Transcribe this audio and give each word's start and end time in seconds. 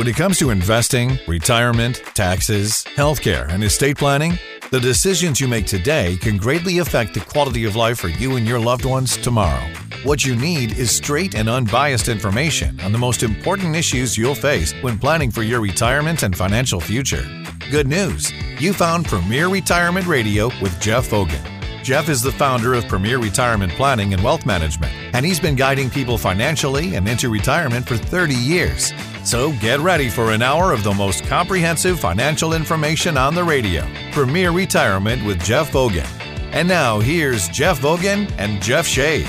When 0.00 0.08
it 0.08 0.16
comes 0.16 0.38
to 0.38 0.48
investing, 0.48 1.18
retirement, 1.28 1.96
taxes, 2.14 2.84
healthcare, 2.96 3.50
and 3.50 3.62
estate 3.62 3.98
planning, 3.98 4.38
the 4.70 4.80
decisions 4.80 5.42
you 5.42 5.46
make 5.46 5.66
today 5.66 6.16
can 6.16 6.38
greatly 6.38 6.78
affect 6.78 7.12
the 7.12 7.20
quality 7.20 7.66
of 7.66 7.76
life 7.76 7.98
for 7.98 8.08
you 8.08 8.36
and 8.36 8.48
your 8.48 8.58
loved 8.58 8.86
ones 8.86 9.18
tomorrow. 9.18 9.62
What 10.04 10.24
you 10.24 10.34
need 10.34 10.78
is 10.78 10.90
straight 10.90 11.34
and 11.34 11.50
unbiased 11.50 12.08
information 12.08 12.80
on 12.80 12.92
the 12.92 12.98
most 12.98 13.22
important 13.22 13.76
issues 13.76 14.16
you'll 14.16 14.34
face 14.34 14.72
when 14.80 14.98
planning 14.98 15.30
for 15.30 15.42
your 15.42 15.60
retirement 15.60 16.22
and 16.22 16.34
financial 16.34 16.80
future. 16.80 17.26
Good 17.70 17.86
news! 17.86 18.32
You 18.58 18.72
found 18.72 19.04
Premier 19.04 19.48
Retirement 19.48 20.06
Radio 20.06 20.46
with 20.62 20.80
Jeff 20.80 21.10
Vogan. 21.10 21.44
Jeff 21.82 22.08
is 22.08 22.22
the 22.22 22.32
founder 22.32 22.72
of 22.72 22.88
Premier 22.88 23.18
Retirement 23.18 23.72
Planning 23.72 24.14
and 24.14 24.22
Wealth 24.22 24.46
Management, 24.46 24.92
and 25.14 25.26
he's 25.26 25.40
been 25.40 25.56
guiding 25.56 25.90
people 25.90 26.16
financially 26.16 26.94
and 26.94 27.06
into 27.06 27.28
retirement 27.28 27.86
for 27.86 27.98
30 27.98 28.34
years. 28.34 28.92
So 29.30 29.52
get 29.60 29.78
ready 29.78 30.08
for 30.08 30.32
an 30.32 30.42
hour 30.42 30.72
of 30.72 30.82
the 30.82 30.92
most 30.92 31.22
comprehensive 31.22 32.00
financial 32.00 32.52
information 32.52 33.16
on 33.16 33.32
the 33.32 33.44
radio. 33.44 33.86
Premier 34.10 34.50
Retirement 34.50 35.24
with 35.24 35.40
Jeff 35.44 35.70
Vogan. 35.70 36.04
And 36.50 36.66
now 36.66 36.98
here's 36.98 37.48
Jeff 37.48 37.78
Vogan 37.78 38.28
and 38.38 38.60
Jeff 38.60 38.88
Shea. 38.88 39.24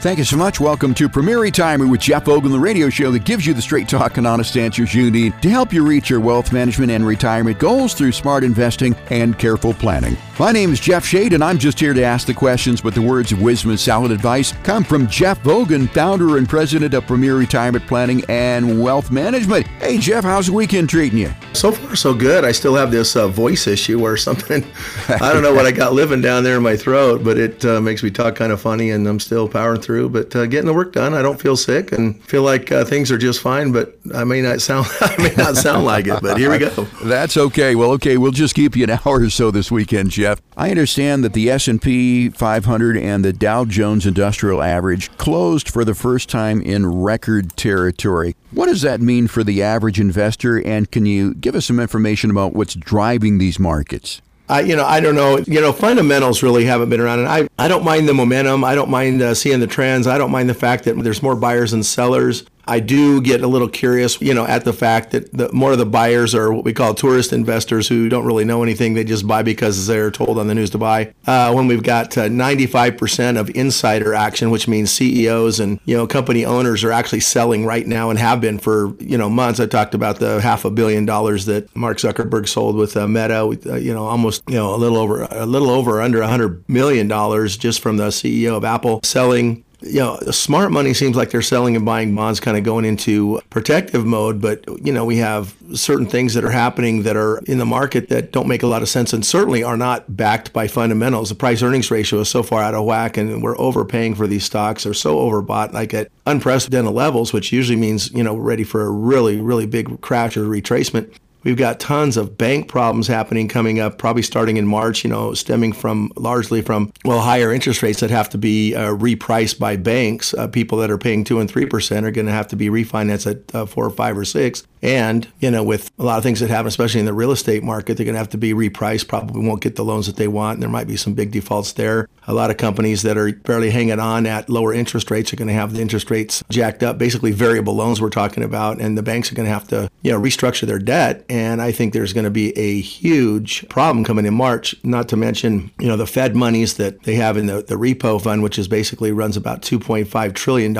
Thank 0.00 0.16
you 0.16 0.24
so 0.24 0.38
much. 0.38 0.58
Welcome 0.58 0.94
to 0.94 1.10
Premier 1.10 1.38
Retirement 1.38 1.90
with 1.90 2.00
Jeff 2.00 2.24
Vogan, 2.24 2.52
the 2.52 2.58
radio 2.58 2.88
show 2.88 3.10
that 3.10 3.26
gives 3.26 3.46
you 3.46 3.52
the 3.52 3.60
straight 3.60 3.86
talk 3.86 4.16
and 4.16 4.26
honest 4.26 4.56
answers 4.56 4.94
you 4.94 5.10
need 5.10 5.34
to 5.42 5.50
help 5.50 5.74
you 5.74 5.86
reach 5.86 6.08
your 6.08 6.20
wealth 6.20 6.54
management 6.54 6.90
and 6.90 7.06
retirement 7.06 7.58
goals 7.58 7.92
through 7.92 8.12
smart 8.12 8.42
investing 8.42 8.96
and 9.10 9.38
careful 9.38 9.74
planning. 9.74 10.16
My 10.38 10.52
name 10.52 10.72
is 10.72 10.80
Jeff 10.80 11.04
Shade, 11.04 11.34
and 11.34 11.44
I'm 11.44 11.58
just 11.58 11.78
here 11.78 11.92
to 11.92 12.02
ask 12.02 12.26
the 12.26 12.32
questions, 12.32 12.80
but 12.80 12.94
the 12.94 13.02
words 13.02 13.30
of 13.30 13.42
wisdom 13.42 13.72
and 13.72 13.78
solid 13.78 14.10
advice 14.10 14.52
come 14.62 14.84
from 14.84 15.06
Jeff 15.06 15.42
Vogan, 15.42 15.86
founder 15.90 16.38
and 16.38 16.48
president 16.48 16.94
of 16.94 17.06
Premier 17.06 17.36
Retirement 17.36 17.86
Planning 17.86 18.24
and 18.30 18.82
Wealth 18.82 19.10
Management. 19.10 19.66
Hey, 19.82 19.98
Jeff, 19.98 20.24
how's 20.24 20.46
the 20.46 20.54
weekend 20.54 20.88
treating 20.88 21.18
you? 21.18 21.30
So 21.52 21.72
far, 21.72 21.94
so 21.94 22.14
good. 22.14 22.42
I 22.46 22.52
still 22.52 22.74
have 22.74 22.90
this 22.90 23.16
uh, 23.16 23.28
voice 23.28 23.66
issue 23.66 24.00
or 24.02 24.16
something. 24.16 24.64
I 25.08 25.30
don't 25.30 25.42
know 25.42 25.52
what 25.52 25.66
I 25.66 25.72
got 25.72 25.92
living 25.92 26.22
down 26.22 26.42
there 26.42 26.56
in 26.56 26.62
my 26.62 26.74
throat, 26.74 27.22
but 27.22 27.36
it 27.36 27.62
uh, 27.66 27.82
makes 27.82 28.02
me 28.02 28.10
talk 28.10 28.34
kind 28.34 28.50
of 28.50 28.62
funny, 28.62 28.92
and 28.92 29.06
I'm 29.06 29.20
still 29.20 29.46
powering 29.46 29.82
through. 29.82 29.89
But 30.08 30.34
uh, 30.34 30.46
getting 30.46 30.66
the 30.66 30.74
work 30.74 30.92
done, 30.92 31.14
I 31.14 31.22
don't 31.22 31.40
feel 31.40 31.56
sick 31.56 31.92
and 31.92 32.22
feel 32.24 32.42
like 32.42 32.70
uh, 32.72 32.84
things 32.84 33.10
are 33.10 33.18
just 33.18 33.40
fine. 33.40 33.72
But 33.72 33.98
I 34.14 34.24
may 34.24 34.42
not 34.42 34.60
sound, 34.60 34.86
I 35.00 35.14
may 35.18 35.34
not 35.34 35.56
sound 35.56 35.84
like 35.84 36.06
it. 36.06 36.20
But 36.22 36.38
here 36.38 36.50
we 36.50 36.58
go. 36.58 36.68
That's 37.04 37.36
okay. 37.36 37.74
Well, 37.74 37.90
okay, 37.92 38.16
we'll 38.16 38.32
just 38.32 38.54
keep 38.54 38.76
you 38.76 38.84
an 38.84 38.90
hour 39.04 39.20
or 39.20 39.30
so 39.30 39.50
this 39.50 39.70
weekend, 39.70 40.10
Jeff. 40.10 40.40
I 40.56 40.70
understand 40.70 41.24
that 41.24 41.32
the 41.32 41.50
S&P 41.50 42.28
500 42.30 42.96
and 42.96 43.24
the 43.24 43.32
Dow 43.32 43.64
Jones 43.64 44.06
Industrial 44.06 44.62
Average 44.62 45.16
closed 45.16 45.68
for 45.68 45.84
the 45.84 45.94
first 45.94 46.28
time 46.28 46.60
in 46.60 46.86
record 46.86 47.56
territory. 47.56 48.36
What 48.50 48.66
does 48.66 48.82
that 48.82 49.00
mean 49.00 49.26
for 49.26 49.44
the 49.44 49.62
average 49.62 50.00
investor 50.00 50.60
and 50.60 50.90
can 50.90 51.06
you 51.06 51.34
give 51.34 51.54
us 51.54 51.66
some 51.66 51.80
information 51.80 52.30
about 52.30 52.52
what's 52.52 52.74
driving 52.74 53.38
these 53.38 53.58
markets? 53.58 54.20
I, 54.50 54.60
you 54.62 54.74
know, 54.74 54.84
I 54.84 54.98
don't 54.98 55.14
know. 55.14 55.38
You 55.38 55.60
know, 55.60 55.72
fundamentals 55.72 56.42
really 56.42 56.64
haven't 56.64 56.90
been 56.90 57.00
around, 57.00 57.20
and 57.20 57.28
I, 57.28 57.48
I 57.56 57.68
don't 57.68 57.84
mind 57.84 58.08
the 58.08 58.14
momentum. 58.14 58.64
I 58.64 58.74
don't 58.74 58.90
mind 58.90 59.22
uh, 59.22 59.34
seeing 59.34 59.60
the 59.60 59.68
trends. 59.68 60.08
I 60.08 60.18
don't 60.18 60.32
mind 60.32 60.48
the 60.48 60.54
fact 60.54 60.84
that 60.84 61.00
there's 61.02 61.22
more 61.22 61.36
buyers 61.36 61.70
than 61.70 61.84
sellers. 61.84 62.44
I 62.70 62.78
do 62.78 63.20
get 63.20 63.42
a 63.42 63.48
little 63.48 63.68
curious, 63.68 64.20
you 64.20 64.32
know, 64.32 64.46
at 64.46 64.64
the 64.64 64.72
fact 64.72 65.10
that 65.10 65.32
the, 65.32 65.52
more 65.52 65.72
of 65.72 65.78
the 65.78 65.86
buyers 65.86 66.36
are 66.36 66.52
what 66.52 66.64
we 66.64 66.72
call 66.72 66.94
tourist 66.94 67.32
investors 67.32 67.88
who 67.88 68.08
don't 68.08 68.24
really 68.24 68.44
know 68.44 68.62
anything. 68.62 68.94
They 68.94 69.02
just 69.02 69.26
buy 69.26 69.42
because 69.42 69.88
they're 69.88 70.12
told 70.12 70.38
on 70.38 70.46
the 70.46 70.54
news 70.54 70.70
to 70.70 70.78
buy. 70.78 71.12
Uh, 71.26 71.52
when 71.52 71.66
we've 71.66 71.82
got 71.82 72.16
uh, 72.16 72.28
95% 72.28 73.40
of 73.40 73.50
insider 73.56 74.14
action, 74.14 74.52
which 74.52 74.68
means 74.68 74.92
CEOs 74.92 75.58
and, 75.58 75.80
you 75.84 75.96
know, 75.96 76.06
company 76.06 76.44
owners 76.44 76.84
are 76.84 76.92
actually 76.92 77.18
selling 77.18 77.66
right 77.66 77.88
now 77.88 78.08
and 78.08 78.20
have 78.20 78.40
been 78.40 78.60
for, 78.60 78.94
you 79.00 79.18
know, 79.18 79.28
months. 79.28 79.58
I 79.58 79.66
talked 79.66 79.94
about 79.94 80.20
the 80.20 80.40
half 80.40 80.64
a 80.64 80.70
billion 80.70 81.04
dollars 81.04 81.46
that 81.46 81.74
Mark 81.74 81.98
Zuckerberg 81.98 82.46
sold 82.46 82.76
with 82.76 82.96
uh, 82.96 83.08
Meta, 83.08 83.46
with, 83.48 83.66
uh, 83.66 83.74
you 83.74 83.92
know, 83.92 84.06
almost, 84.06 84.44
you 84.48 84.54
know, 84.54 84.72
a 84.72 84.76
little 84.76 84.98
over, 84.98 85.26
a 85.28 85.44
little 85.44 85.70
over 85.70 86.00
under 86.00 86.20
$100 86.20 86.68
million 86.68 87.08
just 87.48 87.80
from 87.80 87.96
the 87.96 88.08
CEO 88.08 88.56
of 88.56 88.64
Apple 88.64 89.00
selling 89.02 89.64
you 89.82 90.00
know, 90.00 90.18
smart 90.30 90.70
money 90.72 90.92
seems 90.94 91.16
like 91.16 91.30
they're 91.30 91.42
selling 91.42 91.76
and 91.76 91.84
buying 91.84 92.14
bonds 92.14 92.40
kind 92.40 92.56
of 92.56 92.64
going 92.64 92.84
into 92.84 93.40
protective 93.50 94.04
mode, 94.04 94.40
but 94.40 94.64
you 94.84 94.92
know, 94.92 95.04
we 95.04 95.16
have 95.16 95.54
certain 95.74 96.06
things 96.06 96.34
that 96.34 96.44
are 96.44 96.50
happening 96.50 97.02
that 97.04 97.16
are 97.16 97.38
in 97.46 97.58
the 97.58 97.64
market 97.64 98.08
that 98.08 98.32
don't 98.32 98.48
make 98.48 98.62
a 98.62 98.66
lot 98.66 98.82
of 98.82 98.88
sense 98.88 99.12
and 99.12 99.24
certainly 99.24 99.62
are 99.62 99.76
not 99.76 100.16
backed 100.16 100.52
by 100.52 100.68
fundamentals. 100.68 101.30
The 101.30 101.34
price 101.34 101.62
earnings 101.62 101.90
ratio 101.90 102.20
is 102.20 102.28
so 102.28 102.42
far 102.42 102.62
out 102.62 102.74
of 102.74 102.84
whack 102.84 103.16
and 103.16 103.42
we're 103.42 103.58
overpaying 103.58 104.14
for 104.14 104.26
these 104.26 104.44
stocks. 104.44 104.84
They're 104.84 104.94
so 104.94 105.16
overbought 105.16 105.72
like 105.72 105.94
at 105.94 106.10
unprecedented 106.26 106.92
levels, 106.92 107.32
which 107.32 107.52
usually 107.52 107.78
means, 107.78 108.10
you 108.12 108.22
know, 108.22 108.34
we're 108.34 108.42
ready 108.42 108.64
for 108.64 108.82
a 108.82 108.90
really, 108.90 109.40
really 109.40 109.66
big 109.66 110.00
crash 110.00 110.36
or 110.36 110.44
retracement. 110.44 111.14
We've 111.42 111.56
got 111.56 111.80
tons 111.80 112.16
of 112.16 112.36
bank 112.36 112.68
problems 112.68 113.06
happening 113.06 113.48
coming 113.48 113.80
up, 113.80 113.98
probably 113.98 114.22
starting 114.22 114.58
in 114.58 114.66
March, 114.66 115.04
you 115.04 115.10
know, 115.10 115.32
stemming 115.34 115.72
from 115.72 116.12
largely 116.16 116.60
from, 116.60 116.92
well, 117.04 117.20
higher 117.20 117.52
interest 117.52 117.82
rates 117.82 118.00
that 118.00 118.10
have 118.10 118.28
to 118.30 118.38
be 118.38 118.74
uh, 118.74 118.90
repriced 118.90 119.58
by 119.58 119.76
banks. 119.76 120.34
Uh, 120.34 120.48
people 120.48 120.78
that 120.78 120.90
are 120.90 120.98
paying 120.98 121.24
2 121.24 121.40
and 121.40 121.50
3% 121.50 122.02
are 122.04 122.10
going 122.10 122.26
to 122.26 122.32
have 122.32 122.48
to 122.48 122.56
be 122.56 122.68
refinanced 122.68 123.30
at 123.30 123.54
uh, 123.54 123.64
4 123.64 123.86
or 123.86 123.90
5 123.90 124.18
or 124.18 124.24
6 124.24 124.66
and, 124.82 125.28
you 125.40 125.50
know, 125.50 125.62
with 125.62 125.90
a 125.98 126.02
lot 126.02 126.16
of 126.16 126.22
things 126.22 126.40
that 126.40 126.48
happen, 126.48 126.66
especially 126.66 127.00
in 127.00 127.06
the 127.06 127.12
real 127.12 127.32
estate 127.32 127.62
market, 127.62 127.96
they're 127.96 128.04
going 128.04 128.14
to 128.14 128.18
have 128.18 128.30
to 128.30 128.38
be 128.38 128.54
repriced, 128.54 129.08
probably 129.08 129.46
won't 129.46 129.60
get 129.60 129.76
the 129.76 129.84
loans 129.84 130.06
that 130.06 130.16
they 130.16 130.28
want. 130.28 130.56
And 130.56 130.62
there 130.62 130.70
might 130.70 130.86
be 130.86 130.96
some 130.96 131.14
big 131.14 131.32
defaults 131.32 131.72
there. 131.72 132.08
A 132.26 132.32
lot 132.32 132.50
of 132.50 132.56
companies 132.56 133.02
that 133.02 133.18
are 133.18 133.32
barely 133.32 133.70
hanging 133.70 133.98
on 133.98 134.26
at 134.26 134.48
lower 134.48 134.72
interest 134.72 135.10
rates 135.10 135.32
are 135.32 135.36
going 135.36 135.48
to 135.48 135.54
have 135.54 135.74
the 135.74 135.80
interest 135.80 136.10
rates 136.10 136.42
jacked 136.48 136.82
up, 136.82 136.96
basically 136.96 137.32
variable 137.32 137.74
loans 137.74 138.00
we're 138.00 138.08
talking 138.08 138.42
about. 138.42 138.80
And 138.80 138.96
the 138.96 139.02
banks 139.02 139.30
are 139.30 139.34
going 139.34 139.46
to 139.46 139.52
have 139.52 139.68
to, 139.68 139.90
you 140.02 140.12
know, 140.12 140.20
restructure 140.20 140.66
their 140.66 140.78
debt. 140.78 141.24
And 141.28 141.60
I 141.60 141.72
think 141.72 141.92
there's 141.92 142.12
going 142.12 142.24
to 142.24 142.30
be 142.30 142.56
a 142.56 142.80
huge 142.80 143.68
problem 143.68 144.04
coming 144.04 144.24
in 144.24 144.34
March, 144.34 144.74
not 144.82 145.08
to 145.10 145.16
mention, 145.16 145.70
you 145.78 145.88
know, 145.88 145.96
the 145.96 146.06
Fed 146.06 146.34
monies 146.34 146.74
that 146.74 147.02
they 147.02 147.16
have 147.16 147.36
in 147.36 147.46
the, 147.46 147.62
the 147.62 147.74
repo 147.74 148.22
fund, 148.22 148.42
which 148.42 148.58
is 148.58 148.68
basically 148.68 149.12
runs 149.12 149.36
about 149.36 149.62
$2.5 149.62 150.34
trillion 150.34 150.74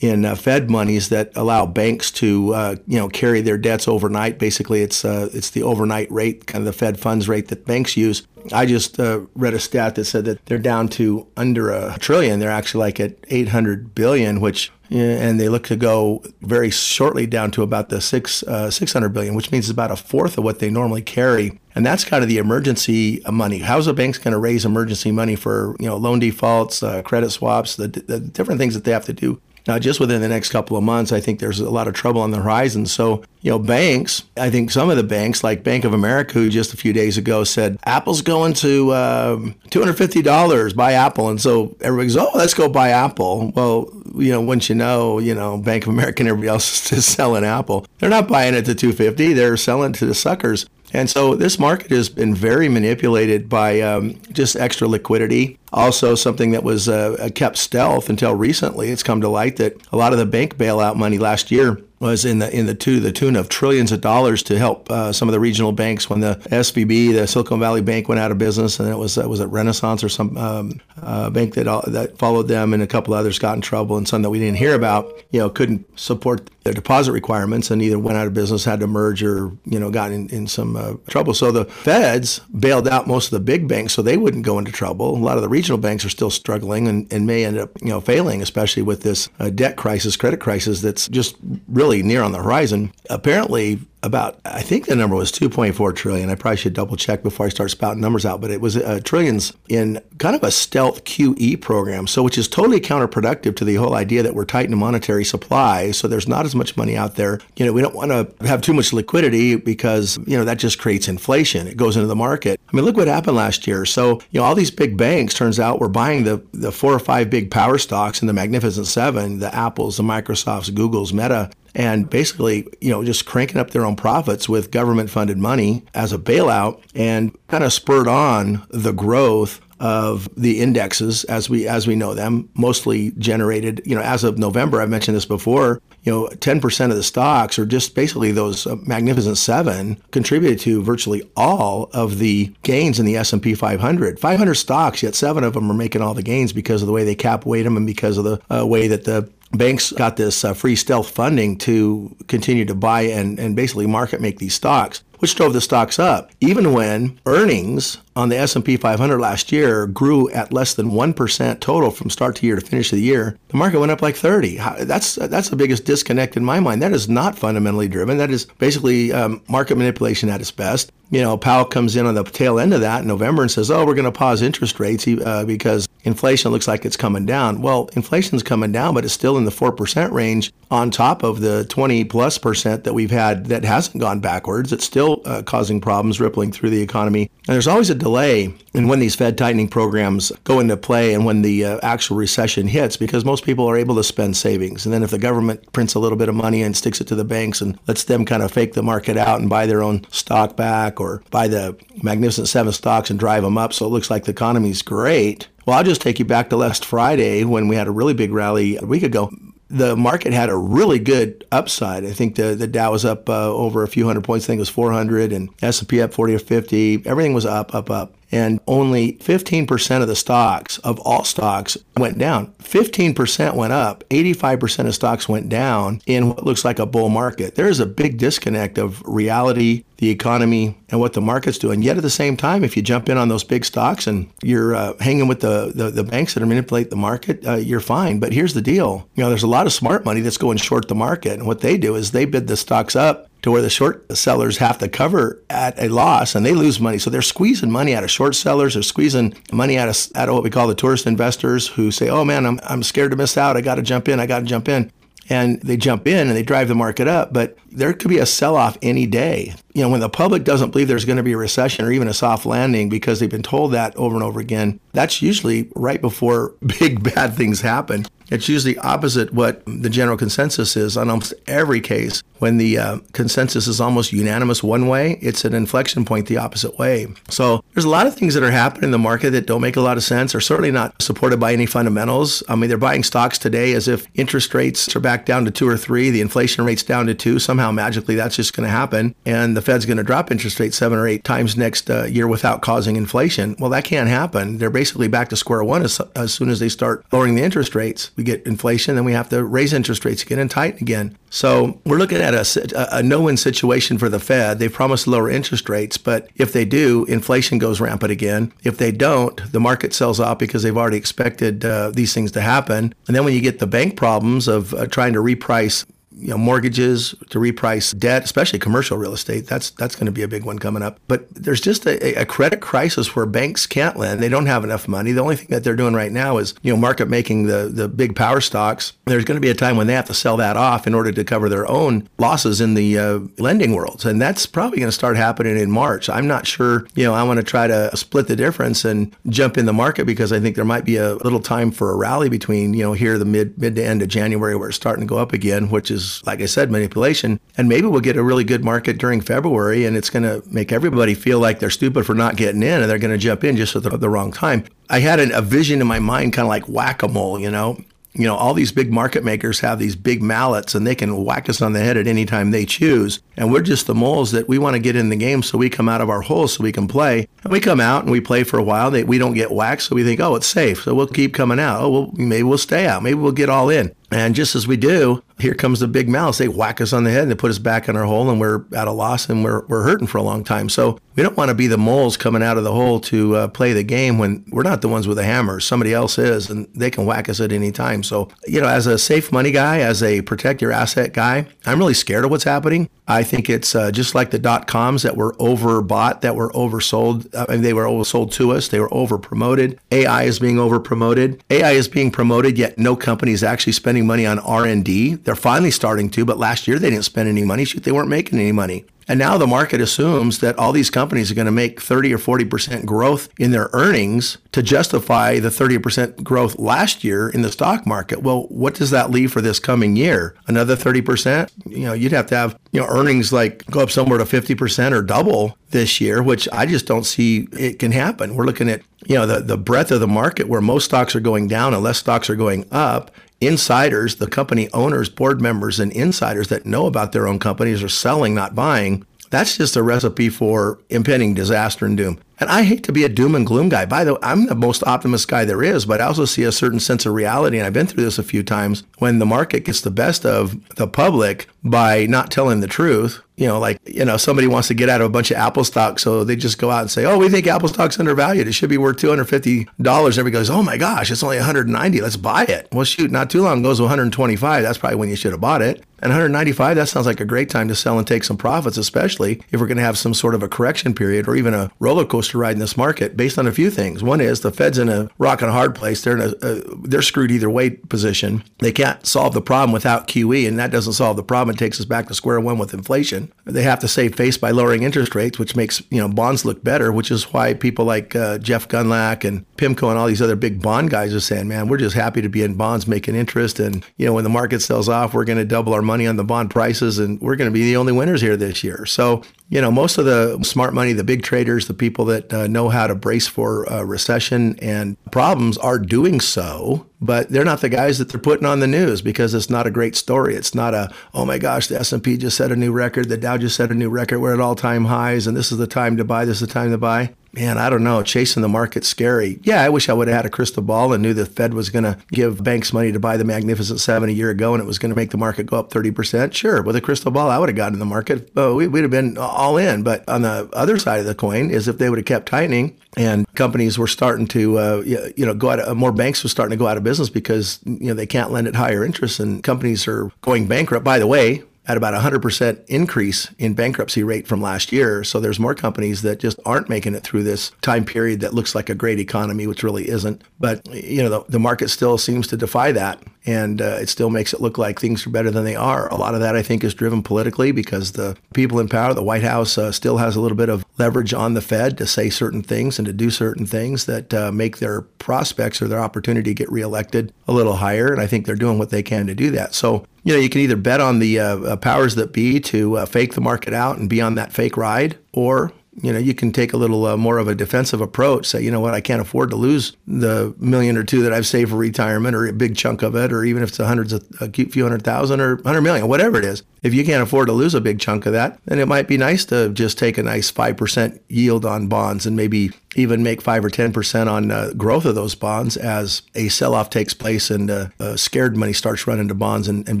in 0.00 0.24
uh, 0.24 0.34
Fed 0.34 0.70
monies 0.70 1.10
that 1.10 1.30
allow 1.36 1.66
banks 1.66 2.10
to 2.10 2.54
uh, 2.54 2.76
you 2.86 2.98
know 2.98 3.08
carry 3.08 3.40
their 3.40 3.58
debts 3.58 3.86
overnight. 3.86 4.38
Basically, 4.38 4.82
it's 4.82 5.04
uh, 5.04 5.28
it's 5.32 5.50
the 5.50 5.62
overnight 5.62 6.10
rate, 6.10 6.46
kind 6.46 6.62
of 6.62 6.66
the 6.66 6.72
Fed 6.72 6.98
funds 6.98 7.28
rate 7.28 7.48
that 7.48 7.66
banks 7.66 7.96
use. 7.96 8.26
I 8.52 8.64
just 8.64 8.98
uh, 8.98 9.20
read 9.34 9.52
a 9.52 9.60
stat 9.60 9.96
that 9.96 10.06
said 10.06 10.24
that 10.24 10.44
they're 10.46 10.58
down 10.58 10.88
to 10.90 11.26
under 11.36 11.70
a 11.70 11.98
trillion. 11.98 12.40
They're 12.40 12.50
actually 12.50 12.80
like 12.80 12.98
at 12.98 13.16
800 13.28 13.94
billion, 13.94 14.40
which 14.40 14.72
and 14.90 15.38
they 15.38 15.48
look 15.48 15.66
to 15.68 15.76
go 15.76 16.24
very 16.40 16.70
shortly 16.70 17.24
down 17.26 17.52
to 17.52 17.62
about 17.62 17.90
the 17.90 18.00
six 18.00 18.42
uh, 18.44 18.70
600 18.70 19.10
billion, 19.10 19.34
which 19.34 19.52
means 19.52 19.66
it's 19.66 19.72
about 19.72 19.90
a 19.90 19.96
fourth 19.96 20.38
of 20.38 20.44
what 20.44 20.58
they 20.58 20.70
normally 20.70 21.02
carry. 21.02 21.60
And 21.74 21.86
that's 21.86 22.04
kind 22.04 22.24
of 22.24 22.28
the 22.28 22.38
emergency 22.38 23.22
money. 23.30 23.58
How's 23.58 23.86
a 23.86 23.92
bank's 23.92 24.18
going 24.18 24.32
to 24.32 24.38
raise 24.38 24.64
emergency 24.64 25.12
money 25.12 25.36
for 25.36 25.76
you 25.78 25.86
know 25.86 25.96
loan 25.98 26.18
defaults, 26.18 26.82
uh, 26.82 27.02
credit 27.02 27.30
swaps, 27.30 27.76
the, 27.76 27.88
the 27.88 28.18
different 28.18 28.58
things 28.58 28.74
that 28.74 28.84
they 28.84 28.92
have 28.92 29.04
to 29.04 29.12
do 29.12 29.40
now, 29.66 29.78
just 29.78 30.00
within 30.00 30.20
the 30.20 30.28
next 30.28 30.50
couple 30.50 30.76
of 30.76 30.82
months, 30.82 31.12
I 31.12 31.20
think 31.20 31.38
there's 31.40 31.60
a 31.60 31.70
lot 31.70 31.88
of 31.88 31.94
trouble 31.94 32.20
on 32.20 32.30
the 32.30 32.38
horizon. 32.38 32.86
So, 32.86 33.22
you 33.42 33.50
know, 33.50 33.58
banks, 33.58 34.24
I 34.36 34.50
think 34.50 34.70
some 34.70 34.90
of 34.90 34.96
the 34.96 35.02
banks, 35.02 35.44
like 35.44 35.62
Bank 35.62 35.84
of 35.84 35.92
America, 35.92 36.34
who 36.34 36.48
just 36.50 36.72
a 36.74 36.76
few 36.76 36.92
days 36.92 37.18
ago 37.18 37.44
said, 37.44 37.78
Apple's 37.84 38.22
going 38.22 38.54
to 38.54 38.90
uh, 38.90 39.36
$250, 39.68 40.76
buy 40.76 40.92
Apple. 40.92 41.28
And 41.28 41.40
so 41.40 41.76
everybody 41.80 42.08
goes, 42.08 42.16
oh, 42.16 42.30
let's 42.34 42.54
go 42.54 42.68
buy 42.68 42.90
Apple. 42.90 43.52
Well, 43.54 43.90
you 44.16 44.32
know, 44.32 44.40
once 44.40 44.68
you 44.68 44.74
know, 44.74 45.18
you 45.18 45.34
know, 45.34 45.58
Bank 45.58 45.84
of 45.84 45.90
America 45.90 46.22
and 46.22 46.28
everybody 46.28 46.48
else 46.48 46.84
is 46.84 46.90
just 46.90 47.12
selling 47.16 47.44
Apple. 47.44 47.86
They're 47.98 48.10
not 48.10 48.28
buying 48.28 48.54
it 48.54 48.64
to 48.66 48.74
250 48.74 49.30
they're 49.34 49.56
selling 49.56 49.92
to 49.94 50.06
the 50.06 50.14
suckers. 50.14 50.66
And 50.92 51.08
so 51.08 51.34
this 51.34 51.58
market 51.58 51.90
has 51.92 52.08
been 52.08 52.34
very 52.34 52.68
manipulated 52.68 53.48
by 53.48 53.80
um, 53.80 54.20
just 54.32 54.56
extra 54.56 54.88
liquidity. 54.88 55.58
Also, 55.72 56.14
something 56.14 56.50
that 56.50 56.64
was 56.64 56.88
uh, 56.88 57.28
kept 57.34 57.56
stealth 57.56 58.10
until 58.10 58.34
recently. 58.34 58.90
It's 58.90 59.02
come 59.02 59.20
to 59.20 59.28
light 59.28 59.56
that 59.56 59.76
a 59.92 59.96
lot 59.96 60.12
of 60.12 60.18
the 60.18 60.26
bank 60.26 60.56
bailout 60.56 60.96
money 60.96 61.18
last 61.18 61.50
year 61.50 61.78
was 62.00 62.24
in 62.24 62.38
the 62.38 62.50
in 62.56 62.64
the 62.64 62.74
to 62.74 62.98
the 62.98 63.12
tune 63.12 63.36
of 63.36 63.50
trillions 63.50 63.92
of 63.92 64.00
dollars 64.00 64.42
to 64.42 64.58
help 64.58 64.90
uh, 64.90 65.12
some 65.12 65.28
of 65.28 65.34
the 65.34 65.40
regional 65.40 65.70
banks 65.70 66.08
when 66.08 66.20
the 66.20 66.36
SVB, 66.50 67.12
the 67.12 67.26
Silicon 67.26 67.60
Valley 67.60 67.82
Bank, 67.82 68.08
went 68.08 68.18
out 68.18 68.30
of 68.30 68.38
business, 68.38 68.80
and 68.80 68.88
it 68.88 68.96
was 68.96 69.18
uh, 69.18 69.28
was 69.28 69.40
it 69.40 69.46
Renaissance 69.46 70.02
or 70.02 70.08
some 70.08 70.36
um, 70.38 70.80
uh, 71.02 71.28
bank 71.28 71.54
that 71.54 71.68
uh, 71.68 71.82
that 71.88 72.16
followed 72.16 72.48
them, 72.48 72.72
and 72.72 72.82
a 72.82 72.86
couple 72.86 73.12
others 73.12 73.38
got 73.38 73.54
in 73.54 73.60
trouble, 73.60 73.98
and 73.98 74.08
some 74.08 74.22
that 74.22 74.30
we 74.30 74.38
didn't 74.38 74.56
hear 74.56 74.74
about, 74.74 75.12
you 75.30 75.40
know, 75.40 75.50
couldn't 75.50 75.86
support 75.98 76.48
their 76.64 76.72
deposit 76.72 77.12
requirements, 77.12 77.70
and 77.70 77.82
either 77.82 77.98
went 77.98 78.16
out 78.16 78.26
of 78.26 78.32
business, 78.32 78.64
had 78.64 78.80
to 78.80 78.86
merge, 78.86 79.22
or 79.22 79.52
you 79.66 79.78
know, 79.78 79.90
got 79.90 80.10
in, 80.10 80.26
in 80.30 80.46
some 80.46 80.76
uh, 80.76 80.94
trouble. 81.06 81.34
So 81.34 81.52
the 81.52 81.66
Feds 81.66 82.38
bailed 82.58 82.88
out 82.88 83.08
most 83.08 83.26
of 83.26 83.32
the 83.32 83.40
big 83.40 83.68
banks, 83.68 83.92
so 83.92 84.00
they 84.00 84.16
wouldn't 84.16 84.46
go 84.46 84.58
into 84.58 84.72
trouble. 84.72 85.14
A 85.14 85.18
lot 85.18 85.36
of 85.36 85.42
the 85.42 85.50
regional 85.60 85.78
banks 85.78 86.04
are 86.06 86.10
still 86.10 86.30
struggling 86.30 86.88
and, 86.88 87.12
and 87.12 87.26
may 87.26 87.44
end 87.44 87.58
up 87.58 87.70
you 87.82 87.88
know 87.88 88.00
failing, 88.00 88.40
especially 88.42 88.82
with 88.82 89.02
this 89.02 89.28
uh, 89.38 89.50
debt 89.50 89.76
crisis, 89.76 90.16
credit 90.16 90.40
crisis 90.40 90.80
that's 90.80 91.06
just 91.08 91.36
really 91.68 91.90
really 91.90 92.02
near 92.02 92.22
on 92.22 92.32
the 92.32 92.38
horizon. 92.38 92.92
Apparently, 93.08 93.78
about 94.02 94.40
I 94.44 94.62
think 94.62 94.86
the 94.86 94.96
number 94.96 95.14
was 95.16 95.30
2.4 95.30 95.94
trillion. 95.94 96.30
I 96.30 96.34
probably 96.34 96.56
should 96.56 96.72
double 96.72 96.96
check 96.96 97.22
before 97.22 97.46
I 97.46 97.48
start 97.48 97.70
spouting 97.70 98.00
numbers 98.00 98.24
out, 98.24 98.40
but 98.40 98.50
it 98.50 98.60
was 98.60 98.76
uh, 98.76 99.00
trillions 99.04 99.52
in 99.68 100.00
kind 100.18 100.34
of 100.34 100.42
a 100.42 100.50
stealth 100.50 101.04
QE 101.04 101.60
program. 101.60 102.06
So 102.06 102.22
which 102.22 102.38
is 102.38 102.48
totally 102.48 102.80
counterproductive 102.80 103.56
to 103.56 103.64
the 103.64 103.74
whole 103.76 103.94
idea 103.94 104.22
that 104.22 104.34
we're 104.34 104.44
tightening 104.44 104.78
monetary 104.78 105.24
supply. 105.24 105.90
So 105.90 106.08
there's 106.08 106.28
not 106.28 106.46
as 106.46 106.54
much 106.54 106.76
money 106.76 106.96
out 106.96 107.16
there. 107.16 107.40
You 107.56 107.66
know, 107.66 107.72
we 107.72 107.82
don't 107.82 107.94
want 107.94 108.10
to 108.10 108.46
have 108.46 108.62
too 108.62 108.72
much 108.72 108.92
liquidity 108.92 109.56
because 109.56 110.18
you 110.26 110.36
know 110.36 110.44
that 110.44 110.58
just 110.58 110.78
creates 110.78 111.08
inflation. 111.08 111.66
It 111.66 111.76
goes 111.76 111.96
into 111.96 112.06
the 112.06 112.16
market. 112.16 112.60
I 112.72 112.76
mean, 112.76 112.84
look 112.84 112.96
what 112.96 113.08
happened 113.08 113.36
last 113.36 113.66
year. 113.66 113.84
So 113.84 114.20
you 114.30 114.40
know, 114.40 114.44
all 114.44 114.54
these 114.54 114.70
big 114.70 114.96
banks 114.96 115.34
turns 115.34 115.60
out 115.60 115.80
were 115.80 115.88
buying 115.88 116.24
the 116.24 116.42
the 116.52 116.72
four 116.72 116.94
or 116.94 116.98
five 116.98 117.28
big 117.28 117.50
power 117.50 117.78
stocks 117.78 118.22
in 118.22 118.26
the 118.26 118.32
Magnificent 118.32 118.86
Seven, 118.86 119.40
the 119.40 119.54
Apples, 119.54 119.98
the 119.98 120.02
Microsofts, 120.02 120.74
Google's, 120.74 121.12
Meta, 121.12 121.50
and 121.74 122.08
basically, 122.08 122.66
you 122.80 122.90
know, 122.90 123.04
just 123.04 123.26
cranking 123.26 123.58
up 123.58 123.70
their 123.70 123.84
own 123.84 123.96
profits 123.96 124.48
with 124.48 124.70
government 124.70 125.10
funded 125.10 125.38
money 125.38 125.84
as 125.94 126.12
a 126.12 126.18
bailout 126.18 126.82
and 126.94 127.36
kind 127.48 127.64
of 127.64 127.72
spurred 127.72 128.08
on 128.08 128.66
the 128.70 128.92
growth 128.92 129.60
of 129.80 130.28
the 130.36 130.60
indexes 130.60 131.24
as 131.24 131.48
we 131.48 131.66
as 131.66 131.86
we 131.86 131.96
know 131.96 132.12
them 132.12 132.48
mostly 132.54 133.12
generated 133.12 133.80
you 133.86 133.94
know 133.94 134.02
as 134.02 134.22
of 134.22 134.36
November 134.36 134.80
I've 134.80 134.90
mentioned 134.90 135.16
this 135.16 135.24
before 135.24 135.80
you 136.02 136.12
know 136.12 136.28
10% 136.28 136.90
of 136.90 136.96
the 136.96 137.02
stocks 137.02 137.58
or 137.58 137.64
just 137.64 137.94
basically 137.94 138.30
those 138.30 138.66
uh, 138.66 138.76
magnificent 138.86 139.38
7 139.38 139.96
contributed 140.10 140.60
to 140.60 140.82
virtually 140.82 141.28
all 141.34 141.88
of 141.94 142.18
the 142.18 142.54
gains 142.62 143.00
in 143.00 143.06
the 143.06 143.16
S&P 143.16 143.54
500 143.54 144.20
500 144.20 144.54
stocks 144.54 145.02
yet 145.02 145.14
7 145.14 145.42
of 145.42 145.54
them 145.54 145.70
are 145.70 145.74
making 145.74 146.02
all 146.02 146.12
the 146.12 146.22
gains 146.22 146.52
because 146.52 146.82
of 146.82 146.86
the 146.86 146.92
way 146.92 147.04
they 147.04 147.14
cap 147.14 147.46
weight 147.46 147.62
them 147.62 147.78
and 147.78 147.86
because 147.86 148.18
of 148.18 148.24
the 148.24 148.40
uh, 148.54 148.66
way 148.66 148.86
that 148.86 149.04
the 149.04 149.30
banks 149.52 149.92
got 149.92 150.16
this 150.16 150.44
uh, 150.44 150.54
free 150.54 150.76
stealth 150.76 151.10
funding 151.10 151.58
to 151.58 152.14
continue 152.28 152.64
to 152.64 152.74
buy 152.74 153.02
and, 153.02 153.38
and 153.38 153.56
basically 153.56 153.86
market 153.86 154.20
make 154.20 154.38
these 154.38 154.54
stocks 154.54 155.02
which 155.20 155.34
drove 155.34 155.52
the 155.52 155.60
stocks 155.60 155.98
up. 155.98 156.30
Even 156.40 156.72
when 156.72 157.20
earnings 157.26 157.98
on 158.16 158.28
the 158.28 158.36
S&P 158.36 158.76
500 158.76 159.18
last 159.18 159.52
year 159.52 159.86
grew 159.86 160.30
at 160.30 160.52
less 160.52 160.74
than 160.74 160.90
1% 160.90 161.60
total 161.60 161.90
from 161.90 162.10
start 162.10 162.36
to 162.36 162.46
year 162.46 162.56
to 162.56 162.64
finish 162.64 162.92
of 162.92 162.96
the 162.96 163.04
year. 163.04 163.38
The 163.48 163.56
market 163.56 163.80
went 163.80 163.92
up 163.92 164.02
like 164.02 164.16
30 164.16 164.58
that's 164.84 165.14
that's 165.14 165.48
the 165.48 165.56
biggest 165.56 165.84
disconnect 165.84 166.36
in 166.36 166.44
my 166.44 166.60
mind. 166.60 166.82
That 166.82 166.92
is 166.92 167.08
not 167.08 167.38
fundamentally 167.38 167.88
driven. 167.88 168.18
That 168.18 168.30
is 168.30 168.44
basically 168.58 169.12
um, 169.12 169.42
market 169.48 169.76
manipulation 169.76 170.28
at 170.28 170.40
its 170.40 170.50
best. 170.50 170.92
You 171.10 171.20
know 171.20 171.36
Powell 171.36 171.64
comes 171.64 171.96
in 171.96 172.06
on 172.06 172.14
the 172.14 172.22
tail 172.24 172.58
end 172.58 172.72
of 172.72 172.80
that 172.80 173.02
in 173.02 173.08
November 173.08 173.42
and 173.42 173.50
says 173.50 173.70
oh 173.70 173.84
we're 173.84 173.94
going 173.94 174.04
to 174.04 174.12
pause 174.12 174.42
interest 174.42 174.78
rates 174.78 175.06
uh, 175.08 175.44
because 175.44 175.88
inflation 176.04 176.50
looks 176.52 176.68
like 176.68 176.84
it's 176.84 176.96
coming 176.96 177.26
down. 177.26 177.62
Well 177.62 177.90
inflation's 177.94 178.42
coming 178.42 178.72
down 178.72 178.94
but 178.94 179.04
it's 179.04 179.14
still 179.14 179.36
in 179.36 179.44
the 179.44 179.50
4% 179.50 180.12
range 180.12 180.52
on 180.70 180.90
top 180.90 181.22
of 181.22 181.40
the 181.40 181.64
20 181.64 182.04
plus 182.04 182.38
percent 182.38 182.84
that 182.84 182.94
we've 182.94 183.10
had 183.10 183.46
that 183.46 183.64
hasn't 183.64 184.00
gone 184.00 184.20
backwards. 184.20 184.72
It's 184.72 184.84
still 184.84 185.20
uh, 185.24 185.42
causing 185.42 185.80
problems 185.80 186.20
rippling 186.20 186.52
through 186.52 186.70
the 186.70 186.80
economy. 186.80 187.30
And 187.48 187.54
there's 187.54 187.66
always 187.66 187.90
a 187.90 187.94
delay 188.00 188.52
in 188.74 188.88
when 188.88 188.98
these 188.98 189.14
Fed 189.14 189.38
tightening 189.38 189.68
programs 189.68 190.32
go 190.42 190.58
into 190.58 190.76
play 190.76 191.14
and 191.14 191.24
when 191.24 191.42
the 191.42 191.64
uh, 191.64 191.78
actual 191.82 192.16
recession 192.16 192.66
hits 192.66 192.96
because 192.96 193.24
most 193.24 193.44
people 193.44 193.66
are 193.66 193.76
able 193.76 193.94
to 193.94 194.02
spend 194.02 194.36
savings. 194.36 194.84
And 194.84 194.92
then 194.92 195.04
if 195.04 195.10
the 195.10 195.18
government 195.18 195.72
prints 195.72 195.94
a 195.94 196.00
little 196.00 196.18
bit 196.18 196.28
of 196.28 196.34
money 196.34 196.62
and 196.62 196.76
sticks 196.76 197.00
it 197.00 197.06
to 197.08 197.14
the 197.14 197.24
banks 197.24 197.60
and 197.60 197.78
lets 197.86 198.04
them 198.04 198.24
kind 198.24 198.42
of 198.42 198.50
fake 198.50 198.72
the 198.72 198.82
market 198.82 199.16
out 199.16 199.40
and 199.40 199.48
buy 199.48 199.66
their 199.66 199.82
own 199.82 200.04
stock 200.10 200.56
back 200.56 201.00
or 201.00 201.22
buy 201.30 201.46
the 201.46 201.76
Magnificent 202.02 202.48
Seven 202.48 202.72
stocks 202.72 203.10
and 203.10 203.18
drive 203.18 203.42
them 203.42 203.58
up 203.58 203.72
so 203.72 203.86
it 203.86 203.90
looks 203.90 204.10
like 204.10 204.24
the 204.24 204.32
economy's 204.32 204.82
great. 204.82 205.46
Well, 205.66 205.78
I'll 205.78 205.84
just 205.84 206.00
take 206.00 206.18
you 206.18 206.24
back 206.24 206.50
to 206.50 206.56
last 206.56 206.84
Friday 206.84 207.44
when 207.44 207.68
we 207.68 207.76
had 207.76 207.86
a 207.86 207.92
really 207.92 208.14
big 208.14 208.32
rally 208.32 208.76
a 208.76 208.86
week 208.86 209.02
ago 209.04 209.30
the 209.70 209.96
market 209.96 210.32
had 210.32 210.50
a 210.50 210.56
really 210.56 210.98
good 210.98 211.46
upside. 211.52 212.04
I 212.04 212.12
think 212.12 212.34
the, 212.34 212.56
the 212.56 212.66
Dow 212.66 212.90
was 212.90 213.04
up 213.04 213.28
uh, 213.28 213.52
over 213.52 213.84
a 213.84 213.88
few 213.88 214.04
hundred 214.04 214.24
points. 214.24 214.46
I 214.46 214.48
think 214.48 214.58
it 214.58 214.62
was 214.62 214.68
400 214.68 215.32
and 215.32 215.48
S&P 215.62 216.02
up 216.02 216.12
40 216.12 216.34
or 216.34 216.38
50. 216.40 217.02
Everything 217.06 217.34
was 217.34 217.46
up, 217.46 217.72
up, 217.74 217.88
up 217.88 218.14
and 218.32 218.60
only 218.66 219.14
15% 219.14 220.02
of 220.02 220.08
the 220.08 220.16
stocks 220.16 220.78
of 220.78 220.98
all 221.00 221.24
stocks 221.24 221.76
went 221.96 222.18
down. 222.18 222.52
15% 222.62 223.54
went 223.54 223.72
up. 223.72 224.04
85% 224.10 224.86
of 224.86 224.94
stocks 224.94 225.28
went 225.28 225.48
down 225.48 226.00
in 226.06 226.28
what 226.28 226.44
looks 226.44 226.64
like 226.64 226.78
a 226.78 226.86
bull 226.86 227.08
market. 227.08 227.54
There 227.54 227.68
is 227.68 227.80
a 227.80 227.86
big 227.86 228.18
disconnect 228.18 228.78
of 228.78 229.02
reality, 229.04 229.84
the 229.98 230.10
economy, 230.10 230.78
and 230.88 231.00
what 231.00 231.12
the 231.12 231.20
market's 231.20 231.58
doing. 231.58 231.82
Yet 231.82 231.96
at 231.96 232.02
the 232.02 232.10
same 232.10 232.36
time, 232.36 232.64
if 232.64 232.76
you 232.76 232.82
jump 232.82 233.08
in 233.08 233.16
on 233.16 233.28
those 233.28 233.44
big 233.44 233.64
stocks 233.64 234.06
and 234.06 234.30
you're 234.42 234.74
uh, 234.74 234.94
hanging 235.00 235.28
with 235.28 235.40
the, 235.40 235.72
the, 235.74 235.90
the, 235.90 236.04
banks 236.04 236.34
that 236.34 236.42
are 236.42 236.46
manipulate 236.46 236.90
the 236.90 236.96
market, 236.96 237.46
uh, 237.46 237.54
you're 237.54 237.80
fine. 237.80 238.18
But 238.18 238.32
here's 238.32 238.54
the 238.54 238.62
deal. 238.62 239.08
You 239.14 239.22
know, 239.22 239.28
there's 239.28 239.42
a 239.42 239.48
lot 239.48 239.66
of 239.66 239.72
smart 239.72 240.04
money 240.04 240.20
that's 240.20 240.38
going 240.38 240.58
short 240.58 240.88
the 240.88 240.94
market. 240.94 241.34
And 241.34 241.46
what 241.46 241.60
they 241.60 241.76
do 241.76 241.94
is 241.94 242.10
they 242.10 242.24
bid 242.24 242.46
the 242.46 242.56
stocks 242.56 242.96
up 242.96 243.29
to 243.42 243.50
where 243.50 243.62
the 243.62 243.70
short 243.70 244.16
sellers 244.16 244.58
have 244.58 244.78
to 244.78 244.88
cover 244.88 245.42
at 245.48 245.80
a 245.82 245.88
loss 245.88 246.34
and 246.34 246.44
they 246.44 246.52
lose 246.52 246.80
money. 246.80 246.98
So 246.98 247.10
they're 247.10 247.22
squeezing 247.22 247.70
money 247.70 247.94
out 247.94 248.04
of 248.04 248.10
short 248.10 248.34
sellers. 248.34 248.74
They're 248.74 248.82
squeezing 248.82 249.34
money 249.52 249.78
out 249.78 249.88
of, 249.88 249.96
out 250.14 250.28
of 250.28 250.34
what 250.34 250.44
we 250.44 250.50
call 250.50 250.66
the 250.66 250.74
tourist 250.74 251.06
investors 251.06 251.68
who 251.68 251.90
say, 251.90 252.08
oh 252.08 252.24
man, 252.24 252.46
I'm, 252.46 252.60
I'm 252.64 252.82
scared 252.82 253.10
to 253.12 253.16
miss 253.16 253.36
out. 253.36 253.56
I 253.56 253.60
got 253.60 253.76
to 253.76 253.82
jump 253.82 254.08
in. 254.08 254.20
I 254.20 254.26
got 254.26 254.40
to 254.40 254.44
jump 254.44 254.68
in. 254.68 254.90
And 255.28 255.60
they 255.62 255.76
jump 255.76 256.06
in 256.06 256.26
and 256.26 256.36
they 256.36 256.42
drive 256.42 256.68
the 256.68 256.74
market 256.74 257.06
up. 257.06 257.32
But 257.32 257.56
there 257.70 257.92
could 257.92 258.08
be 258.08 258.18
a 258.18 258.26
sell 258.26 258.56
off 258.56 258.76
any 258.82 259.06
day. 259.06 259.54
You 259.74 259.82
know, 259.82 259.88
when 259.88 260.00
the 260.00 260.08
public 260.08 260.44
doesn't 260.44 260.70
believe 260.70 260.88
there's 260.88 261.04
going 261.04 261.16
to 261.16 261.22
be 261.22 261.32
a 261.32 261.36
recession 261.36 261.84
or 261.84 261.92
even 261.92 262.08
a 262.08 262.14
soft 262.14 262.44
landing 262.44 262.88
because 262.88 263.20
they've 263.20 263.30
been 263.30 263.42
told 263.42 263.72
that 263.72 263.94
over 263.96 264.14
and 264.14 264.24
over 264.24 264.40
again, 264.40 264.80
that's 264.92 265.22
usually 265.22 265.70
right 265.76 266.00
before 266.00 266.54
big 266.80 267.02
bad 267.02 267.34
things 267.34 267.60
happen. 267.60 268.06
It's 268.30 268.48
usually 268.48 268.78
opposite 268.78 269.32
what 269.32 269.62
the 269.66 269.90
general 269.90 270.16
consensus 270.16 270.76
is 270.76 270.96
on 270.96 271.10
almost 271.10 271.34
every 271.48 271.80
case. 271.80 272.22
When 272.38 272.56
the 272.56 272.78
uh, 272.78 272.98
consensus 273.12 273.66
is 273.66 273.80
almost 273.80 274.12
unanimous 274.12 274.62
one 274.62 274.86
way, 274.86 275.18
it's 275.20 275.44
an 275.44 275.52
inflection 275.52 276.04
point 276.04 276.26
the 276.26 276.38
opposite 276.38 276.78
way. 276.78 277.08
So 277.28 277.62
there's 277.74 277.84
a 277.84 277.90
lot 277.90 278.06
of 278.06 278.14
things 278.14 278.34
that 278.34 278.42
are 278.42 278.50
happening 278.52 278.84
in 278.84 278.90
the 278.92 278.98
market 278.98 279.30
that 279.30 279.46
don't 279.46 279.60
make 279.60 279.76
a 279.76 279.80
lot 279.80 279.96
of 279.96 280.04
sense 280.04 280.34
or 280.34 280.40
certainly 280.40 280.70
not 280.70 281.02
supported 281.02 281.38
by 281.38 281.52
any 281.52 281.66
fundamentals. 281.66 282.42
I 282.48 282.54
mean, 282.54 282.68
they're 282.68 282.78
buying 282.78 283.02
stocks 283.02 283.36
today 283.36 283.74
as 283.74 283.88
if 283.88 284.06
interest 284.14 284.54
rates 284.54 284.94
are 284.94 285.00
back 285.00 285.26
down 285.26 285.44
to 285.44 285.50
two 285.50 285.68
or 285.68 285.76
three, 285.76 286.08
the 286.10 286.20
inflation 286.20 286.64
rate's 286.64 286.84
down 286.84 287.06
to 287.06 287.14
two. 287.14 287.40
Somehow 287.40 287.59
magically 287.68 288.14
that's 288.14 288.36
just 288.36 288.54
going 288.54 288.66
to 288.66 288.70
happen. 288.70 289.14
And 289.26 289.56
the 289.56 289.62
Fed's 289.62 289.84
going 289.84 289.98
to 289.98 290.02
drop 290.02 290.30
interest 290.30 290.58
rates 290.58 290.76
seven 290.76 290.98
or 290.98 291.06
eight 291.06 291.24
times 291.24 291.56
next 291.56 291.90
uh, 291.90 292.04
year 292.04 292.26
without 292.26 292.62
causing 292.62 292.96
inflation. 292.96 293.56
Well, 293.58 293.70
that 293.70 293.84
can't 293.84 294.08
happen. 294.08 294.58
They're 294.58 294.70
basically 294.70 295.08
back 295.08 295.28
to 295.28 295.36
square 295.36 295.62
one 295.62 295.82
as, 295.82 296.00
as 296.16 296.32
soon 296.32 296.48
as 296.48 296.60
they 296.60 296.70
start 296.70 297.04
lowering 297.12 297.34
the 297.34 297.42
interest 297.42 297.74
rates. 297.74 298.10
We 298.16 298.24
get 298.24 298.46
inflation, 298.46 298.94
then 298.94 299.04
we 299.04 299.12
have 299.12 299.28
to 299.28 299.44
raise 299.44 299.72
interest 299.74 300.04
rates 300.04 300.22
again 300.22 300.38
and 300.38 300.50
tighten 300.50 300.82
again. 300.82 301.18
So 301.28 301.80
we're 301.84 301.98
looking 301.98 302.18
at 302.18 302.34
a, 302.34 302.96
a 302.96 303.02
no 303.02 303.22
win 303.22 303.36
situation 303.36 303.98
for 303.98 304.08
the 304.08 304.18
Fed. 304.18 304.58
They've 304.58 304.72
promised 304.72 305.06
lower 305.06 305.30
interest 305.30 305.68
rates, 305.68 305.96
but 305.96 306.28
if 306.34 306.52
they 306.52 306.64
do, 306.64 307.04
inflation 307.04 307.58
goes 307.58 307.80
rampant 307.80 308.10
again. 308.10 308.52
If 308.64 308.78
they 308.78 308.90
don't, 308.90 309.52
the 309.52 309.60
market 309.60 309.94
sells 309.94 310.18
off 310.18 310.38
because 310.38 310.62
they've 310.62 310.76
already 310.76 310.96
expected 310.96 311.64
uh, 311.64 311.90
these 311.90 312.14
things 312.14 312.32
to 312.32 312.40
happen. 312.40 312.94
And 313.06 313.14
then 313.14 313.24
when 313.24 313.34
you 313.34 313.40
get 313.40 313.58
the 313.58 313.66
bank 313.66 313.96
problems 313.96 314.48
of 314.48 314.74
uh, 314.74 314.86
trying 314.86 315.12
to 315.12 315.20
reprice 315.20 315.86
you 316.20 316.28
know, 316.28 316.38
mortgages, 316.38 317.14
to 317.30 317.38
reprice 317.38 317.98
debt, 317.98 318.24
especially 318.24 318.58
commercial 318.58 318.98
real 318.98 319.12
estate. 319.12 319.46
That's 319.46 319.70
that's 319.70 319.94
going 319.94 320.06
to 320.06 320.12
be 320.12 320.22
a 320.22 320.28
big 320.28 320.44
one 320.44 320.58
coming 320.58 320.82
up. 320.82 321.00
But 321.08 321.32
there's 321.34 321.60
just 321.60 321.86
a, 321.86 322.20
a, 322.20 322.26
credit 322.26 322.60
crisis 322.60 323.16
where 323.16 323.26
banks 323.26 323.66
can't 323.66 323.96
lend. 323.96 324.22
They 324.22 324.28
don't 324.28 324.46
have 324.46 324.62
enough 324.62 324.86
money. 324.86 325.12
The 325.12 325.22
only 325.22 325.36
thing 325.36 325.48
that 325.50 325.64
they're 325.64 325.76
doing 325.76 325.94
right 325.94 326.12
now 326.12 326.38
is 326.38 326.54
you 326.62 326.72
know 326.72 326.76
market 326.76 327.08
making 327.08 327.46
the 327.46 327.70
the 327.72 327.88
big 327.88 328.14
power 328.14 328.40
stocks. 328.40 328.92
There's 329.06 329.24
going 329.24 329.36
to 329.36 329.40
be 329.40 329.50
a 329.50 329.54
time 329.54 329.76
when 329.76 329.86
they 329.86 329.94
have 329.94 330.06
to 330.06 330.14
sell 330.14 330.36
that 330.36 330.56
off 330.56 330.86
in 330.86 330.94
order 330.94 331.12
to 331.12 331.24
cover 331.24 331.48
their 331.48 331.68
own 331.68 332.08
losses 332.18 332.60
in 332.60 332.74
the 332.74 332.98
uh, 332.98 333.20
lending 333.38 333.72
world, 333.74 334.04
and 334.04 334.20
that's 334.20 334.46
probably 334.46 334.78
going 334.78 334.88
to 334.88 334.92
start 334.92 335.16
happening 335.16 335.58
in 335.58 335.70
March. 335.70 336.08
I'm 336.10 336.26
not 336.26 336.46
sure. 336.46 336.86
You 336.94 337.04
know, 337.04 337.14
I 337.14 337.22
want 337.22 337.38
to 337.38 337.44
try 337.44 337.66
to 337.66 337.96
split 337.96 338.28
the 338.28 338.36
difference 338.36 338.84
and 338.84 339.14
jump 339.28 339.56
in 339.56 339.66
the 339.66 339.72
market 339.72 340.04
because 340.04 340.32
I 340.32 340.40
think 340.40 340.56
there 340.56 340.64
might 340.64 340.84
be 340.84 340.96
a 340.96 341.14
little 341.14 341.40
time 341.40 341.70
for 341.70 341.90
a 341.90 341.96
rally 341.96 342.28
between 342.28 342.74
you 342.74 342.82
know 342.82 342.92
here 342.92 343.18
the 343.18 343.24
mid 343.24 343.58
mid 343.58 343.76
to 343.76 343.84
end 343.84 344.02
of 344.02 344.08
January 344.08 344.56
where 344.56 344.68
it's 344.68 344.76
starting 344.76 345.06
to 345.06 345.08
go 345.08 345.18
up 345.18 345.32
again, 345.32 345.70
which 345.70 345.90
is 345.90 346.09
like 346.26 346.40
I 346.40 346.46
said, 346.46 346.70
manipulation. 346.70 347.40
And 347.56 347.68
maybe 347.68 347.86
we'll 347.86 348.00
get 348.00 348.16
a 348.16 348.22
really 348.22 348.44
good 348.44 348.64
market 348.64 348.98
during 348.98 349.20
February 349.20 349.84
and 349.84 349.96
it's 349.96 350.10
going 350.10 350.22
to 350.22 350.42
make 350.46 350.72
everybody 350.72 351.14
feel 351.14 351.38
like 351.38 351.58
they're 351.58 351.70
stupid 351.70 352.06
for 352.06 352.14
not 352.14 352.36
getting 352.36 352.62
in 352.62 352.80
and 352.80 352.90
they're 352.90 352.98
going 352.98 353.12
to 353.12 353.18
jump 353.18 353.44
in 353.44 353.56
just 353.56 353.76
at 353.76 353.82
the, 353.82 353.96
the 353.96 354.08
wrong 354.08 354.32
time. 354.32 354.64
I 354.88 355.00
had 355.00 355.20
an, 355.20 355.32
a 355.32 355.42
vision 355.42 355.80
in 355.80 355.86
my 355.86 355.98
mind, 355.98 356.32
kind 356.32 356.46
of 356.46 356.50
like 356.50 356.68
whack 356.68 357.02
a 357.02 357.08
mole, 357.08 357.38
you 357.38 357.50
know? 357.50 357.78
you 358.12 358.26
know, 358.26 358.34
all 358.34 358.54
these 358.54 358.72
big 358.72 358.92
market 358.92 359.22
makers 359.24 359.60
have 359.60 359.78
these 359.78 359.94
big 359.94 360.20
mallets 360.20 360.74
and 360.74 360.84
they 360.86 360.94
can 360.94 361.24
whack 361.24 361.48
us 361.48 361.62
on 361.62 361.74
the 361.74 361.80
head 361.80 361.96
at 361.96 362.08
any 362.08 362.26
time 362.26 362.50
they 362.50 362.66
choose. 362.66 363.20
And 363.36 363.52
we're 363.52 363.62
just 363.62 363.86
the 363.86 363.94
moles 363.94 364.32
that 364.32 364.48
we 364.48 364.58
want 364.58 364.74
to 364.74 364.80
get 364.80 364.96
in 364.96 365.10
the 365.10 365.16
game 365.16 365.42
so 365.42 365.56
we 365.56 365.70
come 365.70 365.88
out 365.88 366.00
of 366.00 366.10
our 366.10 366.22
holes 366.22 366.54
so 366.54 366.64
we 366.64 366.72
can 366.72 366.88
play. 366.88 367.28
And 367.44 367.52
we 367.52 367.60
come 367.60 367.80
out 367.80 368.02
and 368.02 368.10
we 368.10 368.20
play 368.20 368.42
for 368.42 368.58
a 368.58 368.64
while. 368.64 368.90
They, 368.90 369.04
we 369.04 369.18
don't 369.18 369.34
get 369.34 369.52
whacked, 369.52 369.82
so 369.82 369.94
we 369.94 370.02
think, 370.02 370.18
oh, 370.18 370.34
it's 370.34 370.46
safe. 370.46 370.82
So 370.82 370.94
we'll 370.94 371.06
keep 371.06 371.34
coming 371.34 371.60
out. 371.60 371.80
Oh, 371.80 371.90
well, 371.90 372.10
maybe 372.14 372.42
we'll 372.42 372.58
stay 372.58 372.86
out. 372.86 373.02
Maybe 373.02 373.14
we'll 373.14 373.32
get 373.32 373.48
all 373.48 373.70
in. 373.70 373.94
And 374.10 374.34
just 374.34 374.56
as 374.56 374.66
we 374.66 374.76
do, 374.76 375.22
here 375.40 375.54
comes 375.54 375.80
the 375.80 375.88
big 375.88 376.08
mouths. 376.08 376.38
They 376.38 376.48
whack 376.48 376.80
us 376.80 376.92
on 376.92 377.04
the 377.04 377.10
head 377.10 377.22
and 377.22 377.30
they 377.30 377.36
put 377.36 377.50
us 377.50 377.58
back 377.58 377.88
in 377.88 377.96
our 377.96 378.04
hole 378.04 378.30
and 378.30 378.40
we're 378.40 378.64
at 378.74 378.88
a 378.88 378.92
loss 378.92 379.28
and 379.28 379.44
we're, 379.44 379.64
we're 379.66 379.82
hurting 379.82 380.06
for 380.06 380.18
a 380.18 380.22
long 380.22 380.44
time. 380.44 380.68
So 380.68 380.98
we 381.16 381.22
don't 381.22 381.36
want 381.36 381.48
to 381.48 381.54
be 381.54 381.66
the 381.66 381.78
moles 381.78 382.16
coming 382.16 382.42
out 382.42 382.56
of 382.56 382.64
the 382.64 382.72
hole 382.72 383.00
to 383.00 383.36
uh, 383.36 383.48
play 383.48 383.72
the 383.72 383.82
game 383.82 384.18
when 384.18 384.44
we're 384.50 384.62
not 384.62 384.80
the 384.80 384.88
ones 384.88 385.06
with 385.06 385.16
the 385.16 385.24
hammers. 385.24 385.64
Somebody 385.64 385.92
else 385.92 386.18
is 386.18 386.50
and 386.50 386.68
they 386.74 386.90
can 386.90 387.04
whack 387.04 387.28
us 387.28 387.40
at 387.40 387.52
any 387.52 387.72
time. 387.72 388.02
So, 388.02 388.28
you 388.46 388.60
know, 388.60 388.68
as 388.68 388.86
a 388.86 388.98
safe 388.98 389.32
money 389.32 389.50
guy, 389.50 389.80
as 389.80 390.02
a 390.02 390.22
protect 390.22 390.62
your 390.62 390.72
asset 390.72 391.12
guy, 391.12 391.46
I'm 391.66 391.78
really 391.78 391.94
scared 391.94 392.24
of 392.24 392.30
what's 392.30 392.44
happening. 392.44 392.88
I 393.10 393.24
think 393.24 393.50
it's 393.50 393.74
uh, 393.74 393.90
just 393.90 394.14
like 394.14 394.30
the 394.30 394.38
dot 394.38 394.68
coms 394.68 395.02
that 395.02 395.16
were 395.16 395.32
overbought, 395.34 396.20
that 396.20 396.36
were 396.36 396.50
oversold. 396.52 397.28
I 397.34 397.52
mean, 397.52 397.62
they 397.62 397.72
were 397.72 397.84
oversold 397.84 398.30
to 398.34 398.52
us. 398.52 398.68
They 398.68 398.78
were 398.78 398.88
overpromoted. 398.90 399.78
AI 399.90 400.22
is 400.22 400.38
being 400.38 400.56
overpromoted. 400.56 401.40
AI 401.50 401.72
is 401.72 401.88
being 401.88 402.12
promoted, 402.12 402.56
yet 402.56 402.78
no 402.78 402.94
company 402.94 403.32
is 403.32 403.42
actually 403.42 403.72
spending 403.72 404.06
money 404.06 404.26
on 404.26 404.38
R&D. 404.38 405.16
They're 405.30 405.36
finally 405.36 405.70
starting 405.70 406.10
to, 406.10 406.24
but 406.24 406.38
last 406.38 406.66
year 406.66 406.80
they 406.80 406.90
didn't 406.90 407.04
spend 407.04 407.28
any 407.28 407.44
money. 407.44 407.64
Shoot, 407.64 407.84
they 407.84 407.92
weren't 407.92 408.08
making 408.08 408.40
any 408.40 408.50
money. 408.50 408.84
And 409.06 409.16
now 409.16 409.38
the 409.38 409.46
market 409.46 409.80
assumes 409.80 410.40
that 410.40 410.58
all 410.58 410.72
these 410.72 410.90
companies 410.90 411.30
are 411.30 411.36
going 411.36 411.46
to 411.46 411.52
make 411.52 411.80
30 411.80 412.12
or 412.12 412.18
40% 412.18 412.84
growth 412.84 413.28
in 413.38 413.52
their 413.52 413.70
earnings 413.72 414.38
to 414.50 414.60
justify 414.60 415.38
the 415.38 415.48
30% 415.48 416.24
growth 416.24 416.58
last 416.58 417.04
year 417.04 417.28
in 417.28 417.42
the 417.42 417.52
stock 417.52 417.86
market. 417.86 418.24
Well, 418.24 418.48
what 418.48 418.74
does 418.74 418.90
that 418.90 419.12
leave 419.12 419.30
for 419.30 419.40
this 419.40 419.60
coming 419.60 419.94
year? 419.94 420.34
Another 420.48 420.74
30%? 420.74 421.48
You 421.64 421.86
know, 421.86 421.92
you'd 421.92 422.10
have 422.10 422.26
to 422.26 422.36
have, 422.36 422.58
you 422.72 422.80
know, 422.80 422.88
earnings 422.88 423.32
like 423.32 423.64
go 423.66 423.78
up 423.78 423.90
somewhere 423.92 424.18
to 424.18 424.24
50% 424.24 424.90
or 424.90 425.02
double 425.02 425.56
this 425.70 426.00
year, 426.00 426.24
which 426.24 426.48
I 426.52 426.66
just 426.66 426.86
don't 426.86 427.06
see 427.06 427.46
it 427.52 427.78
can 427.78 427.92
happen. 427.92 428.34
We're 428.34 428.46
looking 428.46 428.68
at, 428.68 428.82
you 429.06 429.14
know, 429.14 429.26
the, 429.26 429.38
the 429.38 429.56
breadth 429.56 429.92
of 429.92 430.00
the 430.00 430.08
market 430.08 430.48
where 430.48 430.60
most 430.60 430.86
stocks 430.86 431.14
are 431.14 431.20
going 431.20 431.46
down 431.46 431.72
and 431.72 431.84
less 431.84 431.98
stocks 431.98 432.28
are 432.28 432.36
going 432.36 432.66
up 432.72 433.12
insiders, 433.40 434.16
the 434.16 434.26
company 434.26 434.68
owners, 434.72 435.08
board 435.08 435.40
members, 435.40 435.80
and 435.80 435.92
insiders 435.92 436.48
that 436.48 436.66
know 436.66 436.86
about 436.86 437.12
their 437.12 437.26
own 437.26 437.38
companies 437.38 437.82
are 437.82 437.88
selling, 437.88 438.34
not 438.34 438.54
buying. 438.54 439.04
That's 439.30 439.56
just 439.56 439.76
a 439.76 439.82
recipe 439.82 440.28
for 440.28 440.78
impending 440.88 441.34
disaster 441.34 441.86
and 441.86 441.96
doom. 441.96 442.18
And 442.40 442.50
I 442.50 442.62
hate 442.62 442.82
to 442.84 442.92
be 442.92 443.04
a 443.04 443.08
doom 443.08 443.34
and 443.34 443.46
gloom 443.46 443.68
guy. 443.68 443.84
By 443.86 444.02
the 444.02 444.14
way, 444.14 444.20
I'm 444.22 444.46
the 444.46 444.54
most 444.54 444.82
optimist 444.86 445.28
guy 445.28 445.44
there 445.44 445.62
is, 445.62 445.84
but 445.84 446.00
I 446.00 446.06
also 446.06 446.24
see 446.24 446.42
a 446.42 446.50
certain 446.50 446.80
sense 446.80 447.06
of 447.06 447.12
reality. 447.12 447.58
And 447.58 447.66
I've 447.66 447.72
been 447.72 447.86
through 447.86 448.02
this 448.02 448.18
a 448.18 448.24
few 448.24 448.42
times 448.42 448.82
when 448.98 449.18
the 449.18 449.26
market 449.26 449.66
gets 449.66 449.82
the 449.82 449.90
best 449.90 450.26
of 450.26 450.56
the 450.76 450.88
public 450.88 451.48
by 451.62 452.06
not 452.06 452.30
telling 452.30 452.60
the 452.60 452.66
truth. 452.66 453.22
You 453.40 453.46
know, 453.46 453.58
like, 453.58 453.80
you 453.86 454.04
know, 454.04 454.18
somebody 454.18 454.46
wants 454.46 454.68
to 454.68 454.74
get 454.74 454.90
out 454.90 455.00
of 455.00 455.06
a 455.06 455.10
bunch 455.10 455.30
of 455.30 455.38
Apple 455.38 455.64
stock. 455.64 455.98
So 455.98 456.24
they 456.24 456.36
just 456.36 456.58
go 456.58 456.70
out 456.70 456.82
and 456.82 456.90
say, 456.90 457.06
oh, 457.06 457.16
we 457.16 457.30
think 457.30 457.46
Apple 457.46 457.68
stock's 457.68 457.98
undervalued. 457.98 458.46
It 458.46 458.52
should 458.52 458.68
be 458.68 458.76
worth 458.76 458.98
$250. 458.98 459.66
Everybody 459.80 460.30
goes, 460.30 460.50
oh 460.50 460.62
my 460.62 460.76
gosh, 460.76 461.10
it's 461.10 461.22
only 461.22 461.38
190. 461.38 462.00
Let's 462.02 462.18
buy 462.18 462.44
it. 462.44 462.68
Well, 462.70 462.84
shoot, 462.84 463.10
not 463.10 463.30
too 463.30 463.42
long 463.42 463.62
goes 463.62 463.78
to 463.78 463.84
125. 463.84 464.62
That's 464.62 464.76
probably 464.76 464.96
when 464.96 465.08
you 465.08 465.16
should 465.16 465.32
have 465.32 465.40
bought 465.40 465.62
it. 465.62 465.82
And 466.02 466.10
195, 466.10 466.76
that 466.76 466.88
sounds 466.88 467.06
like 467.06 467.20
a 467.20 467.26
great 467.26 467.50
time 467.50 467.68
to 467.68 467.74
sell 467.74 467.98
and 467.98 468.06
take 468.06 468.24
some 468.24 468.36
profits, 468.38 468.78
especially 468.78 469.42
if 469.50 469.60
we're 469.60 469.66
going 469.66 469.76
to 469.76 469.82
have 469.82 469.98
some 469.98 470.14
sort 470.14 470.34
of 470.34 470.42
a 470.42 470.48
correction 470.48 470.94
period 470.94 471.28
or 471.28 471.36
even 471.36 471.52
a 471.52 471.70
roller 471.78 472.06
coaster 472.06 472.38
ride 472.38 472.54
in 472.54 472.58
this 472.58 472.76
market 472.76 473.16
based 473.16 473.38
on 473.38 473.46
a 473.46 473.52
few 473.52 473.70
things. 473.70 474.02
One 474.02 474.20
is 474.20 474.40
the 474.40 474.50
Fed's 474.50 474.78
in 474.78 474.88
a 474.88 475.10
rock 475.18 475.42
and 475.42 475.50
a 475.50 475.52
hard 475.52 475.74
place. 475.74 476.02
They're 476.02 476.16
in 476.16 476.22
a, 476.22 476.46
a 476.46 476.60
they're 476.86 477.02
screwed 477.02 477.30
either 477.30 477.50
way 477.50 477.70
position. 477.70 478.42
They 478.58 478.72
can't 478.72 479.04
solve 479.06 479.34
the 479.34 479.42
problem 479.42 479.72
without 479.72 480.08
QE, 480.08 480.48
and 480.48 480.58
that 480.58 480.70
doesn't 480.70 480.94
solve 480.94 481.16
the 481.16 481.22
problem. 481.22 481.54
It 481.54 481.58
takes 481.58 481.78
us 481.78 481.86
back 481.86 482.06
to 482.08 482.14
square 482.14 482.40
one 482.40 482.58
with 482.58 482.72
inflation. 482.72 483.30
They 483.44 483.62
have 483.62 483.80
to 483.80 483.88
save 483.88 484.14
face 484.14 484.38
by 484.38 484.50
lowering 484.52 484.82
interest 484.82 485.14
rates, 485.14 485.38
which 485.38 485.54
makes 485.54 485.82
you 485.90 485.98
know 485.98 486.08
bonds 486.08 486.44
look 486.44 486.64
better, 486.64 486.92
which 486.92 487.10
is 487.10 487.32
why 487.32 487.52
people 487.52 487.84
like 487.84 488.16
uh, 488.16 488.38
Jeff 488.38 488.68
Gundlach 488.68 489.24
and 489.24 489.44
PIMCO 489.56 489.90
and 489.90 489.98
all 489.98 490.06
these 490.06 490.22
other 490.22 490.36
big 490.36 490.62
bond 490.62 490.90
guys 490.90 491.14
are 491.14 491.20
saying, 491.20 491.48
"Man, 491.48 491.68
we're 491.68 491.76
just 491.76 491.96
happy 491.96 492.22
to 492.22 492.28
be 492.28 492.42
in 492.42 492.54
bonds 492.54 492.86
making 492.86 493.16
interest, 493.16 493.60
and 493.60 493.84
you 493.98 494.06
know 494.06 494.14
when 494.14 494.24
the 494.24 494.30
market 494.30 494.60
sells 494.60 494.88
off, 494.88 495.12
we're 495.12 495.24
going 495.24 495.38
to 495.38 495.44
double 495.44 495.74
our 495.74 495.82
money 495.92 496.06
on 496.06 496.16
the 496.16 496.28
bond 496.32 496.48
prices, 496.50 496.98
and 496.98 497.20
we're 497.20 497.38
going 497.40 497.50
to 497.52 497.58
be 497.60 497.64
the 497.70 497.76
only 497.80 497.92
winners 498.00 498.20
here 498.26 498.36
this 498.36 498.62
year." 498.62 498.86
So 498.86 499.22
you 499.50 499.60
know, 499.60 499.70
most 499.70 499.98
of 499.98 500.04
the 500.04 500.42
smart 500.44 500.72
money, 500.72 500.92
the 500.92 501.04
big 501.04 501.24
traders, 501.24 501.66
the 501.66 501.74
people 501.74 502.04
that 502.04 502.32
uh, 502.32 502.46
know 502.46 502.68
how 502.68 502.86
to 502.86 502.94
brace 502.94 503.26
for 503.26 503.70
uh, 503.70 503.82
recession 503.82 504.56
and 504.60 504.96
problems 505.10 505.58
are 505.58 505.78
doing 505.78 506.20
so, 506.20 506.86
but 507.00 507.28
they're 507.30 507.44
not 507.44 507.60
the 507.60 507.68
guys 507.68 507.98
that 507.98 508.10
they're 508.10 508.20
putting 508.20 508.46
on 508.46 508.60
the 508.60 508.68
news 508.68 509.02
because 509.02 509.34
it's 509.34 509.50
not 509.50 509.66
a 509.66 509.70
great 509.70 509.96
story. 509.96 510.36
It's 510.36 510.54
not 510.54 510.72
a, 510.72 510.94
oh 511.12 511.26
my 511.26 511.36
gosh, 511.36 511.66
the 511.66 511.80
S&P 511.80 512.16
just 512.16 512.36
set 512.36 512.52
a 512.52 512.56
new 512.56 512.70
record, 512.70 513.08
the 513.08 513.16
Dow 513.16 513.36
just 513.36 513.56
set 513.56 513.72
a 513.72 513.74
new 513.74 513.90
record, 513.90 514.20
we're 514.20 514.34
at 514.34 514.40
all-time 514.40 514.84
highs 514.84 515.26
and 515.26 515.36
this 515.36 515.50
is 515.50 515.58
the 515.58 515.66
time 515.66 515.96
to 515.96 516.04
buy, 516.04 516.24
this 516.24 516.40
is 516.40 516.46
the 516.46 516.54
time 516.54 516.70
to 516.70 516.78
buy 516.78 517.12
man, 517.32 517.58
I 517.58 517.70
don't 517.70 517.84
know, 517.84 518.02
chasing 518.02 518.42
the 518.42 518.48
market 518.48 518.84
scary. 518.84 519.38
Yeah, 519.42 519.62
I 519.62 519.68
wish 519.68 519.88
I 519.88 519.92
would 519.92 520.08
have 520.08 520.16
had 520.16 520.26
a 520.26 520.30
crystal 520.30 520.62
ball 520.62 520.92
and 520.92 521.02
knew 521.02 521.14
the 521.14 521.26
Fed 521.26 521.54
was 521.54 521.70
going 521.70 521.84
to 521.84 521.98
give 522.10 522.42
banks 522.42 522.72
money 522.72 522.90
to 522.92 522.98
buy 522.98 523.16
the 523.16 523.24
Magnificent 523.24 523.80
Seven 523.80 524.08
a 524.08 524.12
year 524.12 524.30
ago 524.30 524.54
and 524.54 524.62
it 524.62 524.66
was 524.66 524.78
going 524.78 524.90
to 524.90 524.96
make 524.96 525.10
the 525.10 525.16
market 525.16 525.46
go 525.46 525.58
up 525.58 525.70
30%. 525.70 526.34
Sure, 526.34 526.62
with 526.62 526.76
a 526.76 526.80
crystal 526.80 527.10
ball, 527.10 527.30
I 527.30 527.38
would 527.38 527.48
have 527.48 527.56
gotten 527.56 527.74
in 527.74 527.78
the 527.78 527.86
market. 527.86 528.30
Oh, 528.36 528.56
we, 528.56 528.66
would 528.66 528.82
have 528.82 528.90
been 528.90 529.16
all 529.40 529.56
in. 529.56 529.82
But 529.82 530.06
on 530.08 530.22
the 530.22 530.48
other 530.52 530.78
side 530.78 531.00
of 531.00 531.06
the 531.06 531.14
coin 531.14 531.50
is 531.50 531.66
if 531.66 531.78
they 531.78 531.88
would 531.88 531.98
have 531.98 532.06
kept 532.06 532.28
tightening 532.28 532.76
and 532.96 533.26
companies 533.34 533.78
were 533.78 533.86
starting 533.86 534.26
to, 534.28 534.58
uh, 534.58 534.82
you 535.16 535.24
know, 535.24 535.34
go 535.34 535.50
out, 535.50 535.60
of, 535.60 535.76
more 535.76 535.92
banks 535.92 536.22
were 536.22 536.28
starting 536.28 536.56
to 536.56 536.62
go 536.62 536.68
out 536.68 536.76
of 536.76 536.84
business 536.84 537.08
because, 537.08 537.58
you 537.64 537.88
know, 537.88 537.94
they 537.94 538.06
can't 538.06 538.30
lend 538.30 538.46
at 538.46 538.54
higher 538.54 538.84
interest 538.84 539.18
and 539.18 539.42
companies 539.42 539.88
are 539.88 540.10
going 540.20 540.46
bankrupt. 540.46 540.84
By 540.84 540.98
the 540.98 541.06
way, 541.06 541.42
at 541.70 541.76
about 541.76 541.94
100% 541.94 542.64
increase 542.66 543.30
in 543.38 543.54
bankruptcy 543.54 544.02
rate 544.02 544.26
from 544.26 544.42
last 544.42 544.72
year. 544.72 545.04
So 545.04 545.20
there's 545.20 545.38
more 545.38 545.54
companies 545.54 546.02
that 546.02 546.18
just 546.18 546.40
aren't 546.44 546.68
making 546.68 546.96
it 546.96 547.04
through 547.04 547.22
this 547.22 547.52
time 547.62 547.84
period 547.84 548.20
that 548.20 548.34
looks 548.34 548.56
like 548.56 548.68
a 548.68 548.74
great 548.74 548.98
economy, 548.98 549.46
which 549.46 549.62
really 549.62 549.88
isn't. 549.88 550.22
But, 550.40 550.66
you 550.74 551.02
know, 551.02 551.08
the, 551.08 551.24
the 551.28 551.38
market 551.38 551.68
still 551.68 551.96
seems 551.96 552.26
to 552.28 552.36
defy 552.36 552.72
that. 552.72 553.00
And 553.26 553.60
uh, 553.60 553.78
it 553.80 553.88
still 553.88 554.10
makes 554.10 554.32
it 554.32 554.40
look 554.40 554.56
like 554.58 554.80
things 554.80 555.06
are 555.06 555.10
better 555.10 555.30
than 555.30 555.44
they 555.44 555.54
are. 555.54 555.88
A 555.92 555.96
lot 555.96 556.14
of 556.14 556.20
that, 556.20 556.34
I 556.34 556.42
think, 556.42 556.64
is 556.64 556.74
driven 556.74 557.02
politically 557.02 557.52
because 557.52 557.92
the 557.92 558.16
people 558.34 558.58
in 558.58 558.68
power, 558.68 558.94
the 558.94 559.02
White 559.02 559.22
House, 559.22 559.58
uh, 559.58 559.70
still 559.70 559.98
has 559.98 560.16
a 560.16 560.20
little 560.20 560.38
bit 560.38 560.48
of 560.48 560.64
leverage 560.78 561.12
on 561.12 561.34
the 561.34 561.42
Fed 561.42 561.76
to 561.78 561.86
say 561.86 562.08
certain 562.08 562.42
things 562.42 562.78
and 562.78 562.86
to 562.86 562.94
do 562.94 563.10
certain 563.10 563.44
things 563.44 563.84
that 563.84 564.14
uh, 564.14 564.32
make 564.32 564.58
their 564.58 564.80
prospects 564.80 565.60
or 565.60 565.68
their 565.68 565.80
opportunity 565.80 566.30
to 566.30 566.34
get 566.34 566.50
reelected 566.50 567.12
a 567.28 567.32
little 567.32 567.56
higher. 567.56 567.92
And 567.92 568.00
I 568.00 568.06
think 568.06 568.24
they're 568.24 568.34
doing 568.34 568.58
what 568.58 568.70
they 568.70 568.82
can 568.82 569.06
to 569.06 569.14
do 569.14 569.30
that. 569.32 569.54
So 569.54 569.84
you 570.02 570.12
know, 570.12 570.18
you 570.18 570.28
can 570.28 570.40
either 570.40 570.56
bet 570.56 570.80
on 570.80 570.98
the 570.98 571.18
uh, 571.18 571.38
uh, 571.38 571.56
powers 571.56 571.94
that 571.96 572.12
be 572.12 572.40
to 572.40 572.78
uh, 572.78 572.86
fake 572.86 573.14
the 573.14 573.20
market 573.20 573.52
out 573.52 573.78
and 573.78 573.88
be 573.88 574.00
on 574.00 574.14
that 574.14 574.32
fake 574.32 574.56
ride, 574.56 574.98
or 575.12 575.52
you 575.82 575.92
know, 575.92 575.98
you 575.98 576.14
can 576.14 576.32
take 576.32 576.52
a 576.52 576.56
little 576.56 576.84
uh, 576.84 576.96
more 576.96 577.18
of 577.18 577.28
a 577.28 577.34
defensive 577.34 577.80
approach. 577.80 578.26
Say, 578.26 578.42
you 578.42 578.50
know 578.50 578.60
what, 578.60 578.74
I 578.74 578.80
can't 578.80 579.00
afford 579.00 579.30
to 579.30 579.36
lose 579.36 579.76
the 579.86 580.34
million 580.38 580.76
or 580.76 580.84
two 580.84 581.02
that 581.02 581.12
I've 581.12 581.26
saved 581.26 581.50
for 581.50 581.56
retirement, 581.56 582.14
or 582.14 582.26
a 582.26 582.32
big 582.32 582.56
chunk 582.56 582.82
of 582.82 582.94
it, 582.96 583.12
or 583.12 583.24
even 583.24 583.42
if 583.42 583.50
it's 583.50 583.58
hundreds 583.58 583.92
of 583.92 584.06
a 584.20 584.30
few 584.30 584.62
hundred 584.62 584.82
thousand 584.82 585.20
or 585.20 585.40
hundred 585.42 585.62
million, 585.62 585.88
whatever 585.88 586.18
it 586.18 586.24
is. 586.24 586.42
If 586.62 586.74
you 586.74 586.84
can't 586.84 587.02
afford 587.02 587.28
to 587.28 587.32
lose 587.32 587.54
a 587.54 587.60
big 587.60 587.80
chunk 587.80 588.04
of 588.06 588.12
that, 588.12 588.38
then 588.44 588.58
it 588.58 588.68
might 588.68 588.88
be 588.88 588.98
nice 588.98 589.24
to 589.26 589.48
just 589.50 589.78
take 589.78 589.96
a 589.96 590.02
nice 590.02 590.30
five 590.30 590.56
percent 590.56 591.00
yield 591.08 591.46
on 591.46 591.68
bonds 591.68 592.06
and 592.06 592.16
maybe 592.16 592.50
even 592.76 593.02
make 593.02 593.22
five 593.22 593.44
or 593.44 593.50
ten 593.50 593.72
percent 593.72 594.08
on 594.08 594.30
uh, 594.30 594.50
growth 594.56 594.84
of 594.84 594.94
those 594.94 595.14
bonds 595.14 595.56
as 595.56 596.02
a 596.14 596.28
sell-off 596.28 596.70
takes 596.70 596.94
place 596.94 597.30
and 597.30 597.50
uh, 597.50 597.68
uh, 597.80 597.96
scared 597.96 598.36
money 598.36 598.52
starts 598.52 598.86
running 598.86 599.08
to 599.08 599.14
bonds 599.14 599.48
and, 599.48 599.68
and, 599.68 599.80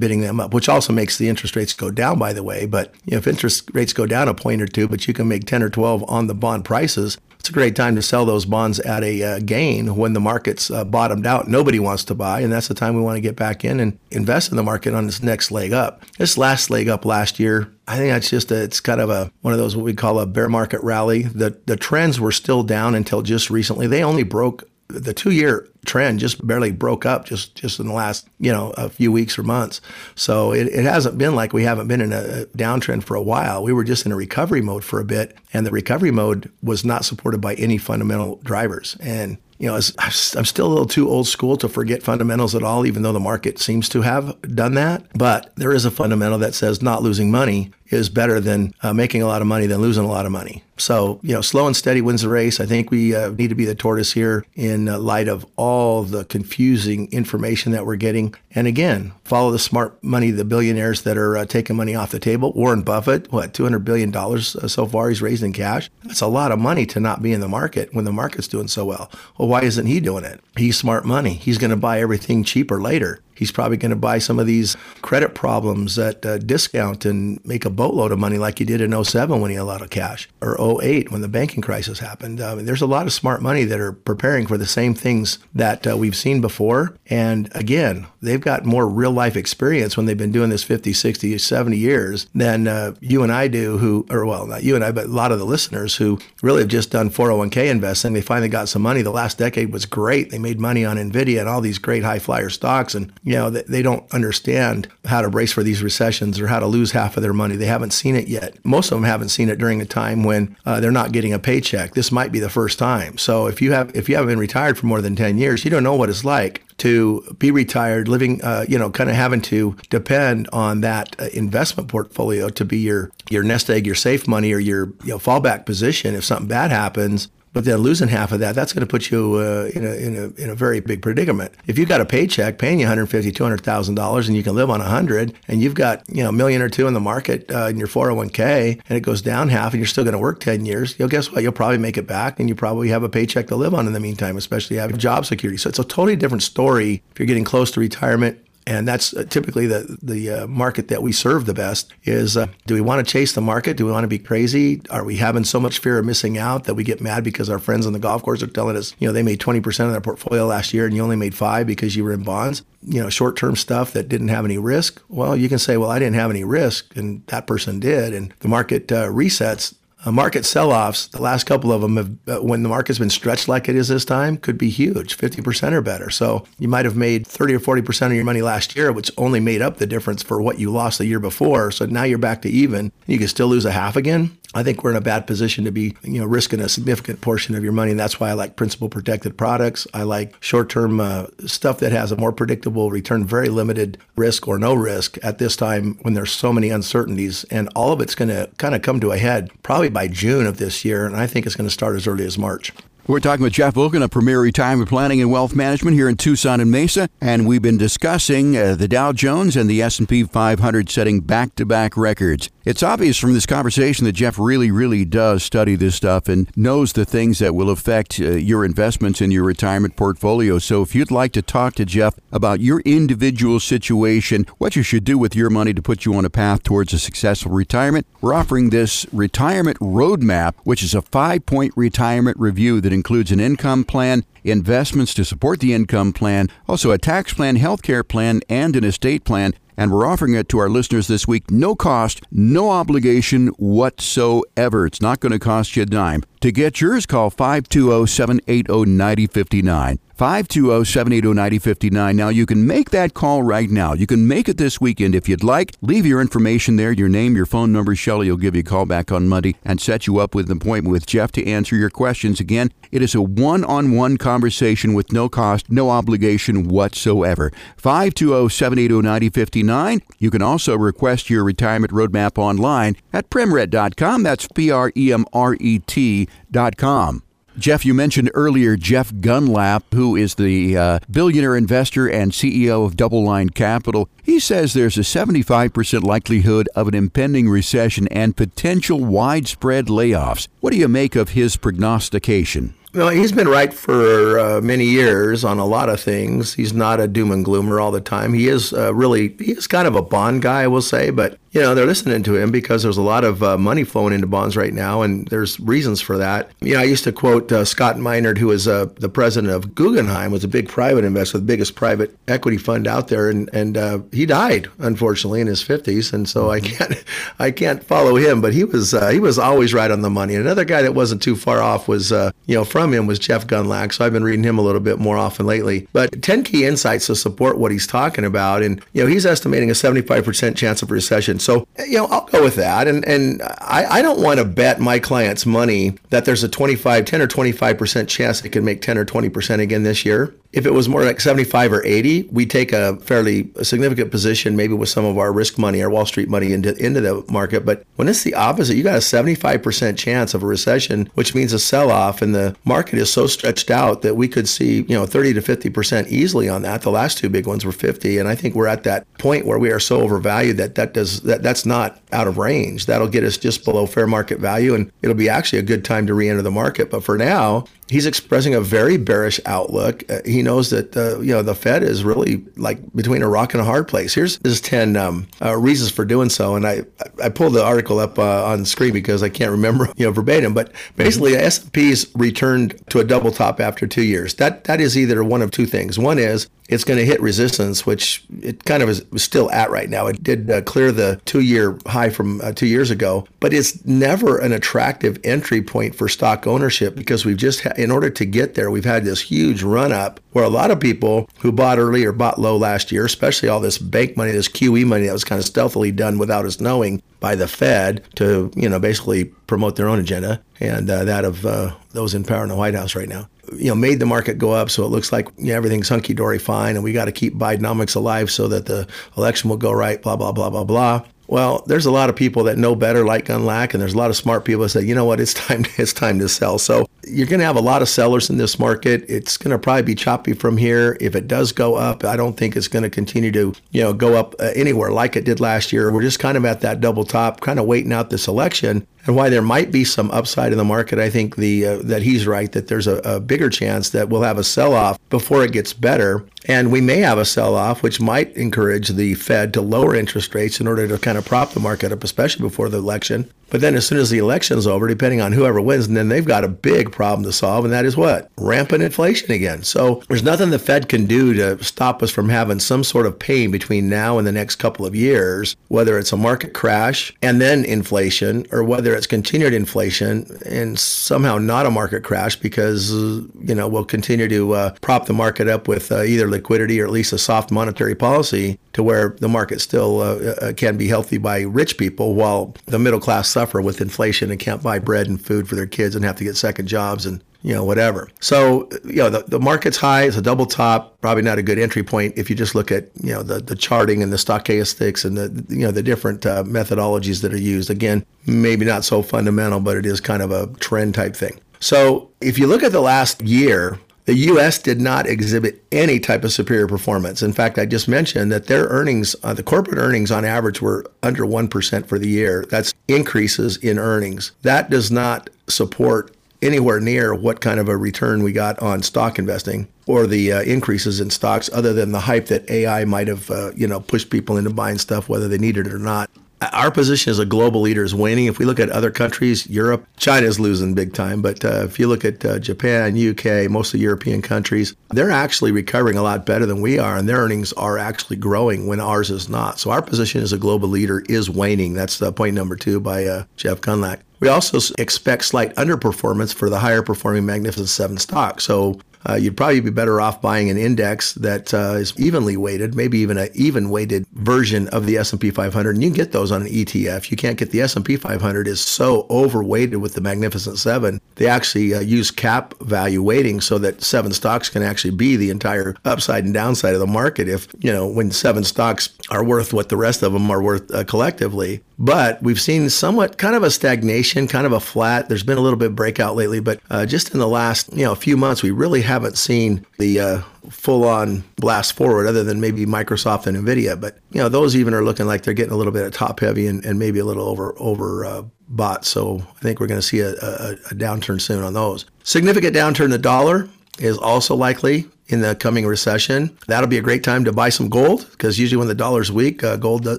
bidding 0.00 0.22
them 0.22 0.40
up, 0.40 0.54
which 0.54 0.68
also 0.68 0.92
makes 0.92 1.18
the 1.18 1.28
interest 1.28 1.54
rates 1.54 1.74
go 1.74 1.90
down. 1.90 2.18
By 2.18 2.32
the 2.32 2.42
way, 2.42 2.66
but 2.66 2.94
you 3.04 3.12
know, 3.12 3.18
if 3.18 3.26
interest 3.26 3.70
rates 3.74 3.92
go 3.92 4.06
down 4.06 4.28
a 4.28 4.34
point 4.34 4.62
or 4.62 4.66
two, 4.66 4.88
but 4.88 5.06
you 5.06 5.14
can 5.14 5.28
make 5.28 5.44
ten 5.44 5.62
or 5.62 5.68
twelve 5.68 5.80
12 5.80 6.04
on 6.10 6.26
the 6.26 6.34
bond 6.34 6.64
prices, 6.64 7.16
it's 7.40 7.48
a 7.48 7.52
great 7.52 7.74
time 7.74 7.96
to 7.96 8.02
sell 8.02 8.26
those 8.26 8.44
bonds 8.44 8.80
at 8.80 9.02
a 9.02 9.22
uh, 9.22 9.38
gain 9.38 9.96
when 9.96 10.12
the 10.12 10.20
market's 10.20 10.70
uh, 10.70 10.84
bottomed 10.84 11.26
out. 11.26 11.48
Nobody 11.48 11.78
wants 11.78 12.04
to 12.04 12.14
buy, 12.14 12.40
and 12.40 12.52
that's 12.52 12.68
the 12.68 12.74
time 12.74 12.94
we 12.94 13.00
want 13.00 13.16
to 13.16 13.22
get 13.22 13.34
back 13.34 13.64
in 13.64 13.80
and 13.80 13.98
invest 14.10 14.50
in 14.50 14.58
the 14.58 14.62
market 14.62 14.92
on 14.92 15.06
this 15.06 15.22
next 15.22 15.50
leg 15.50 15.72
up. 15.72 16.02
This 16.18 16.36
last 16.36 16.68
leg 16.68 16.86
up 16.86 17.06
last 17.06 17.40
year, 17.40 17.72
I 17.88 17.96
think 17.96 18.12
that's 18.12 18.28
just 18.28 18.52
a, 18.52 18.62
it's 18.62 18.80
kind 18.80 19.00
of 19.00 19.08
a 19.08 19.32
one 19.40 19.54
of 19.54 19.58
those 19.58 19.74
what 19.74 19.86
we 19.86 19.94
call 19.94 20.20
a 20.20 20.26
bear 20.26 20.50
market 20.50 20.82
rally. 20.82 21.22
The 21.22 21.58
the 21.64 21.78
trends 21.78 22.20
were 22.20 22.30
still 22.30 22.62
down 22.62 22.94
until 22.94 23.22
just 23.22 23.48
recently. 23.48 23.86
They 23.86 24.04
only 24.04 24.22
broke 24.22 24.69
the 24.90 25.14
two 25.14 25.30
year 25.30 25.68
trend 25.86 26.18
just 26.18 26.46
barely 26.46 26.72
broke 26.72 27.06
up 27.06 27.24
just 27.24 27.54
just 27.54 27.80
in 27.80 27.86
the 27.86 27.92
last 27.92 28.28
you 28.38 28.52
know 28.52 28.72
a 28.76 28.88
few 28.88 29.10
weeks 29.12 29.38
or 29.38 29.42
months. 29.42 29.80
So 30.14 30.52
it, 30.52 30.66
it 30.68 30.84
hasn't 30.84 31.18
been 31.18 31.34
like 31.34 31.52
we 31.52 31.64
haven't 31.64 31.88
been 31.88 32.00
in 32.00 32.12
a 32.12 32.46
downtrend 32.56 33.04
for 33.04 33.14
a 33.14 33.22
while. 33.22 33.62
We 33.62 33.72
were 33.72 33.84
just 33.84 34.06
in 34.06 34.12
a 34.12 34.16
recovery 34.16 34.60
mode 34.60 34.84
for 34.84 35.00
a 35.00 35.04
bit 35.04 35.36
and 35.52 35.66
the 35.66 35.70
recovery 35.70 36.10
mode 36.10 36.50
was 36.62 36.84
not 36.84 37.04
supported 37.04 37.40
by 37.40 37.54
any 37.54 37.78
fundamental 37.78 38.36
drivers. 38.42 38.96
And 39.00 39.38
you 39.60 39.66
know, 39.66 39.74
I'm 39.98 40.44
still 40.46 40.66
a 40.66 40.72
little 40.72 40.86
too 40.86 41.10
old 41.10 41.28
school 41.28 41.54
to 41.58 41.68
forget 41.68 42.02
fundamentals 42.02 42.54
at 42.54 42.62
all, 42.62 42.86
even 42.86 43.02
though 43.02 43.12
the 43.12 43.20
market 43.20 43.58
seems 43.58 43.90
to 43.90 44.00
have 44.00 44.40
done 44.40 44.72
that. 44.74 45.04
But 45.14 45.52
there 45.56 45.72
is 45.72 45.84
a 45.84 45.90
fundamental 45.90 46.38
that 46.38 46.54
says 46.54 46.80
not 46.80 47.02
losing 47.02 47.30
money 47.30 47.70
is 47.90 48.08
better 48.08 48.40
than 48.40 48.72
uh, 48.82 48.94
making 48.94 49.20
a 49.20 49.26
lot 49.26 49.42
of 49.42 49.48
money 49.48 49.66
than 49.66 49.80
losing 49.80 50.04
a 50.04 50.08
lot 50.08 50.24
of 50.26 50.32
money. 50.32 50.62
So, 50.76 51.20
you 51.22 51.34
know, 51.34 51.42
slow 51.42 51.66
and 51.66 51.76
steady 51.76 52.00
wins 52.00 52.22
the 52.22 52.28
race. 52.28 52.58
I 52.58 52.64
think 52.64 52.90
we 52.90 53.14
uh, 53.14 53.30
need 53.30 53.48
to 53.48 53.54
be 53.54 53.66
the 53.66 53.74
tortoise 53.74 54.12
here 54.12 54.46
in 54.54 54.88
uh, 54.88 54.98
light 54.98 55.28
of 55.28 55.44
all 55.56 56.04
the 56.04 56.24
confusing 56.24 57.12
information 57.12 57.72
that 57.72 57.84
we're 57.84 57.96
getting. 57.96 58.34
And 58.54 58.66
again, 58.66 59.12
follow 59.24 59.50
the 59.50 59.58
smart 59.58 60.02
money, 60.02 60.30
the 60.30 60.44
billionaires 60.44 61.02
that 61.02 61.18
are 61.18 61.36
uh, 61.36 61.44
taking 61.44 61.76
money 61.76 61.94
off 61.94 62.12
the 62.12 62.18
table. 62.18 62.52
Warren 62.52 62.82
Buffett, 62.82 63.30
what, 63.30 63.52
$200 63.52 63.84
billion 63.84 64.14
uh, 64.14 64.40
so 64.40 64.86
far 64.86 65.10
he's 65.10 65.20
raised 65.20 65.42
in 65.42 65.52
cash? 65.52 65.90
That's 66.04 66.22
a 66.22 66.26
lot 66.26 66.50
of 66.50 66.58
money 66.58 66.86
to 66.86 67.00
not 67.00 67.22
be 67.22 67.32
in 67.32 67.40
the 67.40 67.48
market 67.48 67.92
when 67.92 68.06
the 68.06 68.12
market's 68.12 68.48
doing 68.48 68.68
so 68.68 68.86
well. 68.86 69.10
Well, 69.36 69.48
why 69.50 69.62
isn't 69.62 69.86
he 69.86 69.98
doing 69.98 70.24
it? 70.24 70.40
He's 70.56 70.78
smart 70.78 71.04
money. 71.04 71.34
He's 71.34 71.58
going 71.58 71.72
to 71.72 71.76
buy 71.76 72.00
everything 72.00 72.44
cheaper 72.44 72.80
later 72.80 73.20
he's 73.40 73.50
probably 73.50 73.78
going 73.78 73.90
to 73.90 73.96
buy 73.96 74.18
some 74.18 74.38
of 74.38 74.46
these 74.46 74.76
credit 75.00 75.34
problems 75.34 75.98
at 75.98 76.20
discount 76.46 77.06
and 77.06 77.44
make 77.44 77.64
a 77.64 77.70
boatload 77.70 78.12
of 78.12 78.18
money 78.18 78.36
like 78.36 78.58
he 78.58 78.64
did 78.64 78.82
in 78.82 79.04
07 79.04 79.40
when 79.40 79.50
he 79.50 79.56
had 79.56 79.62
a 79.62 79.64
lot 79.64 79.80
of 79.82 79.88
cash 79.90 80.28
or 80.42 80.56
08 80.82 81.10
when 81.10 81.22
the 81.22 81.28
banking 81.28 81.62
crisis 81.62 81.98
happened. 81.98 82.38
There's 82.38 82.82
a 82.82 82.86
lot 82.86 83.06
of 83.06 83.12
smart 83.12 83.42
money 83.42 83.64
that 83.64 83.80
are 83.80 83.92
preparing 83.92 84.46
for 84.46 84.58
the 84.58 84.66
same 84.66 84.94
things 84.94 85.38
that 85.54 85.86
uh, 85.86 85.96
we've 85.96 86.16
seen 86.16 86.42
before. 86.42 86.94
And 87.06 87.50
again, 87.54 88.06
they've 88.20 88.40
got 88.40 88.66
more 88.66 88.86
real 88.86 89.10
life 89.10 89.36
experience 89.36 89.96
when 89.96 90.04
they've 90.04 90.18
been 90.18 90.32
doing 90.32 90.50
this 90.50 90.62
50, 90.62 90.92
60, 90.92 91.38
70 91.38 91.76
years 91.76 92.26
than 92.34 92.68
uh, 92.68 92.94
you 93.00 93.22
and 93.22 93.32
I 93.32 93.48
do, 93.48 93.78
who, 93.78 94.06
or 94.10 94.26
well, 94.26 94.46
not 94.46 94.62
you 94.62 94.74
and 94.74 94.84
I, 94.84 94.92
but 94.92 95.06
a 95.06 95.08
lot 95.08 95.32
of 95.32 95.38
the 95.38 95.46
listeners 95.46 95.96
who 95.96 96.18
really 96.42 96.60
have 96.60 96.68
just 96.68 96.90
done 96.90 97.10
401k 97.10 97.70
investing. 97.70 98.12
They 98.12 98.20
finally 98.20 98.48
got 98.48 98.68
some 98.68 98.82
money. 98.82 99.00
The 99.02 99.10
last 99.10 99.38
decade 99.38 99.72
was 99.72 99.86
great. 99.86 100.30
They 100.30 100.38
made 100.38 100.60
money 100.60 100.84
on 100.84 100.98
NVIDIA 100.98 101.40
and 101.40 101.48
all 101.48 101.60
these 101.60 101.78
great 101.78 102.04
high 102.04 102.18
flyer 102.18 102.50
stocks. 102.50 102.94
And, 102.94 103.12
you 103.30 103.36
know, 103.36 103.48
they, 103.48 103.80
don't 103.80 104.12
understand 104.12 104.88
how 105.04 105.22
to 105.22 105.30
brace 105.30 105.52
for 105.52 105.62
these 105.62 105.84
recessions 105.84 106.40
or 106.40 106.48
how 106.48 106.58
to 106.58 106.66
lose 106.66 106.90
half 106.90 107.16
of 107.16 107.22
their 107.22 107.32
money. 107.32 107.54
They 107.54 107.66
haven't 107.66 107.92
seen 107.92 108.16
it 108.16 108.26
yet. 108.26 108.56
Most 108.64 108.90
of 108.90 108.96
them 108.96 109.04
haven't 109.04 109.28
seen 109.28 109.48
it 109.48 109.56
during 109.56 109.80
a 109.80 109.84
time 109.84 110.24
when 110.24 110.56
uh, 110.66 110.80
they're 110.80 110.90
not 110.90 111.12
getting 111.12 111.32
a 111.32 111.38
paycheck. 111.38 111.94
This 111.94 112.10
might 112.10 112.32
be 112.32 112.40
the 112.40 112.50
first 112.50 112.76
time. 112.76 113.18
So 113.18 113.46
if 113.46 113.62
you 113.62 113.70
have, 113.70 113.94
if 113.94 114.08
you 114.08 114.16
haven't 114.16 114.30
been 114.30 114.40
retired 114.40 114.76
for 114.76 114.86
more 114.86 115.00
than 115.00 115.14
10 115.14 115.38
years, 115.38 115.64
you 115.64 115.70
don't 115.70 115.84
know 115.84 115.94
what 115.94 116.08
it's 116.08 116.24
like 116.24 116.64
to 116.78 117.22
be 117.38 117.52
retired, 117.52 118.08
living, 118.08 118.42
uh, 118.42 118.64
you 118.68 118.76
know, 118.76 118.90
kind 118.90 119.08
of 119.08 119.14
having 119.14 119.42
to 119.42 119.76
depend 119.90 120.48
on 120.52 120.80
that 120.80 121.14
uh, 121.20 121.28
investment 121.32 121.88
portfolio 121.88 122.48
to 122.48 122.64
be 122.64 122.78
your 122.78 123.12
your 123.30 123.44
nest 123.44 123.70
egg, 123.70 123.86
your 123.86 123.94
safe 123.94 124.26
money, 124.26 124.52
or 124.52 124.58
your 124.58 124.86
you 125.04 125.10
know 125.10 125.18
fallback 125.18 125.66
position 125.66 126.16
if 126.16 126.24
something 126.24 126.48
bad 126.48 126.72
happens. 126.72 127.28
But 127.52 127.64
then 127.64 127.78
losing 127.78 128.08
half 128.08 128.30
of 128.30 128.38
that, 128.40 128.54
that's 128.54 128.72
going 128.72 128.86
to 128.86 128.90
put 128.90 129.10
you 129.10 129.34
uh, 129.34 129.70
in, 129.74 129.84
a, 129.84 129.92
in, 129.94 130.16
a, 130.16 130.42
in 130.42 130.50
a 130.50 130.54
very 130.54 130.80
big 130.80 131.02
predicament. 131.02 131.52
If 131.66 131.78
you've 131.78 131.88
got 131.88 132.00
a 132.00 132.04
paycheck 132.04 132.58
paying 132.58 132.78
you 132.78 132.86
$150,000, 132.86 133.32
$200,000 133.32 134.26
and 134.26 134.36
you 134.36 134.42
can 134.42 134.54
live 134.54 134.70
on 134.70 134.78
100 134.78 135.34
and 135.48 135.60
you've 135.60 135.74
got, 135.74 136.02
you 136.08 136.22
know, 136.22 136.28
a 136.28 136.32
million 136.32 136.62
or 136.62 136.68
two 136.68 136.86
in 136.86 136.94
the 136.94 137.00
market 137.00 137.50
uh, 137.50 137.66
in 137.66 137.76
your 137.76 137.88
401k 137.88 138.80
and 138.88 138.96
it 138.96 139.00
goes 139.00 139.20
down 139.20 139.48
half 139.48 139.72
and 139.72 139.80
you're 139.80 139.86
still 139.86 140.04
going 140.04 140.12
to 140.12 140.18
work 140.18 140.40
10 140.40 140.64
years, 140.64 140.94
you'll 140.98 141.08
guess 141.08 141.32
what? 141.32 141.42
You'll 141.42 141.52
probably 141.52 141.78
make 141.78 141.96
it 141.96 142.06
back 142.06 142.38
and 142.38 142.48
you 142.48 142.54
probably 142.54 142.88
have 142.88 143.02
a 143.02 143.08
paycheck 143.08 143.48
to 143.48 143.56
live 143.56 143.74
on 143.74 143.86
in 143.86 143.92
the 143.92 144.00
meantime, 144.00 144.36
especially 144.36 144.76
having 144.76 144.98
job 144.98 145.26
security. 145.26 145.56
So 145.58 145.68
it's 145.68 145.78
a 145.78 145.84
totally 145.84 146.16
different 146.16 146.42
story 146.42 147.02
if 147.10 147.18
you're 147.18 147.26
getting 147.26 147.44
close 147.44 147.70
to 147.72 147.80
retirement 147.80 148.38
and 148.66 148.86
that's 148.86 149.14
uh, 149.14 149.24
typically 149.24 149.66
the 149.66 149.98
the 150.02 150.30
uh, 150.30 150.46
market 150.46 150.88
that 150.88 151.02
we 151.02 151.12
serve 151.12 151.46
the 151.46 151.54
best 151.54 151.92
is 152.04 152.36
uh, 152.36 152.46
do 152.66 152.74
we 152.74 152.80
want 152.80 153.04
to 153.04 153.10
chase 153.10 153.32
the 153.32 153.40
market? 153.40 153.76
Do 153.76 153.86
we 153.86 153.92
want 153.92 154.04
to 154.04 154.08
be 154.08 154.18
crazy? 154.18 154.82
Are 154.90 155.04
we 155.04 155.16
having 155.16 155.44
so 155.44 155.58
much 155.58 155.78
fear 155.78 155.98
of 155.98 156.04
missing 156.04 156.38
out 156.38 156.64
that 156.64 156.74
we 156.74 156.84
get 156.84 157.00
mad 157.00 157.24
because 157.24 157.48
our 157.48 157.58
friends 157.58 157.86
on 157.86 157.92
the 157.92 157.98
golf 157.98 158.22
course 158.22 158.42
are 158.42 158.46
telling 158.46 158.76
us 158.76 158.94
you 158.98 159.06
know 159.06 159.12
they 159.12 159.22
made 159.22 159.40
20% 159.40 159.86
of 159.86 159.92
their 159.92 160.00
portfolio 160.00 160.46
last 160.46 160.74
year 160.74 160.86
and 160.86 160.94
you 160.94 161.02
only 161.02 161.16
made 161.16 161.34
5 161.34 161.66
because 161.66 161.96
you 161.96 162.04
were 162.04 162.12
in 162.12 162.22
bonds? 162.22 162.62
You 162.82 163.02
know 163.02 163.10
short-term 163.10 163.56
stuff 163.56 163.92
that 163.92 164.08
didn't 164.08 164.28
have 164.28 164.44
any 164.44 164.58
risk? 164.58 165.02
Well 165.08 165.36
you 165.36 165.48
can 165.48 165.58
say 165.58 165.76
well 165.76 165.90
I 165.90 165.98
didn't 165.98 166.16
have 166.16 166.30
any 166.30 166.44
risk 166.44 166.96
and 166.96 167.26
that 167.26 167.46
person 167.46 167.80
did 167.80 168.14
and 168.14 168.32
the 168.40 168.48
market 168.48 168.90
uh, 168.92 169.08
resets 169.08 169.74
uh, 170.04 170.12
market 170.12 170.44
sell-offs, 170.44 171.08
the 171.08 171.20
last 171.20 171.44
couple 171.44 171.72
of 171.72 171.82
them, 171.82 171.96
have, 171.96 172.10
uh, 172.28 172.42
when 172.42 172.62
the 172.62 172.68
market's 172.68 172.98
been 172.98 173.10
stretched 173.10 173.48
like 173.48 173.68
it 173.68 173.76
is 173.76 173.88
this 173.88 174.04
time, 174.04 174.36
could 174.36 174.56
be 174.56 174.70
huge, 174.70 175.16
50% 175.16 175.72
or 175.72 175.82
better. 175.82 176.10
So 176.10 176.46
you 176.58 176.68
might 176.68 176.84
have 176.84 176.96
made 176.96 177.26
30 177.26 177.54
or 177.54 177.60
40% 177.60 178.06
of 178.06 178.12
your 178.14 178.24
money 178.24 178.42
last 178.42 178.76
year, 178.76 178.92
which 178.92 179.10
only 179.18 179.40
made 179.40 179.62
up 179.62 179.76
the 179.76 179.86
difference 179.86 180.22
for 180.22 180.40
what 180.40 180.58
you 180.58 180.70
lost 180.70 180.98
the 180.98 181.06
year 181.06 181.20
before. 181.20 181.70
So 181.70 181.86
now 181.86 182.04
you're 182.04 182.18
back 182.18 182.42
to 182.42 182.48
even. 182.48 182.92
You 183.06 183.18
can 183.18 183.28
still 183.28 183.48
lose 183.48 183.64
a 183.64 183.72
half 183.72 183.96
again. 183.96 184.36
I 184.52 184.64
think 184.64 184.82
we're 184.82 184.90
in 184.90 184.96
a 184.96 185.00
bad 185.00 185.26
position 185.26 185.64
to 185.64 185.70
be, 185.70 185.94
you 186.02 186.20
know, 186.20 186.26
risking 186.26 186.60
a 186.60 186.68
significant 186.68 187.20
portion 187.20 187.54
of 187.54 187.62
your 187.62 187.72
money. 187.72 187.92
And 187.92 188.00
that's 188.00 188.18
why 188.18 188.30
I 188.30 188.32
like 188.32 188.56
principal 188.56 188.88
protected 188.88 189.38
products. 189.38 189.86
I 189.94 190.02
like 190.02 190.34
short-term 190.40 190.98
uh, 190.98 191.26
stuff 191.46 191.78
that 191.78 191.92
has 191.92 192.10
a 192.10 192.16
more 192.16 192.32
predictable 192.32 192.90
return, 192.90 193.24
very 193.24 193.48
limited 193.48 193.98
risk 194.16 194.48
or 194.48 194.58
no 194.58 194.74
risk 194.74 195.18
at 195.22 195.38
this 195.38 195.54
time 195.54 195.98
when 196.02 196.14
there's 196.14 196.32
so 196.32 196.52
many 196.52 196.70
uncertainties. 196.70 197.44
And 197.44 197.68
all 197.76 197.92
of 197.92 198.00
it's 198.00 198.16
going 198.16 198.30
to 198.30 198.50
kind 198.58 198.74
of 198.74 198.82
come 198.82 198.98
to 199.00 199.12
a 199.12 199.18
head 199.18 199.50
probably 199.62 199.88
by 199.88 200.08
June 200.08 200.46
of 200.46 200.58
this 200.58 200.84
year. 200.84 201.06
And 201.06 201.16
I 201.16 201.28
think 201.28 201.46
it's 201.46 201.54
going 201.54 201.68
to 201.68 201.72
start 201.72 201.94
as 201.94 202.08
early 202.08 202.26
as 202.26 202.36
March. 202.36 202.72
We're 203.06 203.18
talking 203.18 203.42
with 203.42 203.54
Jeff 203.54 203.74
Vogan 203.74 204.04
of 204.04 204.10
Premier 204.10 204.40
Retirement 204.40 204.88
Planning 204.88 205.20
and 205.20 205.32
Wealth 205.32 205.54
Management 205.54 205.96
here 205.96 206.08
in 206.08 206.16
Tucson 206.16 206.60
and 206.60 206.70
Mesa, 206.70 207.08
and 207.20 207.46
we've 207.46 207.62
been 207.62 207.78
discussing 207.78 208.56
uh, 208.56 208.76
the 208.76 208.86
Dow 208.86 209.12
Jones 209.12 209.56
and 209.56 209.68
the 209.68 209.82
S&P 209.82 210.22
500 210.22 210.88
setting 210.88 211.20
back-to-back 211.20 211.96
records. 211.96 212.50
It's 212.62 212.82
obvious 212.82 213.16
from 213.16 213.32
this 213.32 213.46
conversation 213.46 214.04
that 214.04 214.12
Jeff 214.12 214.38
really, 214.38 214.70
really 214.70 215.06
does 215.06 215.42
study 215.42 215.76
this 215.76 215.96
stuff 215.96 216.28
and 216.28 216.48
knows 216.54 216.92
the 216.92 217.06
things 217.06 217.38
that 217.38 217.54
will 217.54 217.70
affect 217.70 218.20
uh, 218.20 218.32
your 218.32 218.66
investments 218.66 219.22
in 219.22 219.30
your 219.30 219.44
retirement 219.44 219.96
portfolio. 219.96 220.58
So 220.58 220.82
if 220.82 220.94
you'd 220.94 221.10
like 221.10 221.32
to 221.32 221.42
talk 221.42 221.74
to 221.76 221.86
Jeff 221.86 222.14
about 222.30 222.60
your 222.60 222.80
individual 222.80 223.60
situation, 223.60 224.46
what 224.58 224.76
you 224.76 224.82
should 224.82 225.04
do 225.04 225.16
with 225.16 225.34
your 225.34 225.48
money 225.48 225.72
to 225.72 225.80
put 225.80 226.04
you 226.04 226.14
on 226.14 226.26
a 226.26 226.30
path 226.30 226.62
towards 226.62 226.92
a 226.92 226.98
successful 226.98 227.50
retirement, 227.50 228.06
we're 228.20 228.34
offering 228.34 228.68
this 228.68 229.06
retirement 229.10 229.78
roadmap, 229.78 230.52
which 230.62 230.82
is 230.82 230.94
a 230.94 231.02
five-point 231.02 231.72
retirement 231.76 232.38
review 232.38 232.82
that 232.82 232.89
includes 232.92 233.32
an 233.32 233.40
income 233.40 233.84
plan, 233.84 234.24
investments 234.44 235.14
to 235.14 235.24
support 235.24 235.60
the 235.60 235.72
income 235.74 236.12
plan, 236.12 236.48
also 236.68 236.90
a 236.90 236.98
tax 236.98 237.32
plan, 237.32 237.56
health 237.56 237.82
care 237.82 238.04
plan, 238.04 238.40
and 238.48 238.76
an 238.76 238.84
estate 238.84 239.24
plan 239.24 239.54
and 239.80 239.90
we're 239.90 240.06
offering 240.06 240.34
it 240.34 240.46
to 240.50 240.58
our 240.58 240.68
listeners 240.68 241.06
this 241.06 241.26
week. 241.26 241.50
No 241.50 241.74
cost, 241.74 242.20
no 242.30 242.68
obligation 242.68 243.46
whatsoever. 243.56 244.84
It's 244.84 245.00
not 245.00 245.20
going 245.20 245.32
to 245.32 245.38
cost 245.38 245.74
you 245.74 245.84
a 245.84 245.86
dime. 245.86 246.22
To 246.42 246.52
get 246.52 246.82
yours, 246.82 247.06
call 247.06 247.30
520 247.30 248.06
780 248.06 248.84
9059. 248.84 249.98
520 250.20 250.84
780 250.84 251.28
9059. 251.28 252.14
Now, 252.14 252.28
you 252.28 252.44
can 252.44 252.66
make 252.66 252.90
that 252.90 253.14
call 253.14 253.42
right 253.42 253.70
now. 253.70 253.94
You 253.94 254.06
can 254.06 254.28
make 254.28 254.50
it 254.50 254.58
this 254.58 254.78
weekend 254.78 255.14
if 255.14 255.30
you'd 255.30 255.42
like. 255.42 255.72
Leave 255.80 256.04
your 256.04 256.20
information 256.20 256.76
there, 256.76 256.92
your 256.92 257.08
name, 257.08 257.34
your 257.34 257.46
phone 257.46 257.72
number. 257.72 257.96
Shelly 257.96 258.28
will 258.28 258.36
give 258.36 258.54
you 258.54 258.60
a 258.60 258.62
call 258.62 258.84
back 258.84 259.10
on 259.10 259.28
Monday 259.30 259.56
and 259.64 259.80
set 259.80 260.06
you 260.06 260.18
up 260.18 260.34
with 260.34 260.50
an 260.50 260.58
appointment 260.58 260.92
with 260.92 261.06
Jeff 261.06 261.32
to 261.32 261.46
answer 261.46 261.74
your 261.74 261.88
questions. 261.88 262.38
Again, 262.38 262.70
it 262.92 263.00
is 263.00 263.14
a 263.14 263.22
one 263.22 263.64
on 263.64 263.92
one 263.92 264.18
conversation 264.18 264.92
with 264.92 265.10
no 265.10 265.30
cost, 265.30 265.70
no 265.70 265.88
obligation 265.88 266.68
whatsoever. 266.68 267.50
520 267.78 268.50
780 268.50 269.00
9059. 269.00 270.02
You 270.18 270.30
can 270.30 270.42
also 270.42 270.76
request 270.76 271.30
your 271.30 271.44
retirement 271.44 271.94
roadmap 271.94 272.36
online 272.36 272.96
at 273.14 273.30
premret.com. 273.30 274.22
That's 274.22 274.46
P 274.48 274.70
R 274.70 274.92
E 274.94 275.14
M 275.14 275.24
R 275.32 275.56
E 275.58 275.78
T.com. 275.78 277.22
Jeff, 277.58 277.84
you 277.84 277.94
mentioned 277.94 278.30
earlier 278.32 278.76
Jeff 278.76 279.12
Gundlach, 279.12 279.82
who 279.92 280.16
is 280.16 280.36
the 280.36 280.76
uh, 280.76 280.98
billionaire 281.10 281.56
investor 281.56 282.08
and 282.08 282.32
CEO 282.32 282.86
of 282.86 282.96
DoubleLine 282.96 283.54
Capital. 283.54 284.08
He 284.22 284.38
says 284.38 284.72
there's 284.72 284.96
a 284.96 285.00
75% 285.00 286.02
likelihood 286.02 286.68
of 286.74 286.88
an 286.88 286.94
impending 286.94 287.48
recession 287.48 288.06
and 288.08 288.36
potential 288.36 289.04
widespread 289.04 289.86
layoffs. 289.86 290.48
What 290.60 290.72
do 290.72 290.78
you 290.78 290.88
make 290.88 291.16
of 291.16 291.30
his 291.30 291.56
prognostication? 291.56 292.74
Well, 292.92 293.10
he's 293.10 293.30
been 293.30 293.46
right 293.46 293.72
for 293.72 294.38
uh, 294.38 294.60
many 294.60 294.84
years 294.84 295.44
on 295.44 295.60
a 295.60 295.64
lot 295.64 295.88
of 295.88 296.00
things. 296.00 296.54
He's 296.54 296.72
not 296.72 296.98
a 296.98 297.06
doom 297.06 297.30
and 297.30 297.44
gloomer 297.44 297.80
all 297.80 297.92
the 297.92 298.00
time. 298.00 298.32
He 298.32 298.48
is 298.48 298.72
uh, 298.72 298.92
really, 298.92 299.36
he 299.38 299.52
is 299.52 299.68
kind 299.68 299.86
of 299.86 299.94
a 299.94 300.02
bond 300.02 300.42
guy, 300.42 300.62
I 300.62 300.66
will 300.66 300.82
say, 300.82 301.10
but 301.10 301.38
you 301.52 301.60
know, 301.60 301.74
they're 301.74 301.86
listening 301.86 302.22
to 302.22 302.36
him 302.36 302.52
because 302.52 302.84
there's 302.84 302.96
a 302.96 303.02
lot 303.02 303.24
of 303.24 303.42
uh, 303.42 303.58
money 303.58 303.82
flowing 303.82 304.14
into 304.14 304.26
bonds 304.28 304.56
right 304.56 304.72
now, 304.72 305.02
and 305.02 305.26
there's 305.28 305.58
reasons 305.58 306.00
for 306.00 306.16
that. 306.16 306.50
You 306.60 306.74
know, 306.74 306.80
I 306.80 306.84
used 306.84 307.02
to 307.04 307.12
quote 307.12 307.50
uh, 307.50 307.64
Scott 307.64 307.96
Minerd, 307.96 308.38
who 308.38 308.46
was 308.46 308.68
uh, 308.68 308.86
the 308.96 309.08
president 309.08 309.52
of 309.52 309.74
Guggenheim, 309.74 310.30
was 310.30 310.44
a 310.44 310.48
big 310.48 310.68
private 310.68 311.04
investor, 311.04 311.38
the 311.38 311.44
biggest 311.44 311.74
private 311.74 312.16
equity 312.28 312.56
fund 312.56 312.86
out 312.86 313.08
there, 313.08 313.28
and 313.28 313.50
and 313.52 313.76
uh, 313.76 313.98
he 314.12 314.26
died 314.26 314.68
unfortunately 314.78 315.40
in 315.40 315.48
his 315.48 315.62
50s, 315.62 316.12
and 316.12 316.28
so 316.28 316.50
I 316.50 316.60
mm-hmm. 316.60 316.76
can't 316.76 317.04
I 317.40 317.50
can't 317.50 317.82
follow 317.82 318.14
him, 318.14 318.40
but 318.40 318.54
he 318.54 318.62
was 318.62 318.94
uh, 318.94 319.08
he 319.08 319.18
was 319.18 319.36
always 319.36 319.74
right 319.74 319.90
on 319.90 320.02
the 320.02 320.10
money. 320.10 320.36
And 320.36 320.44
another 320.44 320.64
guy 320.64 320.82
that 320.82 320.94
wasn't 320.94 321.20
too 321.20 321.34
far 321.34 321.60
off 321.60 321.88
was 321.88 322.12
uh, 322.12 322.30
you 322.46 322.54
know 322.54 322.64
from 322.80 322.94
him 322.94 323.06
was 323.06 323.18
Jeff 323.18 323.46
Gundlach, 323.46 323.92
so 323.92 324.04
I've 324.04 324.12
been 324.12 324.24
reading 324.24 324.44
him 324.44 324.58
a 324.58 324.62
little 324.62 324.80
bit 324.80 324.98
more 324.98 325.16
often 325.16 325.46
lately. 325.46 325.88
But 325.92 326.22
10 326.22 326.44
key 326.44 326.64
insights 326.64 327.06
to 327.06 327.16
support 327.16 327.58
what 327.58 327.72
he's 327.72 327.86
talking 327.86 328.24
about, 328.24 328.62
and 328.62 328.82
you 328.92 329.02
know 329.02 329.08
he's 329.08 329.26
estimating 329.26 329.70
a 329.70 329.74
75% 329.74 330.56
chance 330.56 330.82
of 330.82 330.90
recession 330.90 331.40
so, 331.40 331.66
you 331.86 331.98
know, 331.98 332.06
I'll 332.06 332.26
go 332.26 332.42
with 332.42 332.56
that. 332.56 332.86
And 332.86 333.04
and 333.06 333.42
I, 333.42 333.86
I 333.98 334.02
don't 334.02 334.20
want 334.20 334.38
to 334.38 334.44
bet 334.44 334.80
my 334.80 334.98
clients 334.98 335.46
money 335.46 335.94
that 336.10 336.24
there's 336.24 336.44
a 336.44 336.48
25, 336.48 337.04
10 337.04 337.22
or 337.22 337.26
25% 337.26 338.08
chance 338.08 338.40
they 338.40 338.48
can 338.48 338.64
make 338.64 338.82
10 338.82 338.98
or 338.98 339.04
20% 339.04 339.60
again 339.60 339.82
this 339.82 340.04
year. 340.04 340.34
If 340.52 340.66
it 340.66 340.72
was 340.72 340.88
more 340.88 341.04
like 341.04 341.20
75 341.20 341.72
or 341.72 341.84
80, 341.84 342.28
we 342.32 342.44
take 342.44 342.72
a 342.72 342.96
fairly 342.96 343.52
significant 343.62 344.10
position, 344.10 344.56
maybe 344.56 344.74
with 344.74 344.88
some 344.88 345.04
of 345.04 345.16
our 345.16 345.32
risk 345.32 345.58
money, 345.58 345.82
our 345.82 345.90
Wall 345.90 346.06
Street 346.06 346.28
money 346.28 346.52
into, 346.52 346.74
into 346.84 347.00
the 347.00 347.24
market. 347.30 347.64
But 347.64 347.84
when 347.96 348.08
it's 348.08 348.24
the 348.24 348.34
opposite, 348.34 348.76
you 348.76 348.82
got 348.82 348.96
a 348.96 348.98
75% 348.98 349.96
chance 349.96 350.34
of 350.34 350.42
a 350.42 350.46
recession, 350.46 351.08
which 351.14 351.34
means 351.34 351.52
a 351.52 351.58
sell 351.58 351.90
off. 351.90 352.20
And 352.20 352.34
the 352.34 352.56
market 352.64 352.98
is 352.98 353.12
so 353.12 353.28
stretched 353.28 353.70
out 353.70 354.02
that 354.02 354.16
we 354.16 354.26
could 354.26 354.48
see, 354.48 354.82
you 354.82 354.96
know, 354.96 355.06
30 355.06 355.34
to 355.34 355.40
50% 355.40 356.08
easily 356.08 356.48
on 356.48 356.62
that. 356.62 356.82
The 356.82 356.90
last 356.90 357.18
two 357.18 357.28
big 357.28 357.46
ones 357.46 357.64
were 357.64 357.72
50. 357.72 358.18
And 358.18 358.28
I 358.28 358.34
think 358.34 358.56
we're 358.56 358.66
at 358.66 358.82
that 358.84 359.06
point 359.18 359.46
where 359.46 359.58
we 359.58 359.70
are 359.70 359.80
so 359.80 360.00
overvalued 360.00 360.56
that 360.56 360.74
that 360.74 360.94
does 360.94 361.20
that 361.22 361.42
that's 361.42 361.64
not 361.64 362.00
out 362.12 362.26
of 362.26 362.38
range. 362.38 362.86
That'll 362.86 363.08
get 363.08 363.22
us 363.22 363.36
just 363.36 363.64
below 363.64 363.86
fair 363.86 364.06
market 364.06 364.40
value. 364.40 364.74
And 364.74 364.90
it'll 365.02 365.14
be 365.14 365.28
actually 365.28 365.60
a 365.60 365.62
good 365.62 365.84
time 365.84 366.06
to 366.08 366.14
re 366.14 366.28
enter 366.28 366.42
the 366.42 366.50
market. 366.50 366.90
But 366.90 367.04
for 367.04 367.16
now, 367.16 367.66
he's 367.90 368.06
expressing 368.06 368.54
a 368.54 368.60
very 368.60 368.96
bearish 368.96 369.40
outlook. 369.44 370.04
Uh, 370.08 370.20
he 370.24 370.42
knows 370.42 370.70
that 370.70 370.96
uh, 370.96 371.20
you 371.20 371.32
know 371.32 371.42
the 371.42 371.54
Fed 371.54 371.82
is 371.82 372.04
really 372.04 372.44
like 372.56 372.78
between 372.94 373.22
a 373.22 373.28
rock 373.28 373.52
and 373.52 373.60
a 373.60 373.64
hard 373.64 373.88
place. 373.88 374.14
Here's 374.14 374.38
his 374.42 374.60
ten 374.60 374.96
um, 374.96 375.26
uh, 375.42 375.56
reasons 375.56 375.90
for 375.90 376.04
doing 376.04 376.30
so, 376.30 376.54
and 376.54 376.66
I 376.66 376.84
I 377.22 377.28
pulled 377.28 377.54
the 377.54 377.64
article 377.64 377.98
up 377.98 378.18
uh, 378.18 378.46
on 378.46 378.64
screen 378.64 378.92
because 378.92 379.22
I 379.22 379.28
can't 379.28 379.50
remember 379.50 379.88
you 379.96 380.06
know 380.06 380.12
verbatim, 380.12 380.54
but 380.54 380.72
basically 380.96 381.32
mm-hmm. 381.32 381.44
S&P's 381.44 382.06
returned 382.14 382.80
to 382.90 383.00
a 383.00 383.04
double 383.04 383.32
top 383.32 383.60
after 383.60 383.86
two 383.86 384.04
years. 384.04 384.34
That 384.34 384.64
that 384.64 384.80
is 384.80 384.96
either 384.96 385.22
one 385.22 385.42
of 385.42 385.50
two 385.50 385.66
things. 385.66 385.98
One 385.98 386.18
is 386.18 386.48
it's 386.70 386.84
going 386.84 386.98
to 386.98 387.04
hit 387.04 387.20
resistance, 387.20 387.84
which 387.84 388.24
it 388.42 388.64
kind 388.64 388.82
of 388.82 388.88
is 388.88 389.04
still 389.16 389.50
at 389.50 389.70
right 389.70 389.90
now. 389.90 390.06
It 390.06 390.22
did 390.22 390.50
uh, 390.50 390.62
clear 390.62 390.92
the 390.92 391.20
two 391.24 391.40
year 391.40 391.76
high 391.86 392.10
from 392.10 392.40
uh, 392.40 392.52
two 392.52 392.66
years 392.66 392.90
ago, 392.90 393.26
but 393.40 393.52
it's 393.52 393.84
never 393.84 394.38
an 394.38 394.52
attractive 394.52 395.18
entry 395.24 395.62
point 395.62 395.94
for 395.96 396.08
stock 396.08 396.46
ownership 396.46 396.94
because 396.94 397.24
we've 397.24 397.36
just, 397.36 397.62
ha- 397.62 397.72
in 397.76 397.90
order 397.90 398.08
to 398.10 398.24
get 398.24 398.54
there, 398.54 398.70
we've 398.70 398.84
had 398.84 399.04
this 399.04 399.20
huge 399.20 399.62
run 399.62 399.92
up 399.92 400.20
where 400.32 400.44
a 400.44 400.48
lot 400.48 400.70
of 400.70 400.78
people 400.78 401.28
who 401.40 401.50
bought 401.50 401.78
early 401.78 402.04
or 402.04 402.12
bought 402.12 402.40
low 402.40 402.56
last 402.56 402.92
year, 402.92 403.04
especially 403.04 403.48
all 403.48 403.60
this 403.60 403.78
bank 403.78 404.16
money, 404.16 404.30
this 404.30 404.48
QE 404.48 404.86
money 404.86 405.06
that 405.06 405.12
was 405.12 405.24
kind 405.24 405.40
of 405.40 405.44
stealthily 405.44 405.90
done 405.90 406.18
without 406.18 406.46
us 406.46 406.60
knowing 406.60 407.02
by 407.18 407.34
the 407.34 407.48
Fed 407.48 408.04
to, 408.14 408.50
you 408.54 408.68
know, 408.68 408.78
basically 408.78 409.24
promote 409.24 409.74
their 409.74 409.88
own 409.88 409.98
agenda 409.98 410.40
and 410.60 410.88
uh, 410.88 411.04
that 411.04 411.24
of 411.24 411.44
uh, 411.44 411.74
those 411.90 412.14
in 412.14 412.22
power 412.22 412.44
in 412.44 412.48
the 412.48 412.54
White 412.54 412.74
House 412.74 412.94
right 412.94 413.08
now 413.08 413.28
you 413.52 413.68
know, 413.68 413.74
made 413.74 413.98
the 413.98 414.06
market 414.06 414.38
go 414.38 414.52
up. 414.52 414.70
So 414.70 414.84
it 414.84 414.88
looks 414.88 415.12
like 415.12 415.28
you 415.38 415.48
know, 415.48 415.56
everything's 415.56 415.88
hunky 415.88 416.14
dory 416.14 416.38
fine, 416.38 416.76
and 416.76 416.84
we 416.84 416.92
got 416.92 417.06
to 417.06 417.12
keep 417.12 417.34
Bidenomics 417.34 417.96
alive 417.96 418.30
so 418.30 418.48
that 418.48 418.66
the 418.66 418.86
election 419.16 419.50
will 419.50 419.56
go 419.56 419.72
right. 419.72 420.00
Blah 420.00 420.16
blah 420.16 420.32
blah 420.32 420.50
blah 420.50 420.64
blah. 420.64 421.04
Well, 421.30 421.62
there's 421.66 421.86
a 421.86 421.92
lot 421.92 422.10
of 422.10 422.16
people 422.16 422.42
that 422.44 422.58
know 422.58 422.74
better, 422.74 423.04
like 423.04 423.26
Gundlach, 423.26 423.72
and 423.72 423.80
there's 423.80 423.94
a 423.94 423.98
lot 423.98 424.10
of 424.10 424.16
smart 424.16 424.44
people 424.44 424.62
that 424.62 424.70
say, 424.70 424.82
you 424.82 424.96
know 424.96 425.04
what, 425.04 425.20
it's 425.20 425.32
time, 425.32 425.64
it's 425.78 425.92
time 425.92 426.18
to 426.18 426.28
sell. 426.28 426.58
So 426.58 426.86
you're 427.06 427.26
going 427.26 427.40
to 427.40 427.46
have 427.46 427.56
a 427.56 427.60
lot 427.60 427.82
of 427.82 427.88
sellers 427.88 428.30
in 428.30 428.36
this 428.36 428.58
market. 428.58 429.04
It's 429.08 429.36
going 429.36 429.50
to 429.50 429.58
probably 429.58 429.82
be 429.82 429.94
choppy 429.94 430.32
from 430.32 430.56
here. 430.56 430.96
If 431.00 431.14
it 431.14 431.28
does 431.28 431.52
go 431.52 431.74
up, 431.74 432.04
I 432.04 432.16
don't 432.16 432.36
think 432.36 432.56
it's 432.56 432.68
going 432.68 432.82
to 432.82 432.90
continue 432.90 433.32
to, 433.32 433.52
you 433.70 433.82
know, 433.82 433.92
go 433.92 434.14
up 434.14 434.34
uh, 434.38 434.50
anywhere 434.54 434.90
like 434.90 435.16
it 435.16 435.24
did 435.24 435.40
last 435.40 435.72
year. 435.72 435.92
We're 435.92 436.02
just 436.02 436.18
kind 436.18 436.36
of 436.36 436.44
at 436.44 436.60
that 436.60 436.80
double 436.80 437.04
top, 437.04 437.40
kind 437.40 437.58
of 437.58 437.66
waiting 437.66 437.92
out 437.92 438.10
this 438.10 438.28
election 438.28 438.86
and 439.06 439.16
why 439.16 439.28
there 439.28 439.42
might 439.42 439.70
be 439.70 439.84
some 439.84 440.10
upside 440.10 440.52
in 440.52 440.58
the 440.58 440.64
market, 440.64 440.98
I 440.98 441.10
think 441.10 441.36
the 441.36 441.66
uh, 441.66 441.78
that 441.84 442.02
he's 442.02 442.26
right 442.26 442.50
that 442.52 442.68
there's 442.68 442.86
a, 442.86 442.96
a 442.98 443.20
bigger 443.20 443.48
chance 443.48 443.90
that 443.90 444.08
we'll 444.08 444.22
have 444.22 444.38
a 444.38 444.44
sell-off 444.44 444.98
before 445.08 445.44
it 445.44 445.52
gets 445.52 445.72
better, 445.72 446.26
and 446.46 446.70
we 446.70 446.80
may 446.80 446.98
have 446.98 447.18
a 447.18 447.24
sell-off, 447.24 447.82
which 447.82 448.00
might 448.00 448.34
encourage 448.36 448.88
the 448.88 449.14
Fed 449.14 449.54
to 449.54 449.62
lower 449.62 449.94
interest 449.94 450.34
rates 450.34 450.60
in 450.60 450.66
order 450.66 450.86
to 450.86 450.98
kind 450.98 451.18
of 451.18 451.24
prop 451.24 451.52
the 451.52 451.60
market 451.60 451.92
up, 451.92 452.04
especially 452.04 452.42
before 452.42 452.68
the 452.68 452.78
election. 452.78 453.30
But 453.48 453.60
then 453.60 453.74
as 453.74 453.86
soon 453.86 453.98
as 453.98 454.10
the 454.10 454.18
election's 454.18 454.66
over, 454.66 454.86
depending 454.86 455.20
on 455.20 455.32
whoever 455.32 455.60
wins, 455.60 455.88
and 455.88 455.96
then 455.96 456.08
they've 456.08 456.24
got 456.24 456.44
a 456.44 456.48
big 456.48 456.89
problem 456.90 457.24
to 457.24 457.32
solve, 457.32 457.64
and 457.64 457.72
that 457.72 457.84
is 457.84 457.96
what? 457.96 458.30
Rampant 458.36 458.82
inflation 458.82 459.30
again. 459.32 459.62
So 459.62 460.02
there's 460.08 460.22
nothing 460.22 460.50
the 460.50 460.58
Fed 460.58 460.88
can 460.88 461.06
do 461.06 461.32
to 461.34 461.62
stop 461.62 462.02
us 462.02 462.10
from 462.10 462.28
having 462.28 462.60
some 462.60 462.84
sort 462.84 463.06
of 463.06 463.18
pain 463.18 463.50
between 463.50 463.88
now 463.88 464.18
and 464.18 464.26
the 464.26 464.32
next 464.32 464.56
couple 464.56 464.84
of 464.84 464.94
years, 464.94 465.56
whether 465.68 465.98
it's 465.98 466.12
a 466.12 466.16
market 466.16 466.54
crash 466.54 467.12
and 467.22 467.40
then 467.40 467.64
inflation, 467.64 468.46
or 468.52 468.62
whether 468.64 468.94
it's 468.94 469.06
continued 469.06 469.54
inflation 469.54 470.26
and 470.44 470.78
somehow 470.78 471.38
not 471.38 471.66
a 471.66 471.70
market 471.70 472.04
crash 472.04 472.36
because, 472.36 472.90
you 472.92 473.54
know, 473.54 473.68
we'll 473.68 473.84
continue 473.84 474.28
to 474.28 474.52
uh, 474.52 474.74
prop 474.80 475.06
the 475.06 475.12
market 475.12 475.48
up 475.48 475.68
with 475.68 475.92
uh, 475.92 476.02
either 476.02 476.28
liquidity 476.28 476.80
or 476.80 476.84
at 476.84 476.90
least 476.90 477.12
a 477.12 477.18
soft 477.18 477.50
monetary 477.50 477.94
policy 477.94 478.58
to 478.72 478.82
where 478.82 479.16
the 479.20 479.28
market 479.28 479.60
still 479.60 480.00
uh, 480.00 480.14
uh 480.14 480.52
can 480.52 480.76
be 480.76 480.86
healthy 480.86 481.18
by 481.18 481.40
rich 481.40 481.76
people 481.76 482.14
while 482.14 482.54
the 482.66 482.78
middle 482.78 483.00
class 483.00 483.28
suffer 483.28 483.60
with 483.60 483.80
inflation 483.80 484.30
and 484.30 484.38
can't 484.38 484.62
buy 484.62 484.78
bread 484.78 485.08
and 485.08 485.24
food 485.24 485.48
for 485.48 485.54
their 485.54 485.66
kids 485.66 485.96
and 485.96 486.04
have 486.04 486.16
to 486.16 486.24
get 486.24 486.36
second 486.36 486.66
jobs 486.66 486.79
and 487.06 487.22
you 487.42 487.54
know 487.54 487.64
whatever. 487.64 488.10
So 488.20 488.68
you 488.84 488.96
know 488.96 489.10
the, 489.10 489.24
the 489.26 489.40
market's 489.40 489.76
high. 489.76 490.02
It's 490.04 490.16
a 490.16 490.22
double 490.22 490.46
top. 490.46 491.00
Probably 491.00 491.22
not 491.22 491.38
a 491.38 491.42
good 491.42 491.58
entry 491.58 491.82
point 491.82 492.14
if 492.16 492.28
you 492.28 492.36
just 492.36 492.54
look 492.54 492.70
at 492.70 492.88
you 493.02 493.12
know 493.12 493.22
the 493.22 493.40
the 493.40 493.56
charting 493.56 494.02
and 494.02 494.12
the 494.12 494.16
stochastics 494.16 495.04
and 495.04 495.16
the 495.16 495.54
you 495.54 495.62
know 495.62 495.70
the 495.70 495.82
different 495.82 496.26
uh, 496.26 496.44
methodologies 496.44 497.22
that 497.22 497.32
are 497.32 497.38
used. 497.38 497.70
Again, 497.70 498.04
maybe 498.26 498.64
not 498.64 498.84
so 498.84 499.02
fundamental, 499.02 499.60
but 499.60 499.76
it 499.76 499.86
is 499.86 500.00
kind 500.00 500.22
of 500.22 500.30
a 500.30 500.46
trend 500.58 500.94
type 500.94 501.16
thing. 501.16 501.40
So 501.60 502.10
if 502.20 502.38
you 502.38 502.46
look 502.46 502.62
at 502.62 502.72
the 502.72 502.80
last 502.80 503.20
year, 503.22 503.78
the 504.06 504.14
U.S. 504.14 504.58
did 504.58 504.80
not 504.80 505.06
exhibit 505.06 505.62
any 505.70 506.00
type 506.00 506.24
of 506.24 506.32
superior 506.32 506.66
performance. 506.66 507.22
In 507.22 507.32
fact, 507.32 507.58
I 507.58 507.66
just 507.66 507.86
mentioned 507.86 508.32
that 508.32 508.46
their 508.46 508.64
earnings, 508.64 509.14
uh, 509.22 509.34
the 509.34 509.42
corporate 509.42 509.78
earnings 509.78 510.10
on 510.10 510.24
average 510.24 510.60
were 510.60 510.84
under 511.02 511.24
1% 511.24 511.86
for 511.86 511.98
the 511.98 512.08
year. 512.08 512.44
That's 512.48 512.72
increases 512.88 513.58
in 513.58 513.78
earnings. 513.78 514.32
That 514.42 514.70
does 514.70 514.90
not 514.90 515.30
support 515.48 516.16
anywhere 516.42 516.80
near 516.80 517.14
what 517.14 517.40
kind 517.40 517.60
of 517.60 517.68
a 517.68 517.76
return 517.76 518.22
we 518.22 518.32
got 518.32 518.58
on 518.60 518.82
stock 518.82 519.18
investing 519.18 519.68
or 519.86 520.06
the 520.06 520.32
uh, 520.32 520.42
increases 520.42 521.00
in 521.00 521.10
stocks 521.10 521.50
other 521.52 521.72
than 521.72 521.92
the 521.92 522.00
hype 522.00 522.26
that 522.26 522.48
AI 522.50 522.84
might 522.84 523.08
have, 523.08 523.30
uh, 523.30 523.52
you 523.54 523.66
know, 523.66 523.80
pushed 523.80 524.10
people 524.10 524.36
into 524.36 524.50
buying 524.50 524.78
stuff 524.78 525.08
whether 525.08 525.28
they 525.28 525.38
needed 525.38 525.66
it 525.66 525.74
or 525.74 525.78
not 525.78 526.10
our 526.52 526.70
position 526.70 527.10
as 527.10 527.18
a 527.18 527.26
global 527.26 527.60
leader 527.60 527.84
is 527.84 527.94
waning. 527.94 528.26
If 528.26 528.38
we 528.38 528.44
look 528.44 528.58
at 528.58 528.70
other 528.70 528.90
countries, 528.90 529.48
Europe, 529.48 529.86
China 529.96 530.26
is 530.26 530.40
losing 530.40 530.74
big 530.74 530.94
time. 530.94 531.20
But 531.20 531.44
uh, 531.44 531.64
if 531.64 531.78
you 531.78 531.86
look 531.86 532.04
at 532.04 532.24
uh, 532.24 532.38
Japan, 532.38 532.96
UK, 532.96 533.50
most 533.50 533.68
of 533.74 533.78
the 533.78 533.84
European 533.84 534.22
countries, 534.22 534.74
they're 534.90 535.10
actually 535.10 535.52
recovering 535.52 535.96
a 535.96 536.02
lot 536.02 536.24
better 536.24 536.46
than 536.46 536.60
we 536.60 536.78
are, 536.78 536.96
and 536.96 537.08
their 537.08 537.18
earnings 537.18 537.52
are 537.54 537.78
actually 537.78 538.16
growing 538.16 538.66
when 538.66 538.80
ours 538.80 539.10
is 539.10 539.28
not. 539.28 539.58
So 539.58 539.70
our 539.70 539.82
position 539.82 540.22
as 540.22 540.32
a 540.32 540.38
global 540.38 540.68
leader 540.68 541.00
is 541.08 541.28
waning. 541.28 541.74
That's 541.74 542.00
uh, 542.00 542.10
point 542.10 542.34
number 542.34 542.56
two 542.56 542.80
by 542.80 543.04
uh, 543.04 543.24
Jeff 543.36 543.60
Gundlach. 543.60 544.00
We 544.20 544.28
also 544.28 544.58
expect 544.78 545.24
slight 545.24 545.54
underperformance 545.56 546.34
for 546.34 546.50
the 546.50 546.58
higher 546.58 546.82
performing 546.82 547.26
Magnificent 547.26 547.68
Seven 547.68 547.96
stock. 547.96 548.40
So 548.40 548.78
uh, 549.08 549.14
you'd 549.14 549.36
probably 549.36 549.60
be 549.60 549.70
better 549.70 550.00
off 550.00 550.20
buying 550.20 550.50
an 550.50 550.58
index 550.58 551.14
that 551.14 551.54
uh, 551.54 551.74
is 551.74 551.98
evenly 551.98 552.36
weighted, 552.36 552.74
maybe 552.74 552.98
even 552.98 553.16
an 553.16 553.30
even 553.34 553.70
weighted 553.70 554.06
version 554.12 554.68
of 554.68 554.84
the 554.84 554.98
S&P 554.98 555.30
500. 555.30 555.74
And 555.74 555.82
you 555.82 555.90
can 555.90 555.96
get 555.96 556.12
those 556.12 556.30
on 556.30 556.42
an 556.42 556.48
ETF. 556.48 557.10
You 557.10 557.16
can't 557.16 557.38
get 557.38 557.50
the 557.50 557.62
S&P 557.62 557.96
500 557.96 558.46
is 558.46 558.60
so 558.60 559.06
overweighted 559.08 559.78
with 559.78 559.94
the 559.94 560.02
Magnificent 560.02 560.58
Seven. 560.58 561.00
They 561.14 561.26
actually 561.26 561.74
uh, 561.74 561.80
use 561.80 562.10
cap 562.10 562.52
value 562.60 563.02
weighting 563.02 563.40
so 563.40 563.56
that 563.58 563.82
seven 563.82 564.12
stocks 564.12 564.50
can 564.50 564.62
actually 564.62 564.94
be 564.94 565.16
the 565.16 565.30
entire 565.30 565.76
upside 565.84 566.24
and 566.24 566.34
downside 566.34 566.74
of 566.74 566.80
the 566.80 566.86
market. 566.86 567.28
If 567.28 567.48
you 567.58 567.72
know 567.72 567.86
when 567.86 568.10
seven 568.10 568.44
stocks 568.44 568.90
are 569.08 569.24
worth 569.24 569.52
what 569.54 569.70
the 569.70 569.76
rest 569.76 570.02
of 570.02 570.12
them 570.12 570.30
are 570.30 570.42
worth 570.42 570.72
uh, 570.74 570.84
collectively, 570.84 571.62
but 571.80 572.22
we've 572.22 572.40
seen 572.40 572.68
somewhat 572.68 573.16
kind 573.16 573.34
of 573.34 573.42
a 573.42 573.50
stagnation, 573.50 574.28
kind 574.28 574.44
of 574.44 574.52
a 574.52 574.60
flat. 574.60 575.08
There's 575.08 575.22
been 575.22 575.38
a 575.38 575.40
little 575.40 575.58
bit 575.58 575.68
of 575.68 575.76
breakout 575.76 576.14
lately, 576.14 576.38
but 576.38 576.60
uh, 576.68 576.84
just 576.84 577.12
in 577.14 577.18
the 577.18 577.26
last 577.26 577.72
you 577.72 577.84
know 577.84 577.94
few 577.94 578.18
months, 578.18 578.42
we 578.42 578.50
really 578.50 578.82
haven't 578.82 579.16
seen 579.16 579.64
the 579.78 579.98
uh, 579.98 580.20
full-on 580.50 581.24
blast 581.36 581.72
forward, 581.72 582.06
other 582.06 582.22
than 582.22 582.38
maybe 582.38 582.66
Microsoft 582.66 583.26
and 583.26 583.36
Nvidia. 583.36 583.80
But 583.80 583.98
you 584.10 584.20
know 584.20 584.28
those 584.28 584.54
even 584.54 584.74
are 584.74 584.84
looking 584.84 585.06
like 585.06 585.22
they're 585.22 585.32
getting 585.32 585.54
a 585.54 585.56
little 585.56 585.72
bit 585.72 585.86
of 585.86 585.92
top 585.94 586.20
heavy 586.20 586.46
and, 586.46 586.62
and 586.66 586.78
maybe 586.78 586.98
a 586.98 587.04
little 587.06 587.26
over 587.26 587.54
over 587.58 588.04
uh, 588.04 588.22
bought. 588.48 588.84
So 588.84 589.26
I 589.36 589.40
think 589.40 589.58
we're 589.58 589.66
going 589.66 589.80
to 589.80 589.86
see 589.86 590.00
a, 590.00 590.10
a, 590.10 590.52
a 590.70 590.74
downturn 590.74 591.18
soon 591.18 591.42
on 591.42 591.54
those. 591.54 591.86
Significant 592.04 592.54
downturn 592.54 592.86
in 592.86 592.90
the 592.90 592.98
dollar 592.98 593.48
is 593.78 593.96
also 593.96 594.34
likely 594.34 594.86
in 595.12 595.20
the 595.20 595.34
coming 595.34 595.66
recession. 595.66 596.36
That'll 596.46 596.68
be 596.68 596.78
a 596.78 596.82
great 596.82 597.04
time 597.04 597.24
to 597.24 597.32
buy 597.32 597.48
some 597.48 597.68
gold 597.68 598.06
because 598.12 598.38
usually 598.38 598.58
when 598.58 598.68
the 598.68 598.74
dollar's 598.74 599.10
weak, 599.10 599.42
uh, 599.44 599.56
gold 599.56 599.84
do- 599.84 599.98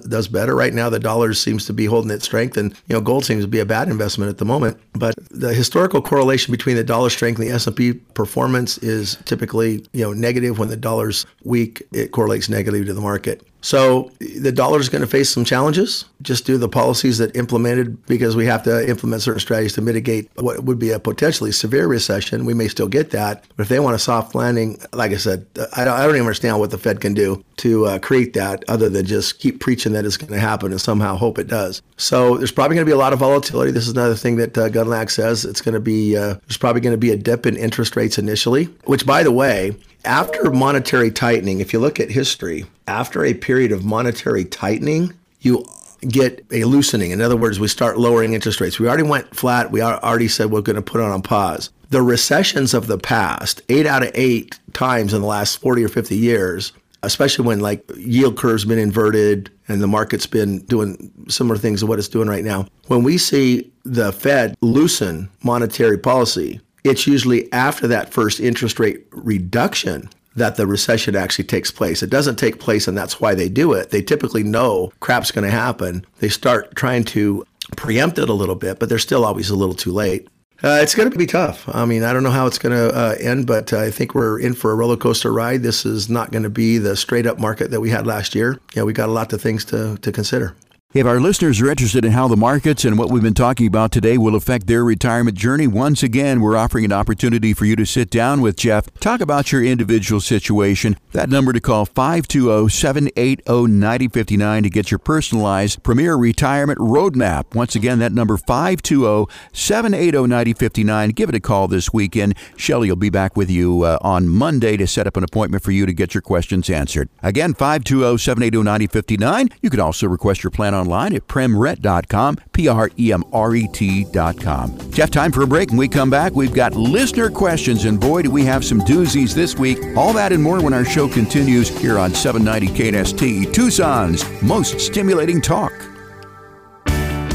does 0.00 0.28
better. 0.28 0.54
Right 0.54 0.74
now, 0.74 0.88
the 0.88 0.98
dollar 0.98 1.34
seems 1.34 1.66
to 1.66 1.72
be 1.72 1.86
holding 1.86 2.10
its 2.10 2.24
strength, 2.24 2.56
and 2.56 2.72
you 2.88 2.94
know 2.94 3.00
gold 3.00 3.24
seems 3.24 3.44
to 3.44 3.48
be 3.48 3.60
a 3.60 3.66
bad 3.66 3.88
investment 3.88 4.30
at 4.30 4.38
the 4.38 4.44
moment. 4.44 4.78
But 4.94 5.14
the 5.30 5.54
historical 5.54 6.02
correlation 6.02 6.52
between 6.52 6.76
the 6.76 6.84
dollar 6.84 7.10
strength 7.10 7.38
and 7.38 7.48
the 7.48 7.52
S&P 7.54 7.92
performance 7.92 8.78
is 8.78 9.16
typically 9.24 9.84
you 9.92 10.04
know 10.04 10.12
negative. 10.12 10.58
When 10.58 10.68
the 10.68 10.76
dollar's 10.76 11.26
weak, 11.44 11.82
it 11.92 12.12
correlates 12.12 12.48
negatively 12.48 12.84
to 12.86 12.94
the 12.94 13.00
market. 13.00 13.46
So 13.62 14.10
the 14.18 14.52
dollar 14.52 14.80
is 14.80 14.88
going 14.88 15.02
to 15.02 15.08
face 15.08 15.30
some 15.30 15.44
challenges 15.44 16.04
just 16.20 16.44
due 16.46 16.54
to 16.54 16.58
the 16.58 16.68
policies 16.68 17.18
that 17.18 17.34
implemented 17.36 18.04
because 18.06 18.34
we 18.34 18.44
have 18.46 18.64
to 18.64 18.88
implement 18.88 19.22
certain 19.22 19.40
strategies 19.40 19.72
to 19.74 19.80
mitigate 19.80 20.28
what 20.34 20.64
would 20.64 20.80
be 20.80 20.90
a 20.90 20.98
potentially 20.98 21.52
severe 21.52 21.86
recession. 21.86 22.44
We 22.44 22.54
may 22.54 22.66
still 22.66 22.88
get 22.88 23.10
that, 23.10 23.44
but 23.56 23.62
if 23.62 23.68
they 23.68 23.78
want 23.78 23.94
a 23.94 24.00
soft 24.00 24.34
landing, 24.34 24.80
like 24.92 25.12
I 25.12 25.16
said, 25.16 25.46
I 25.76 25.84
don't, 25.84 25.94
I 25.94 26.02
don't 26.02 26.16
even 26.16 26.22
understand 26.22 26.58
what 26.58 26.70
the 26.70 26.78
Fed 26.78 27.00
can 27.00 27.14
do 27.14 27.44
to 27.62 27.86
uh, 27.86 27.98
create 28.00 28.32
that 28.32 28.64
other 28.66 28.88
than 28.88 29.06
just 29.06 29.38
keep 29.38 29.60
preaching 29.60 29.92
that 29.92 30.04
it's 30.04 30.16
going 30.16 30.32
to 30.32 30.40
happen 30.40 30.72
and 30.72 30.80
somehow 30.80 31.14
hope 31.14 31.38
it 31.38 31.46
does. 31.46 31.80
So 31.96 32.36
there's 32.36 32.50
probably 32.50 32.74
going 32.74 32.84
to 32.84 32.90
be 32.90 32.94
a 32.94 32.98
lot 32.98 33.12
of 33.12 33.20
volatility. 33.20 33.70
This 33.70 33.86
is 33.86 33.92
another 33.92 34.16
thing 34.16 34.34
that 34.36 34.58
uh, 34.58 34.68
Gundlach 34.68 35.10
says. 35.10 35.44
It's 35.44 35.60
going 35.60 35.74
to 35.74 35.80
be 35.80 36.16
uh, 36.16 36.34
there's 36.48 36.56
probably 36.56 36.80
going 36.80 36.94
to 36.94 36.98
be 36.98 37.12
a 37.12 37.16
dip 37.16 37.46
in 37.46 37.56
interest 37.56 37.94
rates 37.94 38.18
initially, 38.18 38.64
which 38.84 39.06
by 39.06 39.22
the 39.22 39.30
way 39.30 39.76
after 40.04 40.50
monetary 40.50 41.12
tightening, 41.12 41.60
if 41.60 41.72
you 41.72 41.78
look 41.78 42.00
at 42.00 42.10
history, 42.10 42.66
after 42.88 43.24
a 43.24 43.32
period 43.32 43.70
of 43.70 43.84
monetary 43.84 44.44
tightening, 44.44 45.14
you 45.40 45.64
get 46.08 46.44
a 46.50 46.64
loosening. 46.64 47.12
In 47.12 47.20
other 47.20 47.36
words, 47.36 47.60
we 47.60 47.68
start 47.68 47.96
lowering 47.96 48.32
interest 48.32 48.60
rates. 48.60 48.80
We 48.80 48.88
already 48.88 49.04
went 49.04 49.36
flat. 49.36 49.70
We 49.70 49.82
already 49.82 50.26
said 50.26 50.50
we're 50.50 50.62
going 50.62 50.74
to 50.74 50.82
put 50.82 51.00
it 51.00 51.04
on 51.04 51.22
pause. 51.22 51.70
The 51.90 52.02
recessions 52.02 52.74
of 52.74 52.88
the 52.88 52.98
past, 52.98 53.62
eight 53.68 53.86
out 53.86 54.02
of 54.02 54.10
eight 54.14 54.58
times 54.72 55.14
in 55.14 55.20
the 55.20 55.28
last 55.28 55.60
40 55.60 55.84
or 55.84 55.88
50 55.88 56.16
years, 56.16 56.72
especially 57.02 57.44
when 57.44 57.60
like 57.60 57.84
yield 57.96 58.36
curve's 58.36 58.64
been 58.64 58.78
inverted 58.78 59.50
and 59.68 59.82
the 59.82 59.86
market's 59.86 60.26
been 60.26 60.60
doing 60.66 61.12
similar 61.28 61.58
things 61.58 61.80
to 61.80 61.86
what 61.86 61.98
it's 61.98 62.08
doing 62.08 62.28
right 62.28 62.44
now. 62.44 62.66
When 62.86 63.02
we 63.02 63.18
see 63.18 63.70
the 63.84 64.12
Fed 64.12 64.56
loosen 64.60 65.28
monetary 65.42 65.98
policy, 65.98 66.60
it's 66.84 67.06
usually 67.06 67.52
after 67.52 67.86
that 67.88 68.12
first 68.12 68.40
interest 68.40 68.78
rate 68.78 69.06
reduction 69.12 70.08
that 70.34 70.56
the 70.56 70.66
recession 70.66 71.14
actually 71.14 71.44
takes 71.44 71.70
place. 71.70 72.02
It 72.02 72.10
doesn't 72.10 72.36
take 72.36 72.58
place, 72.58 72.88
and 72.88 72.96
that's 72.96 73.20
why 73.20 73.34
they 73.34 73.48
do 73.48 73.72
it. 73.72 73.90
They 73.90 74.02
typically 74.02 74.42
know 74.42 74.92
crap's 75.00 75.30
going 75.30 75.44
to 75.44 75.50
happen. 75.50 76.06
They 76.20 76.28
start 76.30 76.74
trying 76.74 77.04
to 77.04 77.44
preempt 77.76 78.18
it 78.18 78.28
a 78.28 78.34
little 78.34 78.54
bit, 78.54 78.78
but 78.78 78.88
they're 78.88 78.98
still 78.98 79.24
always 79.24 79.50
a 79.50 79.56
little 79.56 79.74
too 79.74 79.92
late. 79.92 80.28
Uh, 80.64 80.78
it's 80.80 80.94
going 80.94 81.10
to 81.10 81.18
be 81.18 81.26
tough. 81.26 81.68
I 81.68 81.84
mean, 81.84 82.04
I 82.04 82.12
don't 82.12 82.22
know 82.22 82.30
how 82.30 82.46
it's 82.46 82.58
going 82.58 82.76
to 82.76 82.94
uh, 82.96 83.16
end, 83.18 83.46
but 83.48 83.72
I 83.72 83.90
think 83.90 84.14
we're 84.14 84.38
in 84.38 84.54
for 84.54 84.70
a 84.70 84.74
roller 84.76 84.96
coaster 84.96 85.32
ride. 85.32 85.62
This 85.62 85.84
is 85.84 86.08
not 86.08 86.30
going 86.30 86.44
to 86.44 86.50
be 86.50 86.78
the 86.78 86.96
straight 86.96 87.26
up 87.26 87.38
market 87.40 87.72
that 87.72 87.80
we 87.80 87.90
had 87.90 88.06
last 88.06 88.34
year. 88.34 88.60
Yeah, 88.74 88.84
we 88.84 88.92
got 88.92 89.08
a 89.08 89.12
lot 89.12 89.32
of 89.32 89.42
things 89.42 89.64
to, 89.66 89.96
to 89.98 90.12
consider. 90.12 90.54
If 90.94 91.06
our 91.06 91.20
listeners 91.20 91.58
are 91.62 91.70
interested 91.70 92.04
in 92.04 92.12
how 92.12 92.28
the 92.28 92.36
markets 92.36 92.84
and 92.84 92.98
what 92.98 93.10
we've 93.10 93.22
been 93.22 93.32
talking 93.32 93.66
about 93.66 93.92
today 93.92 94.18
will 94.18 94.34
affect 94.34 94.66
their 94.66 94.84
retirement 94.84 95.38
journey, 95.38 95.66
once 95.66 96.02
again, 96.02 96.42
we're 96.42 96.54
offering 96.54 96.84
an 96.84 96.92
opportunity 96.92 97.54
for 97.54 97.64
you 97.64 97.76
to 97.76 97.86
sit 97.86 98.10
down 98.10 98.42
with 98.42 98.58
Jeff, 98.58 98.92
talk 99.00 99.22
about 99.22 99.52
your 99.52 99.64
individual 99.64 100.20
situation. 100.20 100.98
That 101.12 101.30
number 101.30 101.54
to 101.54 101.60
call 101.60 101.86
520-780-9059 101.86 104.62
to 104.64 104.68
get 104.68 104.90
your 104.90 104.98
personalized 104.98 105.82
Premier 105.82 106.14
Retirement 106.14 106.78
Roadmap. 106.78 107.54
Once 107.54 107.74
again, 107.74 107.98
that 108.00 108.12
number 108.12 108.36
520-780-9059. 108.36 111.14
Give 111.14 111.30
it 111.30 111.34
a 111.34 111.40
call 111.40 111.68
this 111.68 111.94
weekend. 111.94 112.36
Shelly 112.58 112.90
will 112.90 112.96
be 112.96 113.08
back 113.08 113.34
with 113.34 113.48
you 113.48 113.84
uh, 113.84 113.96
on 114.02 114.28
Monday 114.28 114.76
to 114.76 114.86
set 114.86 115.06
up 115.06 115.16
an 115.16 115.24
appointment 115.24 115.62
for 115.62 115.70
you 115.70 115.86
to 115.86 115.94
get 115.94 116.12
your 116.12 116.20
questions 116.20 116.68
answered. 116.68 117.08
Again, 117.22 117.54
520-780-9059. 117.54 119.54
You 119.62 119.70
can 119.70 119.80
also 119.80 120.06
request 120.06 120.44
your 120.44 120.50
plan 120.50 120.74
on 120.74 120.81
online 120.82 121.14
at 121.14 121.26
premret.com, 121.28 122.36
P 122.52 122.68
R 122.68 122.90
E 122.98 123.12
M 123.12 123.24
R 123.32 123.54
E 123.54 123.68
T.com. 123.68 124.90
Jeff, 124.90 125.10
time 125.10 125.32
for 125.32 125.42
a 125.42 125.46
break. 125.46 125.70
When 125.70 125.78
we 125.78 125.88
come 125.88 126.10
back, 126.10 126.32
we've 126.32 126.54
got 126.54 126.74
listener 126.74 127.30
questions, 127.30 127.84
and 127.84 128.00
boy, 128.00 128.22
do 128.22 128.30
we 128.30 128.44
have 128.44 128.64
some 128.64 128.80
doozies 128.80 129.34
this 129.34 129.56
week. 129.56 129.78
All 129.96 130.12
that 130.12 130.32
and 130.32 130.42
more 130.42 130.60
when 130.60 130.74
our 130.74 130.84
show 130.84 131.08
continues 131.08 131.68
here 131.68 131.98
on 131.98 132.12
790 132.12 132.68
KNST, 132.76 133.52
Tucson's 133.52 134.24
most 134.42 134.80
stimulating 134.80 135.40
talk. 135.40 135.72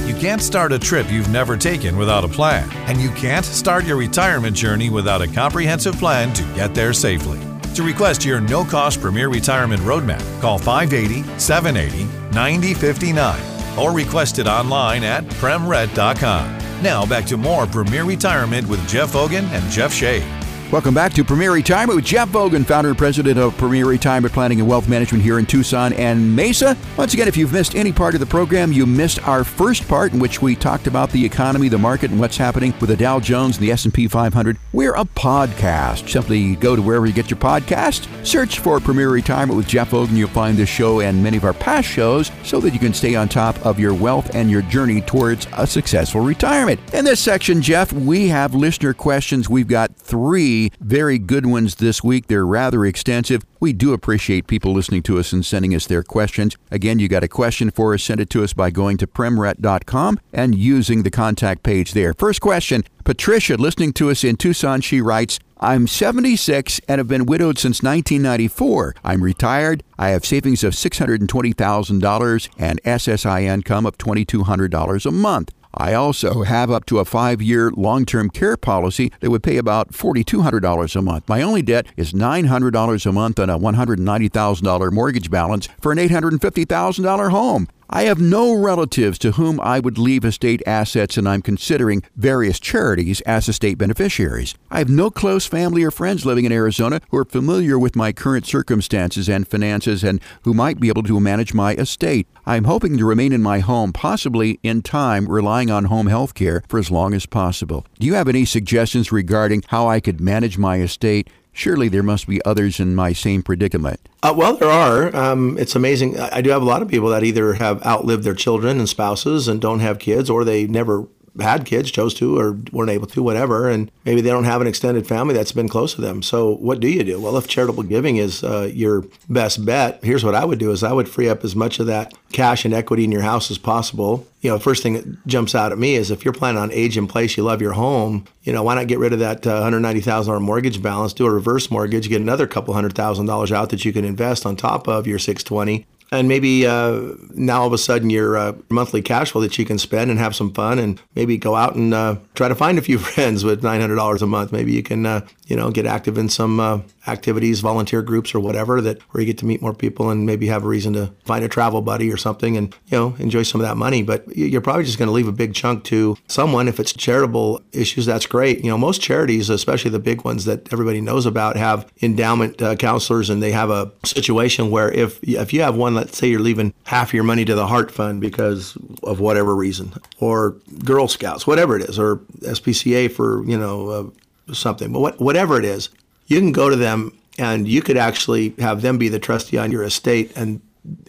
You 0.06 0.16
can't 0.16 0.42
start 0.42 0.72
a 0.72 0.80
trip 0.80 1.12
you've 1.12 1.30
never 1.30 1.58
taken 1.58 1.98
without 1.98 2.24
a 2.24 2.28
plan, 2.28 2.70
and 2.88 3.00
you 3.00 3.10
can't 3.12 3.46
start 3.46 3.86
your 3.86 3.98
retirement 3.98 4.56
journey 4.56 4.90
without 4.90 5.22
a 5.22 5.28
comprehensive 5.28 5.96
plan 5.96 6.34
to 6.34 6.44
get 6.56 6.74
there 6.74 6.94
safely. 6.94 7.40
To 7.76 7.84
request 7.84 8.26
your 8.26 8.42
no 8.42 8.66
cost 8.66 9.00
Premier 9.00 9.30
Retirement 9.30 9.82
Roadmap, 9.84 10.42
call 10.42 10.58
580 10.58 11.24
780 11.40 12.27
9059 12.38 13.80
or 13.80 13.92
request 13.92 14.38
it 14.38 14.46
online 14.46 15.04
at 15.04 15.24
premret.com. 15.42 16.58
Now 16.84 17.04
back 17.04 17.26
to 17.26 17.36
more 17.36 17.66
Premier 17.66 18.04
Retirement 18.04 18.68
with 18.68 18.88
Jeff 18.88 19.14
Vogan 19.14 19.46
and 19.50 19.72
Jeff 19.72 19.92
Shea. 19.92 20.37
Welcome 20.70 20.94
back 20.94 21.14
to 21.14 21.24
Premier 21.24 21.54
Retirement 21.54 21.96
with 21.96 22.04
Jeff 22.04 22.28
Vogan, 22.28 22.66
founder 22.66 22.90
and 22.90 22.98
president 22.98 23.40
of 23.40 23.58
Premier 23.58 23.86
Retirement 23.86 24.34
Planning 24.34 24.60
and 24.60 24.68
Wealth 24.68 24.90
Management 24.90 25.24
here 25.24 25.40
in 25.40 25.46
Tucson 25.46 25.94
and 25.94 26.36
Mesa. 26.36 26.76
Once 26.98 27.14
again, 27.14 27.30
if 27.30 27.38
you've 27.38 27.54
missed 27.54 27.74
any 27.74 27.94
part 27.94 28.16
of 28.16 28.20
the 28.20 28.26
program, 28.26 28.74
you 28.74 28.86
missed 28.86 29.26
our 29.26 29.46
first 29.46 29.88
part 29.88 30.12
in 30.12 30.20
which 30.20 30.42
we 30.42 30.58
talked 30.58 30.86
about 30.86 31.10
the 31.12 31.24
economy, 31.24 31.70
the 31.70 31.78
market, 31.78 32.12
and 32.12 32.20
what's 32.20 32.36
happening 32.36 32.74
with 32.82 32.90
the 32.90 32.98
Dow 32.98 33.18
Jones 33.18 33.56
and 33.56 33.66
the 33.66 33.72
S&P 33.72 34.10
500. 34.10 34.58
We're 34.74 34.96
a 34.96 35.06
podcast. 35.06 36.10
Simply 36.10 36.58
go 36.58 36.76
to 36.76 36.82
wherever 36.82 37.06
you 37.06 37.14
get 37.14 37.32
your 37.32 37.40
podcast, 37.40 38.10
search 38.28 38.60
for 38.60 38.82
Premier 38.82 39.10
Retirement 39.10 39.56
with 39.56 39.70
Jeff 39.70 39.92
Vogan. 39.92 40.18
You'll 40.18 40.28
find 40.28 40.58
this 40.58 40.68
show 40.68 41.00
and 41.00 41.24
many 41.24 41.38
of 41.38 41.46
our 41.46 41.54
past 41.54 41.88
shows 41.88 42.30
so 42.44 42.60
that 42.60 42.74
you 42.74 42.80
can 42.80 42.94
stay 42.94 43.16
on 43.16 43.30
top 43.30 43.66
of 43.66 43.80
your 43.80 43.94
wealth 43.94 44.36
and 44.36 44.52
your 44.52 44.64
journey 44.64 45.00
towards 45.00 45.48
a 45.54 45.66
successful 45.66 46.20
retirement. 46.20 46.82
In 46.94 47.06
this 47.06 47.22
section, 47.22 47.62
Jeff, 47.62 47.94
we 47.94 48.28
have 48.28 48.54
listener 48.54 48.94
questions. 48.94 49.48
We've 49.48 49.66
got 49.66 49.96
three 49.96 50.57
very 50.80 51.18
good 51.18 51.46
ones 51.46 51.76
this 51.76 52.04
week. 52.04 52.28
They're 52.28 52.46
rather 52.46 52.86
extensive. 52.86 53.44
We 53.60 53.74
do 53.74 53.94
appreciate 53.94 54.48
people 54.48 54.74
listening 54.74 55.04
to 55.04 55.20
us 55.20 55.34
and 55.34 55.46
sending 55.46 55.74
us 55.74 55.88
their 55.88 56.04
questions. 56.04 56.56
Again, 56.72 57.00
you 57.00 57.08
got 57.08 57.24
a 57.24 57.28
question 57.28 57.72
for 57.72 57.94
us, 57.94 58.04
send 58.04 58.20
it 58.20 58.30
to 58.32 58.44
us 58.44 58.54
by 58.54 58.70
going 58.70 58.98
to 58.98 59.08
premret.com 59.08 60.20
and 60.34 60.56
using 60.56 61.04
the 61.04 61.12
contact 61.12 61.64
page 61.64 61.94
there. 61.94 62.14
First 62.14 62.42
question 62.42 62.84
Patricia, 63.04 63.56
listening 63.56 63.94
to 63.94 64.10
us 64.10 64.24
in 64.24 64.36
Tucson, 64.36 64.82
she 64.82 65.00
writes, 65.00 65.40
I'm 65.60 65.88
76 65.88 66.80
and 66.88 67.00
have 67.00 67.08
been 67.08 67.26
widowed 67.26 67.58
since 67.58 67.82
1994. 67.82 68.96
I'm 69.04 69.24
retired. 69.24 69.84
I 69.98 70.10
have 70.10 70.26
savings 70.26 70.64
of 70.64 70.74
$620,000 70.74 72.50
and 72.60 72.84
SSI 72.84 73.42
income 73.42 73.86
of 73.86 73.98
$2,200 73.98 75.06
a 75.06 75.12
month. 75.12 75.52
I 75.80 75.94
also 75.94 76.42
have 76.42 76.72
up 76.72 76.86
to 76.88 76.98
a 77.00 77.06
five 77.06 77.42
year 77.42 77.72
long 77.72 78.06
term 78.06 78.30
care 78.30 78.58
policy 78.58 79.12
that 79.20 79.30
would 79.30 79.44
pay 79.44 79.58
about 79.58 79.94
$4,200 79.94 80.96
a 80.96 81.02
month. 81.02 81.30
My 81.30 81.42
only 81.42 81.62
debt 81.62 81.86
is 81.96 82.14
$900 82.14 83.06
a 83.06 83.12
month 83.12 83.40
on 83.40 83.50
a 83.50 83.60
$190,000 83.60 84.92
mortgage 84.92 85.30
balance 85.30 85.70
for 85.80 85.92
an 85.92 86.00
$850,000 86.00 87.30
home. 87.30 87.68
I 87.90 88.04
have 88.04 88.20
no 88.20 88.54
relatives 88.54 89.18
to 89.20 89.32
whom 89.32 89.62
I 89.62 89.80
would 89.80 89.98
leave 89.98 90.26
estate 90.26 90.62
assets, 90.68 91.16
and 91.16 91.28
I'm 91.28 91.42
considering 91.42 92.04
various 92.18 92.60
charities 92.60 93.22
as 93.22 93.48
estate 93.48 93.78
beneficiaries. 93.78 94.56
I 94.70 94.80
have 94.80 94.90
no 94.90 95.10
close 95.10 95.46
family 95.46 95.84
or 95.84 95.92
friends 95.92 96.26
living 96.26 96.44
in 96.44 96.52
Arizona 96.52 97.00
who 97.10 97.18
are 97.18 97.26
familiar 97.26 97.80
with 97.80 97.96
my 97.96 98.12
current 98.12 98.46
circumstances 98.46 99.30
and 99.30 99.48
finances 99.48 100.04
and 100.04 100.20
who 100.44 100.54
might 100.54 100.82
be 100.82 100.90
able 100.90 101.04
to 101.04 101.20
manage 101.22 101.54
my 101.54 101.76
estate. 101.76 102.28
I'm 102.46 102.66
hoping 102.66 102.98
to 102.98 103.06
remain 103.06 103.32
in 103.32 103.42
my 103.42 103.60
home, 103.60 103.94
possibly 103.94 104.60
in 104.64 104.82
time, 104.82 105.28
relying 105.30 105.72
on 105.72 105.86
home 105.86 106.08
health 106.08 106.34
care 106.34 106.64
for 106.68 106.80
as 106.80 106.92
long 106.92 107.14
as 107.14 107.26
possible. 107.26 107.86
Do 108.00 108.08
you 108.08 108.16
have 108.16 108.28
any 108.28 108.44
suggestions 108.44 109.14
regarding 109.14 109.64
how 109.68 109.88
I 109.88 110.02
could 110.02 110.20
manage 110.20 110.58
my 110.58 110.82
estate? 110.82 111.30
Surely 111.58 111.88
there 111.88 112.04
must 112.04 112.28
be 112.28 112.40
others 112.46 112.80
in 112.80 112.94
my 112.94 113.14
same 113.14 113.42
predicament. 113.42 114.00
Uh, 114.22 114.32
well, 114.38 114.56
there 114.56 114.70
are. 114.70 115.16
Um, 115.16 115.58
it's 115.58 115.76
amazing. 115.76 116.20
I 116.20 116.40
do 116.42 116.52
have 116.52 116.62
a 116.62 116.66
lot 116.66 116.84
of 116.84 116.88
people 116.88 117.10
that 117.10 117.24
either 117.24 117.54
have 117.54 117.84
outlived 117.84 118.24
their 118.24 118.36
children 118.36 118.78
and 118.78 118.88
spouses 118.88 119.48
and 119.48 119.60
don't 119.60 119.80
have 119.80 119.98
kids, 119.98 120.30
or 120.30 120.46
they 120.46 120.68
never 120.68 121.08
had 121.40 121.66
kids, 121.66 121.92
chose 121.92 122.14
to, 122.16 122.38
or 122.38 122.58
weren't 122.72 122.90
able 122.90 123.08
to, 123.08 123.24
whatever, 123.24 123.70
and 123.70 123.92
maybe 124.06 124.22
they 124.22 124.30
don't 124.30 124.44
have 124.44 124.62
an 124.62 124.68
extended 124.68 125.08
family 125.08 125.34
that's 125.34 125.52
been 125.52 125.70
close 125.70 125.94
to 125.96 126.02
them. 126.02 126.22
So 126.22 126.56
what 126.56 126.80
do 126.80 126.88
you 126.88 127.04
do? 127.04 127.20
Well, 127.20 127.38
if 127.38 127.48
charitable 127.48 127.84
giving 127.84 128.18
is 128.18 128.44
uh, 128.44 128.70
your 128.74 129.06
best 129.30 129.66
bet, 129.66 130.04
here's 130.04 130.24
what 130.24 130.36
I 130.36 130.46
would 130.46 130.60
do: 130.60 130.72
is 130.72 130.84
I 130.84 130.94
would 130.94 131.10
free 131.10 131.30
up 131.30 131.44
as 131.44 131.56
much 131.56 131.80
of 131.80 131.88
that 131.88 132.14
cash 132.32 132.66
and 132.66 132.74
equity 132.74 133.04
in 133.04 133.12
your 133.12 133.22
house 133.22 133.50
as 133.52 133.58
possible. 133.58 134.28
You 134.42 134.52
know, 134.52 134.60
first 134.60 134.84
thing 134.84 134.94
that 134.94 135.28
jumps 135.28 135.56
out 135.56 135.72
at 135.72 135.78
me 135.78 135.96
is 135.96 136.12
if 136.12 136.24
you're 136.24 136.34
planning 136.34 136.62
on 136.62 136.72
age 136.72 136.98
in 136.98 137.08
place, 137.08 137.38
you 137.38 137.44
love 137.44 137.62
your 137.62 137.74
home. 137.74 138.26
You 138.44 138.54
know, 138.54 138.64
why 138.64 138.76
not 138.76 138.88
get 138.88 139.00
rid 139.00 139.14
of 139.14 139.20
that 139.20 139.46
uh, 139.46 139.62
$190,000 139.62 140.42
mortgage 140.42 140.82
balance, 140.82 141.12
do 141.12 141.26
a 141.26 141.32
reverse 141.32 141.70
mortgage, 141.72 142.08
get 142.08 142.22
another 142.22 142.48
couple 142.48 142.74
hundred 142.74 142.94
thousand 142.94 143.26
dollars 143.26 143.52
out 143.52 143.70
that 143.72 143.84
you 143.84 143.92
can 143.92 144.06
invest 144.06 144.46
on 144.46 144.56
top 144.56 144.88
of 144.88 145.08
your 145.08 145.20
620 145.20 145.86
and 146.12 146.28
maybe 146.28 146.66
uh, 146.66 147.14
now 147.34 147.62
all 147.62 147.68
of 147.68 147.74
a 147.74 147.78
sudden 147.78 148.10
your 148.10 148.38
uh, 148.38 148.54
monthly 148.70 149.02
cash 149.02 149.32
flow 149.32 149.42
that 149.42 149.58
you 149.58 149.66
can 149.66 149.78
spend 149.78 150.10
and 150.10 150.20
have 150.20 150.36
some 150.36 150.54
fun 150.54 150.80
and 150.80 151.02
maybe 151.16 151.38
go 151.38 151.56
out 151.56 151.76
and 151.76 151.94
uh, 151.94 152.16
try 152.36 152.48
to 152.48 152.56
find 152.56 152.78
a 152.78 152.82
few 152.82 152.98
friends 152.98 153.44
with 153.44 153.62
$900 153.62 154.22
a 154.22 154.28
month. 154.28 154.52
Maybe 154.52 154.72
you 154.72 154.84
can 154.84 155.06
uh, 155.06 155.26
you 155.48 155.56
know 155.56 155.72
get 155.72 155.86
active 155.86 156.18
in 156.18 156.30
some 156.30 156.60
uh, 156.60 156.80
activities 157.08 157.62
volunteer 157.62 158.02
groups 158.02 158.36
or 158.36 158.40
whatever 158.40 158.82
that 158.82 159.02
where 159.12 159.22
you 159.22 159.26
get 159.26 159.38
to 159.40 159.46
meet 159.46 159.62
more 159.62 159.74
people 159.74 160.10
and 160.10 160.26
maybe 160.26 160.48
have 160.48 160.64
a 160.64 160.68
reason 160.68 160.94
to 160.94 161.12
find 161.24 161.44
a 161.44 161.48
travel 161.48 161.82
buddy 161.82 162.12
or 162.12 162.18
something 162.18 162.58
and 162.58 162.76
you 162.88 162.98
know 162.98 163.16
enjoy 163.20 163.44
some 163.44 163.62
of 163.62 163.68
that 163.68 163.78
money. 163.78 164.04
But 164.04 164.38
you're 164.38 164.62
probably 164.62 164.84
just 164.84 164.98
going 164.98 165.08
to 165.08 165.14
leave 165.14 165.28
a 165.28 165.32
big 165.32 165.54
chunk 165.54 165.84
to 165.86 166.18
someone. 166.28 166.68
If 166.68 166.80
it's 166.80 166.94
charitable 166.94 167.62
issues 167.72 168.06
that's 168.06 168.26
great. 168.26 168.64
You 168.64 168.70
know 168.70 168.78
most 168.78 169.02
charities 169.02 169.50
especially 169.50 169.92
the 169.92 170.00
big 170.00 170.24
ones 170.24 170.46
that 170.46 170.72
everybody 170.72 171.02
knows 171.02 171.26
about 171.26 171.56
have 171.56 171.92
endowment 172.02 172.62
uh, 172.62 172.76
counselors 172.76 173.30
and 173.30 173.42
they 173.42 173.52
have 173.52 173.70
a 173.70 173.92
situation 174.04 174.70
where 174.70 174.92
if 174.92 175.24
if 175.24 175.54
you 175.54 175.62
have 175.62 175.76
one 175.76 175.96
let's 175.96 176.18
say 176.18 176.28
you're 176.28 176.40
leaving 176.40 176.74
half 176.84 177.14
your 177.14 177.24
money 177.24 177.46
to 177.46 177.56
the 177.56 177.68
Heart 177.68 177.92
Fund 177.92 178.22
because 178.22 178.78
of 179.04 179.20
whatever 179.20 179.56
reason, 179.56 179.94
or 180.20 180.52
Girl 180.84 181.08
Scouts, 181.08 181.48
whatever 181.48 181.78
it 181.78 181.90
is, 181.90 181.98
or 181.98 182.18
SPCA 182.42 183.12
for 183.12 183.44
you 183.46 183.58
know 183.58 183.90
uh, 183.90 184.10
something, 184.54 184.92
but 184.92 185.00
what, 185.00 185.20
whatever 185.20 185.58
it 185.60 185.66
is, 185.66 185.90
you 186.28 186.40
can 186.40 186.52
go 186.52 186.70
to 186.70 186.76
them 186.76 187.18
and 187.38 187.68
you 187.68 187.82
could 187.82 187.98
actually 187.98 188.54
have 188.60 188.82
them 188.82 188.98
be 188.98 189.10
the 189.10 189.20
trustee 189.20 189.58
on 189.58 189.72
your 189.72 189.84
estate, 189.84 190.36
and 190.36 190.62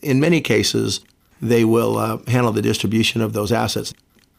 in 0.03 0.20
many 0.20 0.40
cases, 0.40 1.01
they 1.40 1.64
will 1.64 1.96
uh, 1.96 2.18
handle 2.27 2.53
the 2.53 2.62
distribution 2.62 3.20
of 3.22 3.33
those 3.33 3.53
assets. 3.53 3.94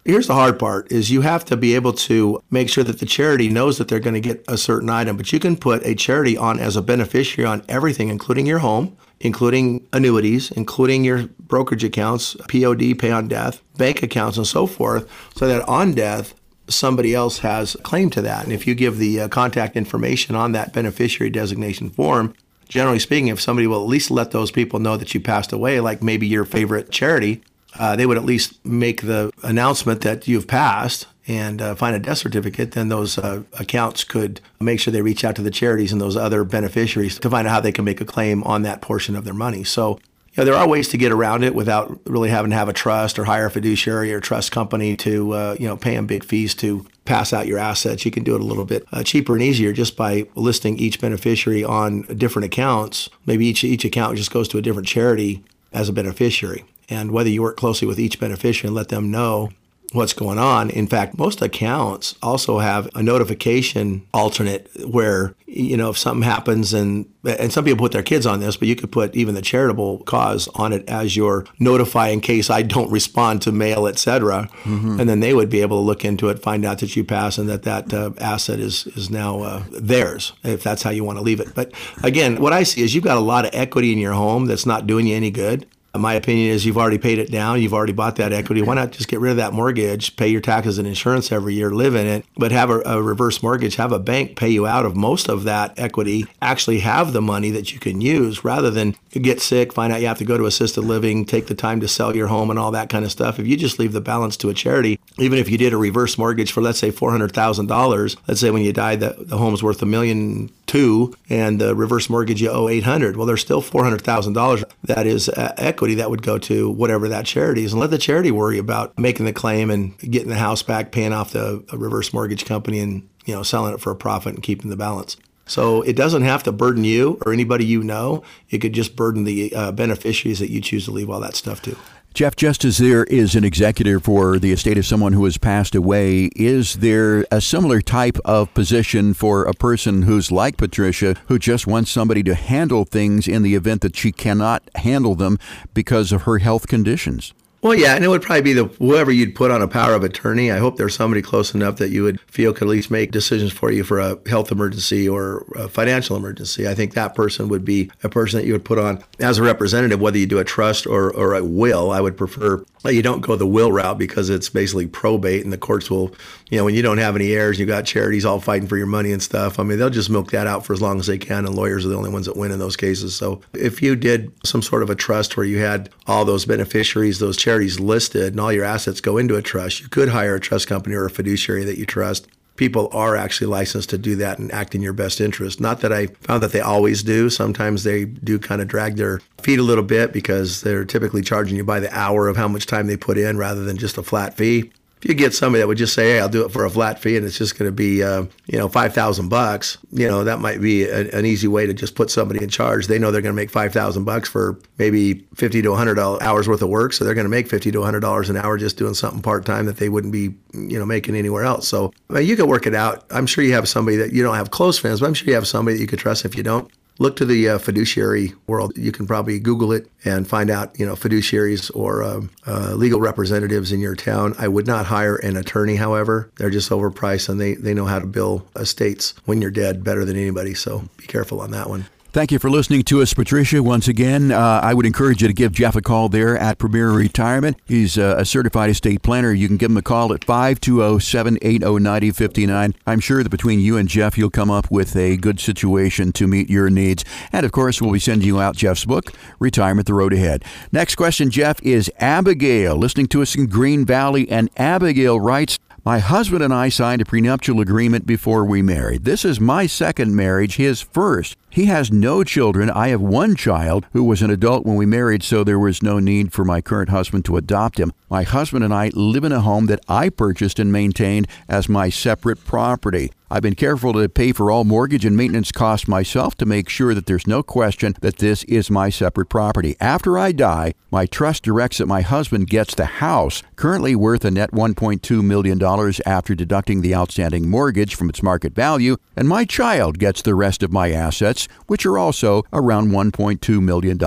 Here's 0.06 0.28
the 0.28 0.34
hard 0.34 0.58
part 0.58 0.92
is 0.92 1.12
you 1.12 1.22
have 1.22 1.46
to 1.46 1.58
be 1.58 1.76
able 1.76 1.94
to 1.94 2.42
make 2.50 2.70
sure 2.70 2.84
that 2.84 3.00
the 3.00 3.06
charity 3.06 3.50
knows 3.50 3.78
that 3.78 3.88
they're 3.88 4.00
going 4.00 4.14
to 4.14 4.20
get 4.20 4.44
a 4.48 4.58
certain 4.58 4.90
item, 4.90 5.18
but 5.18 5.32
you 5.32 5.40
can 5.40 5.58
put 5.58 5.86
a 5.86 5.94
charity 5.94 6.38
on 6.38 6.60
as 6.60 6.76
a 6.76 6.82
beneficiary 6.82 7.48
on 7.48 7.64
everything, 7.68 8.10
including 8.10 8.46
your 8.46 8.60
home, 8.60 8.96
including 9.20 9.86
annuities, 9.92 10.52
including 10.52 11.04
your 11.04 11.28
brokerage 11.40 11.84
accounts, 11.84 12.36
POD, 12.48 12.98
pay 12.98 13.12
on 13.12 13.28
death, 13.28 13.62
bank 13.78 14.02
accounts, 14.02 14.38
and 14.38 14.48
so 14.48 14.66
forth, 14.66 15.10
so 15.36 15.48
that 15.48 15.68
on 15.68 15.94
death, 15.94 16.34
somebody 16.70 17.14
else 17.14 17.40
has 17.40 17.76
claim 17.84 18.10
to 18.12 18.22
that. 18.22 18.44
And 18.44 18.54
if 18.54 18.68
you 18.68 18.76
give 18.76 18.98
the 18.98 19.22
uh, 19.22 19.28
contact 19.28 19.76
information 19.76 20.36
on 20.36 20.52
that 20.54 20.74
beneficiary 20.74 21.30
designation 21.30 21.90
form, 21.90 22.34
generally 22.68 23.00
speaking, 23.00 23.28
if 23.28 23.42
somebody 23.42 23.68
will 23.68 23.82
at 23.82 23.90
least 23.90 24.12
let 24.12 24.32
those 24.32 24.52
people 24.52 24.80
know 24.80 24.98
that 24.98 25.14
you 25.14 25.20
passed 25.20 25.52
away, 25.52 25.80
like 25.80 26.02
maybe 26.02 26.28
your 26.28 26.46
favorite 26.46 26.92
charity, 26.92 27.42
uh, 27.78 27.96
they 27.96 28.06
would 28.06 28.18
at 28.18 28.26
least 28.26 28.64
make 28.66 29.02
the 29.02 29.32
announcement 29.44 30.02
that 30.02 30.28
you've 30.28 30.48
passed 30.48 31.08
and 31.28 31.62
uh, 31.62 31.76
find 31.76 31.96
a 31.96 32.00
death 32.00 32.18
certificate, 32.18 32.72
then 32.72 32.90
those 32.90 33.20
uh, 33.20 33.44
accounts 33.60 34.04
could 34.04 34.42
make 34.60 34.80
sure 34.80 34.92
they 34.92 35.02
reach 35.02 35.24
out 35.24 35.36
to 35.36 35.44
the 35.44 35.52
charities 35.52 35.92
and 35.92 36.02
those 36.02 36.18
other 36.18 36.44
beneficiaries 36.44 37.20
to 37.20 37.30
find 37.30 37.48
out 37.48 37.52
how 37.52 37.60
they 37.60 37.72
can 37.72 37.86
make 37.86 38.02
a 38.02 38.06
claim 38.06 38.44
on 38.44 38.64
that 38.64 38.82
portion 38.82 39.16
of 39.16 39.26
their 39.26 39.34
money. 39.34 39.64
So 39.64 40.00
know, 40.40 40.46
there 40.46 40.56
are 40.56 40.68
ways 40.68 40.88
to 40.90 40.98
get 40.98 41.12
around 41.12 41.44
it 41.44 41.54
without 41.54 42.00
really 42.06 42.30
having 42.30 42.52
to 42.52 42.58
have 42.58 42.70
a 42.70 42.74
trust 42.74 43.20
or 43.20 43.26
hire 43.26 43.46
a 43.46 43.52
fiduciary 43.52 44.14
or 44.14 44.20
trust 44.20 44.52
company 44.52 44.96
to, 44.98 45.34
uh, 45.34 45.56
you 45.60 45.68
know, 45.68 45.78
pay 45.78 45.96
them 45.96 46.08
big 46.08 46.24
fees 46.24 46.56
to 46.56 46.86
pass 47.06 47.34
out 47.34 47.48
your 47.48 47.60
assets. 47.60 48.06
You 48.06 48.12
can 48.12 48.24
do 48.24 48.36
it 48.36 48.42
a 48.42 48.46
little 48.46 48.66
bit 48.66 48.86
uh, 48.92 49.04
cheaper 49.04 49.34
and 49.34 49.44
easier 49.44 49.74
just 49.74 49.96
by 49.96 50.28
listing 50.36 50.78
each 50.78 51.02
beneficiary 51.02 51.64
on 51.64 52.02
different 52.04 52.46
accounts. 52.46 53.10
Maybe 53.26 53.46
each 53.48 53.64
each 53.64 53.86
account 53.86 54.18
just 54.18 54.32
goes 54.32 54.48
to 54.50 54.58
a 54.58 54.62
different 54.62 54.88
charity 54.88 55.44
as 55.74 55.90
a 55.90 55.94
beneficiary. 55.94 56.66
And 56.90 57.12
whether 57.12 57.30
you 57.30 57.42
work 57.42 57.58
closely 57.58 57.88
with 57.88 58.00
each 58.00 58.20
beneficiary 58.20 58.70
and 58.70 58.76
let 58.76 58.90
them 58.90 59.12
know 59.12 59.50
what's 59.92 60.14
going 60.14 60.38
on. 60.38 60.70
In 60.70 60.88
fact, 60.88 61.18
most 61.18 61.42
accounts 61.42 62.16
also 62.22 62.60
have 62.60 62.90
a 62.96 63.04
notification 63.04 64.06
alternate 64.14 64.70
where 64.88 65.36
you 65.46 65.76
know 65.76 65.90
if 65.90 65.98
something 65.98 66.24
happens 66.24 66.74
and 66.74 67.12
and 67.26 67.52
some 67.52 67.66
people 67.66 67.80
put 67.80 67.92
their 67.92 68.04
kids 68.04 68.26
on 68.26 68.40
this, 68.40 68.56
but 68.56 68.68
you 68.68 68.76
could 68.76 68.92
put 68.92 69.16
even 69.16 69.36
the 69.36 69.42
charitable 69.42 70.00
cause 70.04 70.48
on 70.56 70.72
it 70.72 70.88
as 70.88 71.16
your 71.18 71.46
notify 71.60 72.10
in 72.10 72.22
case 72.22 72.50
I 72.50 72.62
don't 72.62 72.92
respond 72.92 73.42
to 73.44 73.52
mail, 73.52 73.88
etc. 73.88 74.50
Mm-hmm. 74.64 75.00
And 75.00 75.10
then 75.10 75.20
they 75.20 75.34
would 75.34 75.50
be 75.50 75.62
able 75.62 75.78
to 75.78 75.86
look 75.86 76.06
into 76.06 76.30
it, 76.30 76.40
find 76.40 76.66
out 76.66 76.80
that 76.80 76.96
you 76.96 77.04
pass 77.04 77.38
and 77.38 77.50
that 77.50 77.64
that 77.64 77.94
uh, 77.94 78.12
asset 78.20 78.60
is 78.60 78.88
is 78.88 79.10
now 79.10 79.42
uh, 79.42 79.64
theirs 79.72 80.34
if 80.44 80.64
that's 80.64 80.84
how 80.84 80.92
you 80.92 81.04
want 81.04 81.18
to 81.18 81.24
leave 81.24 81.40
it. 81.40 81.54
But 81.56 81.72
again, 82.04 82.40
what 82.42 82.54
I 82.54 82.64
see 82.64 82.82
is 82.82 82.94
you've 82.94 83.04
got 83.04 83.18
a 83.18 83.22
lot 83.22 83.46
of 83.46 83.52
equity 83.54 83.92
in 83.92 83.98
your 83.98 84.14
home 84.14 84.46
that's 84.46 84.66
not 84.66 84.88
doing 84.88 85.08
you 85.08 85.16
any 85.16 85.32
good. 85.32 85.66
My 85.96 86.14
opinion 86.14 86.52
is 86.52 86.66
you've 86.66 86.78
already 86.78 87.00
paid 87.00 87.18
it 87.18 87.32
down. 87.32 87.62
You've 87.62 87.74
already 87.74 87.94
bought 87.94 88.18
that 88.18 88.32
equity. 88.32 88.62
Why 88.62 88.76
not 88.76 88.92
just 88.92 89.08
get 89.08 89.20
rid 89.20 89.32
of 89.32 89.38
that 89.38 89.54
mortgage, 89.54 90.16
pay 90.18 90.28
your 90.28 90.42
taxes 90.42 90.78
and 90.78 90.88
insurance 90.88 91.32
every 91.32 91.56
year, 91.56 91.72
live 91.72 91.96
in 91.96 92.06
it, 92.06 92.26
but 92.38 92.52
have 92.52 92.70
a, 92.70 92.82
a, 92.86 93.02
reverse 93.02 93.42
mortgage, 93.42 93.76
have 93.78 93.92
a 93.92 93.98
bank 94.00 94.36
pay 94.36 94.50
you 94.50 94.68
out 94.68 94.86
of 94.86 94.96
most 94.96 95.30
of 95.30 95.46
that 95.46 95.78
equity, 95.80 96.28
actually 96.42 96.80
have 96.80 97.12
the 97.12 97.22
money 97.22 97.50
that 97.50 97.74
you 97.74 97.80
can 97.80 98.02
use 98.02 98.44
rather 98.44 98.70
than 98.70 98.96
get 99.12 99.42
sick, 99.42 99.74
find 99.74 99.92
out 99.92 100.00
you 100.00 100.08
have 100.08 100.20
to 100.20 100.26
go 100.26 100.38
to 100.38 100.46
assisted 100.46 100.82
living, 100.82 101.26
take 101.26 101.48
the 101.48 101.56
time 101.56 101.80
to 101.80 101.88
sell 101.88 102.16
your 102.16 102.28
home 102.28 102.52
and 102.52 102.60
all 102.60 102.72
that 102.72 102.90
kind 102.90 103.04
of 103.04 103.12
stuff. 103.12 103.40
If 103.40 103.48
you 103.48 103.58
just 103.58 103.80
leave 103.80 103.94
the 103.94 104.02
balance 104.02 104.38
to 104.38 104.50
a 104.50 104.54
charity, 104.54 105.00
even 105.18 105.40
if 105.40 105.50
you 105.50 105.58
did 105.58 105.74
a 105.74 105.78
reverse 105.78 106.18
mortgage 106.20 106.52
for, 106.52 106.62
let's 106.62 106.78
say, 106.78 106.92
$400,000, 106.92 108.16
let's 108.28 108.42
say 108.42 108.52
when 108.52 108.62
you 108.62 108.74
die 108.74 108.96
the, 108.96 109.16
the 109.18 109.38
home's 109.38 109.64
worth 109.64 109.82
a 109.82 109.88
million 109.88 110.52
two 110.70 111.16
and 111.32 111.60
the 111.60 111.76
reverse 111.76 112.12
mortgage 112.12 112.40
you 112.44 112.48
owe 112.48 112.70
800 112.70 113.18
well 113.18 113.26
there's 113.26 113.42
still 113.42 113.60
$400000 113.60 114.64
that 114.84 115.08
is 115.08 115.28
uh, 115.28 115.52
equity 115.58 115.79
that 115.96 116.10
would 116.10 116.22
go 116.22 116.38
to 116.38 116.70
whatever 116.70 117.08
that 117.10 117.26
charity 117.26 117.64
is 117.64 117.74
and 117.74 117.80
let 117.80 117.90
the 117.90 117.98
charity 117.98 118.32
worry 118.32 118.58
about 118.58 118.98
making 118.98 119.26
the 119.26 119.34
claim 119.34 119.70
and 119.70 119.98
getting 120.00 120.30
the 120.30 120.36
house 120.36 120.64
back 120.64 120.92
paying 120.92 121.14
off 121.14 121.32
the 121.32 121.64
reverse 121.74 122.14
mortgage 122.14 122.46
company 122.46 122.80
and 122.80 123.08
you 123.26 123.34
know 123.34 123.44
selling 123.44 123.74
it 123.74 123.80
for 123.80 123.92
a 123.92 123.96
profit 123.96 124.34
and 124.34 124.44
keeping 124.44 124.70
the 124.70 124.78
balance 124.78 125.18
so 125.50 125.82
it 125.82 125.96
doesn't 125.96 126.22
have 126.22 126.44
to 126.44 126.52
burden 126.52 126.84
you 126.84 127.18
or 127.26 127.34
anybody 127.34 127.66
you 127.66 127.84
know. 127.84 128.24
It 128.52 128.60
could 128.60 128.74
just 128.74 128.96
burden 128.96 129.24
the 129.24 129.54
uh, 129.56 129.72
beneficiaries 129.72 130.38
that 130.40 130.52
you 130.52 130.62
choose 130.62 130.86
to 130.86 130.92
leave 130.92 131.10
all 131.10 131.20
that 131.22 131.36
stuff 131.36 131.60
to. 131.64 131.76
Jeff, 132.14 132.36
just 132.36 132.66
as 132.66 132.80
there 132.80 133.04
is 133.06 133.36
an 133.36 133.44
executor 133.44 134.00
for 134.00 134.40
the 134.40 134.52
estate 134.52 134.78
of 134.78 134.86
someone 134.86 135.14
who 135.14 135.24
has 135.26 135.38
passed 135.38 135.76
away, 135.76 136.26
is 136.36 136.76
there 136.76 137.26
a 137.32 137.40
similar 137.40 137.82
type 137.82 138.18
of 138.26 138.54
position 138.54 139.14
for 139.14 139.46
a 139.46 139.54
person 139.54 140.02
who's 140.02 140.32
like 140.32 140.58
Patricia, 140.58 141.16
who 141.28 141.40
just 141.40 141.68
wants 141.68 141.92
somebody 141.92 142.24
to 142.24 142.36
handle 142.36 142.84
things 142.84 143.28
in 143.28 143.44
the 143.44 143.56
event 143.56 143.82
that 143.82 143.96
she 143.96 144.12
cannot 144.12 144.64
handle 144.76 145.16
them 145.16 145.38
because 145.74 146.12
of 146.12 146.24
her 146.24 146.40
health 146.40 146.68
conditions? 146.68 147.34
Well, 147.62 147.76
yeah, 147.76 147.96
and 147.96 148.06
it 148.06 148.08
would 148.08 148.22
probably 148.22 148.42
be 148.42 148.54
the 148.54 148.66
whoever 148.66 149.12
you'd 149.12 149.36
put 149.36 149.52
on 149.52 149.62
a 149.62 149.68
power 149.68 149.94
of 149.94 150.04
attorney. 150.04 150.50
I 150.50 150.60
hope 150.60 150.78
there's 150.78 150.96
somebody 150.96 151.22
close 151.22 151.54
enough 151.54 151.76
that 151.78 151.90
you 151.90 152.04
would 152.04 152.22
feel 152.22 152.54
could 152.54 152.70
at 152.70 152.72
least 152.72 152.90
make 152.90 153.12
decisions 153.12 153.52
for 153.52 153.70
you 153.70 153.84
for 153.84 154.00
a 154.00 154.18
health 154.30 154.50
emergency 154.52 155.10
or 155.10 155.46
a 155.56 155.68
financial 155.68 156.16
emergency. 156.16 156.70
I 156.70 156.74
think 156.74 156.94
that 156.94 157.16
person 157.16 157.50
would 157.50 157.66
be 157.66 157.92
a 158.02 158.08
person 158.08 158.40
that 158.40 158.46
you 158.46 158.54
would 158.54 158.64
put 158.64 158.78
on 158.78 159.04
as 159.20 159.40
a 159.40 159.44
representative, 159.44 160.00
whether 160.00 160.18
you 160.18 160.26
do 160.26 160.40
a 160.40 160.46
trust 160.46 160.88
or, 160.88 161.14
or 161.14 161.36
a 161.36 161.44
will. 161.44 161.92
I 161.92 162.00
would 162.00 162.16
prefer 162.16 162.64
you 162.86 163.02
don't 163.02 163.20
go 163.20 163.36
the 163.36 163.46
will 163.46 163.72
route 163.72 163.98
because 163.98 164.30
it's 164.30 164.48
basically 164.48 164.88
probate, 164.88 165.44
and 165.44 165.52
the 165.52 165.58
courts 165.58 165.92
will, 165.92 166.14
you 166.50 166.58
know, 166.58 166.66
when 166.66 166.74
you 166.74 166.82
don't 166.82 166.98
have 166.98 167.16
any 167.16 167.32
heirs, 167.32 167.60
you've 167.60 167.68
got 167.68 167.86
charities 167.86 168.26
all 168.26 168.40
fighting 168.40 168.68
for 168.68 168.78
your 168.78 168.88
money 168.88 169.12
and 169.12 169.22
stuff. 169.22 169.60
I 169.60 169.64
mean, 169.64 169.78
they'll 169.78 169.90
just 169.90 170.10
milk 170.10 170.32
that 170.32 170.48
out 170.48 170.66
for 170.66 170.74
as 170.74 170.82
long 170.82 171.00
as 171.00 171.08
they 171.08 171.18
can, 171.18 171.46
and 171.46 171.56
lawyers 171.56 171.86
are 171.86 171.90
the 171.90 171.98
only 171.98 172.10
ones 172.10 172.26
that 172.26 172.36
win 172.36 172.52
in 172.52 172.60
those 172.60 172.76
cases. 172.76 173.16
So 173.16 173.42
if 173.54 173.82
you 173.82 173.96
did 173.96 174.32
some 174.46 174.62
sort 174.62 174.82
of 174.82 174.90
a 174.90 174.96
trust 174.96 175.38
where 175.38 175.46
you 175.46 175.60
had 175.60 175.90
all 176.08 176.26
those 176.26 176.46
beneficiaries, 176.46 177.20
those 177.20 177.38
charities 177.38 177.80
listed, 177.80 178.34
and 178.34 178.40
all 178.40 178.52
your 178.52 178.66
assets 178.66 179.00
go 179.00 179.18
into 179.18 179.36
a 179.36 179.42
trust, 179.42 179.82
you 179.82 179.90
could 179.90 180.10
hire 180.10 180.36
a 180.36 180.40
trust 180.40 180.68
company 180.68 180.96
or 180.96 181.06
a 181.06 181.10
fiduciary 181.10 181.64
that 181.66 181.78
you 181.78 181.86
trust 181.86 182.28
people 182.60 182.90
are 182.92 183.16
actually 183.16 183.48
licensed 183.48 183.90
to 183.90 183.98
do 183.98 184.18
that 184.18 184.38
and 184.38 184.52
act 184.52 184.76
in 184.76 184.82
your 184.82 184.92
best 184.92 185.22
interest. 185.22 185.62
Not 185.62 185.80
that 185.80 185.94
I 185.94 186.08
found 186.08 186.44
that 186.44 186.52
they 186.52 186.60
always 186.60 187.02
do. 187.04 187.30
Sometimes 187.30 187.86
they 187.86 188.04
do 188.04 188.38
kind 188.38 188.62
of 188.62 188.68
drag 188.68 188.98
their 188.98 189.22
feet 189.42 189.60
a 189.60 189.64
little 189.64 189.84
bit 189.84 190.12
because 190.12 190.60
they're 190.60 190.84
typically 190.84 191.22
charging 191.22 191.56
you 191.56 191.64
by 191.64 191.80
the 191.80 191.98
hour 191.98 192.28
of 192.28 192.36
how 192.36 192.50
much 192.50 192.66
time 192.66 192.88
they 192.88 192.98
put 192.98 193.18
in 193.18 193.38
rather 193.38 193.64
than 193.64 193.78
just 193.78 193.98
a 193.98 194.04
flat 194.04 194.34
fee 194.34 194.74
if 195.02 195.08
you 195.08 195.16
get 195.16 195.34
somebody 195.34 195.62
that 195.62 195.68
would 195.68 195.78
just 195.78 195.94
say, 195.94 196.12
"Hey, 196.12 196.20
I'll 196.20 196.28
do 196.30 196.46
it 196.46 196.52
for 196.52 196.66
a 196.66 196.70
flat 196.70 197.00
fee," 197.00 197.16
and 197.16 197.26
it's 197.26 197.38
just 197.38 197.58
going 197.58 197.70
to 197.70 197.76
be, 197.76 198.04
uh, 198.04 198.26
you 198.48 198.58
know, 198.58 198.68
five 198.68 198.94
thousand 198.94 199.30
bucks, 199.30 199.78
you 199.92 200.08
know, 200.08 200.26
that 200.26 200.40
might 200.40 200.60
be 200.60 200.84
a, 200.84 201.10
an 201.12 201.26
easy 201.26 201.48
way 201.48 201.66
to 201.66 201.74
just 201.74 201.96
put 201.96 202.12
somebody 202.12 202.44
in 202.44 202.50
charge. 202.50 202.88
They 202.88 203.00
know 203.00 203.10
they're 203.10 203.22
going 203.22 203.34
to 203.34 203.42
make 203.42 203.50
five 203.50 203.72
thousand 203.72 204.04
bucks 204.04 204.28
for 204.28 204.60
maybe 204.78 205.26
fifty 205.36 205.62
to 205.62 205.74
hundred 205.74 206.00
hours 206.00 206.50
worth 206.50 206.62
of 206.62 206.70
work, 206.70 206.92
so 206.92 207.06
they're 207.06 207.14
going 207.14 207.26
to 207.26 207.30
make 207.30 207.48
fifty 207.48 207.72
to 207.72 207.82
hundred 207.82 208.02
dollars 208.02 208.30
an 208.30 208.36
hour 208.36 208.58
just 208.58 208.78
doing 208.78 208.94
something 208.94 209.22
part 209.22 209.46
time 209.46 209.66
that 209.68 209.78
they 209.78 209.88
wouldn't 209.88 210.12
be, 210.12 210.36
you 210.54 210.78
know, 210.78 210.86
making 210.86 211.16
anywhere 211.16 211.46
else. 211.46 211.68
So 211.68 211.94
I 212.10 212.14
mean, 212.14 212.28
you 212.28 212.36
can 212.36 212.48
work 212.48 212.68
it 212.68 212.76
out. 212.76 213.06
I'm 213.10 213.26
sure 213.26 213.44
you 213.44 213.54
have 213.54 213.70
somebody 213.70 213.96
that 213.98 214.12
you 214.12 214.22
don't 214.22 214.36
have 214.36 214.52
close 214.52 214.78
friends, 214.78 215.00
but 215.00 215.08
I'm 215.08 215.14
sure 215.14 215.30
you 215.30 215.36
have 215.36 215.48
somebody 215.48 215.78
that 215.78 215.82
you 215.82 215.88
could 215.88 216.00
trust. 216.00 216.26
If 216.26 216.36
you 216.36 216.44
don't, 216.44 216.70
look 217.00 217.16
to 217.16 217.26
the 217.26 217.50
uh, 217.50 217.58
fiduciary 217.58 218.34
world. 218.46 218.78
You 218.78 218.92
can 218.92 219.08
probably 219.08 219.40
Google 219.40 219.72
it 219.72 219.90
and 220.06 220.28
find 220.28 220.50
out, 220.50 220.78
you 220.80 220.86
know, 220.86 220.96
fiduciaries 220.96 221.76
or 221.76 222.04
uh, 222.04 222.22
uh, 222.46 222.74
legal 222.76 223.00
representatives 223.00 223.72
in 223.72 223.80
your 223.80 223.96
town. 223.96 224.36
I 224.38 224.48
would 224.48 224.68
not 224.68 224.86
hire 224.86 225.16
an 225.16 225.36
attorney, 225.36 225.76
however. 225.76 226.30
They're 226.38 226.50
just 226.50 226.70
overpriced 226.70 227.30
and 227.30 227.40
they, 227.42 227.56
they 227.56 227.74
know 227.74 227.86
how 227.86 228.00
to 228.00 228.06
bill 228.06 228.46
estates 228.56 229.14
when 229.26 229.42
you're 229.42 229.52
dead 229.52 229.84
better 229.84 230.06
than 230.06 230.18
anybody. 230.18 230.54
So 230.54 230.84
be 230.98 231.08
careful 231.08 231.42
on 231.42 231.52
that 231.52 231.70
one. 231.70 231.86
Thank 232.12 232.32
you 232.32 232.40
for 232.40 232.50
listening 232.50 232.82
to 232.86 233.04
us, 233.04 233.14
Patricia. 233.14 233.62
Once 233.62 233.88
again, 233.88 234.32
uh, 234.32 234.62
I 234.64 234.74
would 234.74 234.88
encourage 234.88 235.22
you 235.22 235.28
to 235.28 235.34
give 235.34 235.52
Jeff 235.52 235.76
a 235.76 235.82
call 235.82 236.10
there 236.10 236.36
at 236.36 236.58
Premier 236.58 236.90
Retirement. 236.90 237.58
He's 237.68 238.00
uh, 238.00 238.16
a 238.18 238.26
certified 238.26 238.72
estate 238.72 239.04
planner. 239.04 239.32
You 239.32 239.48
can 239.48 239.58
give 239.58 239.70
him 239.70 239.78
a 239.78 239.84
call 239.84 240.12
at 240.12 240.24
520 240.24 241.00
780 241.00 241.80
9059. 241.80 242.74
I'm 242.88 243.00
sure 243.00 243.22
that 243.22 243.30
between 243.30 243.60
you 243.60 243.78
and 243.78 243.88
Jeff, 243.88 244.18
you'll 244.18 244.32
come 244.32 244.50
up 244.50 244.72
with 244.72 244.96
a 244.96 245.18
good 245.18 245.40
situation 245.40 246.12
to 246.14 246.26
meet 246.26 246.50
your 246.50 246.72
needs. 246.72 247.06
And 247.32 247.46
of 247.46 247.52
course, 247.52 247.80
we'll 247.80 247.94
be 247.94 248.00
sending 248.00 248.28
you 248.28 248.42
out 248.42 248.56
Jeff's 248.56 248.86
book, 248.86 249.14
Retirement 249.38 249.86
the 249.86 249.94
Road 249.94 250.12
Ahead. 250.12 250.44
Next 250.72 250.96
question, 250.96 251.30
Jeff, 251.30 251.62
is 251.62 251.92
Abigail 252.00 252.76
listening 252.76 253.06
to 253.10 253.22
us 253.22 253.36
in 253.36 253.46
Green 253.46 253.86
Valley. 253.86 254.28
And 254.32 254.50
Abigail 254.58 255.20
writes, 255.20 255.60
my 255.86 256.00
husband 256.00 256.44
and 256.44 256.54
I 256.54 256.70
signed 256.70 257.02
a 257.02 257.06
prenuptial 257.06 257.60
agreement 257.62 258.06
before 258.06 258.46
we 258.46 258.62
married. 258.62 259.06
This 259.06 259.24
is 259.24 259.40
my 259.40 259.66
second 259.66 260.16
marriage, 260.16 260.58
his 260.58 260.82
first. 260.82 261.38
He 261.50 261.66
has 261.66 261.92
no 261.92 262.24
children. 262.24 262.70
I 262.70 262.90
have 262.90 263.02
one 263.02 263.36
child 263.36 263.86
who 263.94 264.04
was 264.04 264.22
an 264.22 264.30
adult 264.30 264.66
when 264.66 264.76
we 264.76 264.86
married, 264.86 265.24
so 265.24 265.44
there 265.44 265.60
was 265.60 265.82
no 265.82 266.00
need 266.00 266.34
for 266.34 266.46
my 266.46 266.62
current 266.62 266.90
husband 266.90 267.26
to 267.26 267.38
adopt 267.38 267.80
him. 267.80 267.92
My 268.10 268.24
husband 268.24 268.64
and 268.64 268.74
I 268.74 268.92
live 268.94 269.24
in 269.24 269.32
a 269.32 269.42
home 269.42 269.68
that 269.68 269.80
I 269.88 270.10
purchased 270.10 270.60
and 270.60 270.72
maintained 270.72 271.28
as 271.48 271.70
my 271.70 271.90
separate 271.90 272.44
property. 272.46 273.12
I've 273.32 273.44
been 273.44 273.54
careful 273.54 273.94
to 273.94 274.10
pay 274.10 274.32
for 274.32 274.50
all 274.50 274.64
mortgage 274.64 275.06
and 275.06 275.16
maintenance 275.16 275.52
costs 275.52 275.88
myself 275.88 276.34
to 276.38 276.48
make 276.48 276.68
sure 276.68 276.96
that 276.96 277.06
there's 277.06 277.28
no 277.28 277.44
question 277.44 277.94
that 278.02 278.18
this 278.18 278.44
is 278.46 278.72
my 278.72 278.90
separate 278.90 279.30
property. 279.30 279.76
After 279.80 280.18
I 280.18 280.32
die, 280.32 280.74
my 280.90 281.06
trust 281.06 281.44
directs 281.44 281.78
that 281.78 281.86
my 281.86 282.02
husband 282.02 282.48
gets 282.48 282.74
the 282.74 282.86
house, 282.86 283.44
currently 283.56 283.96
worth 283.96 284.26
a 284.26 284.32
net 284.32 284.50
$1.2 284.50 285.24
million 285.24 285.62
after 286.08 286.34
deducting 286.34 286.82
the 286.82 286.96
outstanding 286.96 287.48
mortgage 287.48 287.94
from 287.94 288.10
its 288.10 288.24
market 288.24 288.56
value, 288.56 288.98
and 289.16 289.30
my 289.30 289.46
child 289.46 290.00
gets 290.00 290.24
the 290.24 290.34
rest 290.34 290.64
of 290.64 290.72
my 290.72 290.90
assets, 290.92 291.48
which 291.68 291.86
are 291.86 292.00
also 292.00 292.42
around 292.52 292.90
$1.2 292.90 293.62
million. 293.62 294.00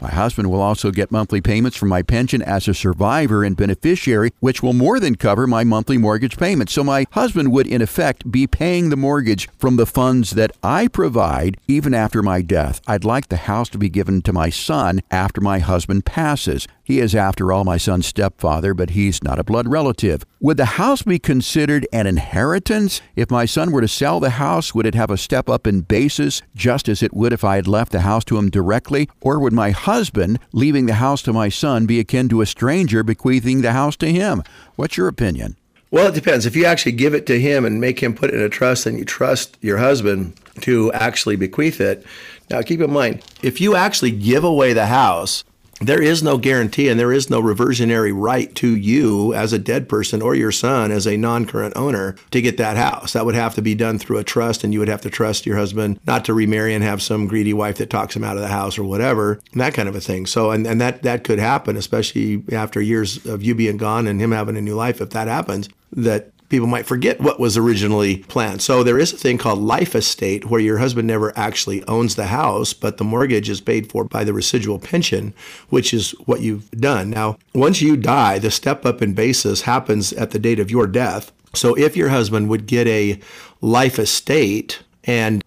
My 0.00 0.10
husband 0.10 0.50
will 0.50 0.60
also 0.60 0.90
get 0.90 1.10
monthly 1.10 1.40
payments 1.40 1.76
from 1.76 1.88
my 1.88 2.02
pension 2.02 2.40
as 2.42 2.68
a 2.68 2.74
survivor 2.74 3.42
and 3.42 3.56
beneficiary, 3.56 4.32
which 4.40 4.62
will 4.62 4.72
more 4.72 5.00
than 5.00 5.16
cover 5.16 5.46
my 5.46 5.64
monthly 5.64 5.98
mortgage 5.98 6.36
payments. 6.36 6.72
So 6.72 6.84
my 6.84 7.06
husband 7.12 7.50
would, 7.52 7.66
in 7.66 7.82
effect, 7.82 8.30
be 8.30 8.46
paying 8.46 8.90
the 8.90 8.96
mortgage 8.96 9.48
from 9.58 9.76
the 9.76 9.86
funds 9.86 10.30
that 10.30 10.52
I 10.62 10.86
provide 10.86 11.58
even 11.66 11.94
after 11.94 12.22
my 12.22 12.42
death. 12.42 12.80
I'd 12.86 13.04
like 13.04 13.28
the 13.28 13.36
house 13.36 13.68
to 13.70 13.78
be 13.78 13.88
given 13.88 14.22
to 14.22 14.32
my 14.32 14.50
son 14.50 15.00
after 15.10 15.40
my 15.40 15.58
husband 15.58 16.04
passes. 16.04 16.68
He 16.88 17.00
is, 17.00 17.14
after 17.14 17.52
all, 17.52 17.64
my 17.64 17.76
son's 17.76 18.06
stepfather, 18.06 18.72
but 18.72 18.88
he's 18.88 19.22
not 19.22 19.38
a 19.38 19.44
blood 19.44 19.68
relative. 19.68 20.24
Would 20.40 20.56
the 20.56 20.78
house 20.80 21.02
be 21.02 21.18
considered 21.18 21.86
an 21.92 22.06
inheritance? 22.06 23.02
If 23.14 23.30
my 23.30 23.44
son 23.44 23.72
were 23.72 23.82
to 23.82 23.86
sell 23.86 24.20
the 24.20 24.30
house, 24.30 24.74
would 24.74 24.86
it 24.86 24.94
have 24.94 25.10
a 25.10 25.18
step 25.18 25.50
up 25.50 25.66
in 25.66 25.82
basis, 25.82 26.40
just 26.56 26.88
as 26.88 27.02
it 27.02 27.12
would 27.12 27.34
if 27.34 27.44
I 27.44 27.56
had 27.56 27.68
left 27.68 27.92
the 27.92 28.00
house 28.00 28.24
to 28.24 28.38
him 28.38 28.48
directly? 28.48 29.06
Or 29.20 29.38
would 29.38 29.52
my 29.52 29.70
husband 29.70 30.38
leaving 30.52 30.86
the 30.86 30.94
house 30.94 31.20
to 31.24 31.32
my 31.34 31.50
son 31.50 31.84
be 31.84 32.00
akin 32.00 32.30
to 32.30 32.40
a 32.40 32.46
stranger 32.46 33.02
bequeathing 33.02 33.60
the 33.60 33.72
house 33.72 33.96
to 33.96 34.10
him? 34.10 34.42
What's 34.76 34.96
your 34.96 35.08
opinion? 35.08 35.56
Well, 35.90 36.06
it 36.06 36.14
depends. 36.14 36.46
If 36.46 36.56
you 36.56 36.64
actually 36.64 36.92
give 36.92 37.12
it 37.12 37.26
to 37.26 37.38
him 37.38 37.66
and 37.66 37.82
make 37.82 38.02
him 38.02 38.14
put 38.14 38.30
it 38.30 38.36
in 38.36 38.40
a 38.40 38.48
trust 38.48 38.86
and 38.86 38.98
you 38.98 39.04
trust 39.04 39.58
your 39.60 39.76
husband 39.76 40.32
to 40.62 40.90
actually 40.94 41.36
bequeath 41.36 41.82
it. 41.82 42.06
Now, 42.48 42.62
keep 42.62 42.80
in 42.80 42.90
mind, 42.90 43.22
if 43.42 43.60
you 43.60 43.76
actually 43.76 44.12
give 44.12 44.42
away 44.42 44.72
the 44.72 44.86
house, 44.86 45.44
there 45.80 46.02
is 46.02 46.22
no 46.22 46.38
guarantee 46.38 46.88
and 46.88 46.98
there 46.98 47.12
is 47.12 47.30
no 47.30 47.40
reversionary 47.40 48.12
right 48.12 48.54
to 48.56 48.76
you 48.76 49.32
as 49.34 49.52
a 49.52 49.58
dead 49.58 49.88
person 49.88 50.20
or 50.20 50.34
your 50.34 50.50
son 50.50 50.90
as 50.90 51.06
a 51.06 51.16
non-current 51.16 51.76
owner 51.76 52.16
to 52.30 52.42
get 52.42 52.56
that 52.56 52.76
house. 52.76 53.12
That 53.12 53.24
would 53.24 53.34
have 53.34 53.54
to 53.54 53.62
be 53.62 53.74
done 53.74 53.98
through 53.98 54.18
a 54.18 54.24
trust 54.24 54.64
and 54.64 54.72
you 54.72 54.80
would 54.80 54.88
have 54.88 55.02
to 55.02 55.10
trust 55.10 55.46
your 55.46 55.56
husband 55.56 56.00
not 56.06 56.24
to 56.24 56.34
remarry 56.34 56.74
and 56.74 56.82
have 56.82 57.02
some 57.02 57.28
greedy 57.28 57.52
wife 57.52 57.76
that 57.78 57.90
talks 57.90 58.16
him 58.16 58.24
out 58.24 58.36
of 58.36 58.42
the 58.42 58.48
house 58.48 58.78
or 58.78 58.84
whatever, 58.84 59.40
and 59.52 59.60
that 59.60 59.74
kind 59.74 59.88
of 59.88 59.94
a 59.94 60.00
thing. 60.00 60.26
So 60.26 60.50
and, 60.50 60.66
and 60.66 60.80
that 60.80 61.02
that 61.02 61.24
could 61.24 61.38
happen, 61.38 61.76
especially 61.76 62.42
after 62.52 62.80
years 62.80 63.24
of 63.26 63.42
you 63.42 63.54
being 63.54 63.76
gone 63.76 64.06
and 64.06 64.20
him 64.20 64.32
having 64.32 64.56
a 64.56 64.60
new 64.60 64.74
life 64.74 65.00
if 65.00 65.10
that 65.10 65.28
happens, 65.28 65.68
that 65.92 66.32
people 66.48 66.66
might 66.66 66.86
forget 66.86 67.20
what 67.20 67.40
was 67.40 67.56
originally 67.56 68.18
planned. 68.24 68.62
So 68.62 68.82
there 68.82 68.98
is 68.98 69.12
a 69.12 69.16
thing 69.16 69.38
called 69.38 69.60
life 69.60 69.94
estate 69.94 70.46
where 70.46 70.60
your 70.60 70.78
husband 70.78 71.06
never 71.06 71.36
actually 71.36 71.84
owns 71.84 72.14
the 72.14 72.26
house, 72.26 72.72
but 72.72 72.96
the 72.96 73.04
mortgage 73.04 73.50
is 73.50 73.60
paid 73.60 73.90
for 73.90 74.04
by 74.04 74.24
the 74.24 74.32
residual 74.32 74.78
pension, 74.78 75.34
which 75.68 75.92
is 75.92 76.12
what 76.26 76.40
you've 76.40 76.70
done. 76.72 77.10
Now, 77.10 77.38
once 77.54 77.82
you 77.82 77.96
die, 77.96 78.38
the 78.38 78.50
step 78.50 78.86
up 78.86 79.02
in 79.02 79.14
basis 79.14 79.62
happens 79.62 80.12
at 80.12 80.30
the 80.30 80.38
date 80.38 80.60
of 80.60 80.70
your 80.70 80.86
death. 80.86 81.32
So 81.54 81.74
if 81.74 81.96
your 81.96 82.08
husband 82.10 82.48
would 82.48 82.66
get 82.66 82.86
a 82.86 83.20
life 83.60 83.98
estate 83.98 84.82
and 85.04 85.42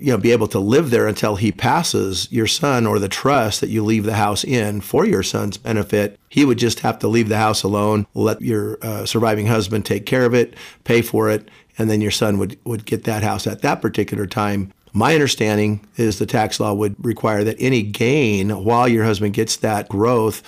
you 0.00 0.12
know, 0.12 0.18
be 0.18 0.32
able 0.32 0.48
to 0.48 0.58
live 0.58 0.90
there 0.90 1.06
until 1.06 1.36
he 1.36 1.52
passes, 1.52 2.30
your 2.32 2.46
son 2.46 2.86
or 2.86 2.98
the 2.98 3.08
trust 3.08 3.60
that 3.60 3.68
you 3.68 3.84
leave 3.84 4.04
the 4.04 4.14
house 4.14 4.44
in 4.44 4.80
for 4.80 5.04
your 5.04 5.22
son's 5.22 5.58
benefit, 5.58 6.18
he 6.28 6.44
would 6.44 6.58
just 6.58 6.80
have 6.80 6.98
to 7.00 7.08
leave 7.08 7.28
the 7.28 7.36
house 7.36 7.62
alone, 7.62 8.06
let 8.14 8.40
your 8.40 8.78
uh, 8.82 9.04
surviving 9.04 9.46
husband 9.46 9.84
take 9.84 10.06
care 10.06 10.24
of 10.24 10.34
it, 10.34 10.54
pay 10.84 11.02
for 11.02 11.28
it, 11.28 11.48
and 11.76 11.90
then 11.90 12.00
your 12.00 12.10
son 12.10 12.38
would, 12.38 12.58
would 12.64 12.86
get 12.86 13.04
that 13.04 13.22
house 13.22 13.46
at 13.46 13.62
that 13.62 13.82
particular 13.82 14.26
time. 14.26 14.72
My 14.92 15.14
understanding 15.14 15.86
is 15.96 16.18
the 16.18 16.26
tax 16.26 16.58
law 16.58 16.72
would 16.72 16.96
require 17.04 17.44
that 17.44 17.56
any 17.60 17.82
gain 17.82 18.64
while 18.64 18.88
your 18.88 19.04
husband 19.04 19.34
gets 19.34 19.56
that 19.58 19.88
growth, 19.88 20.42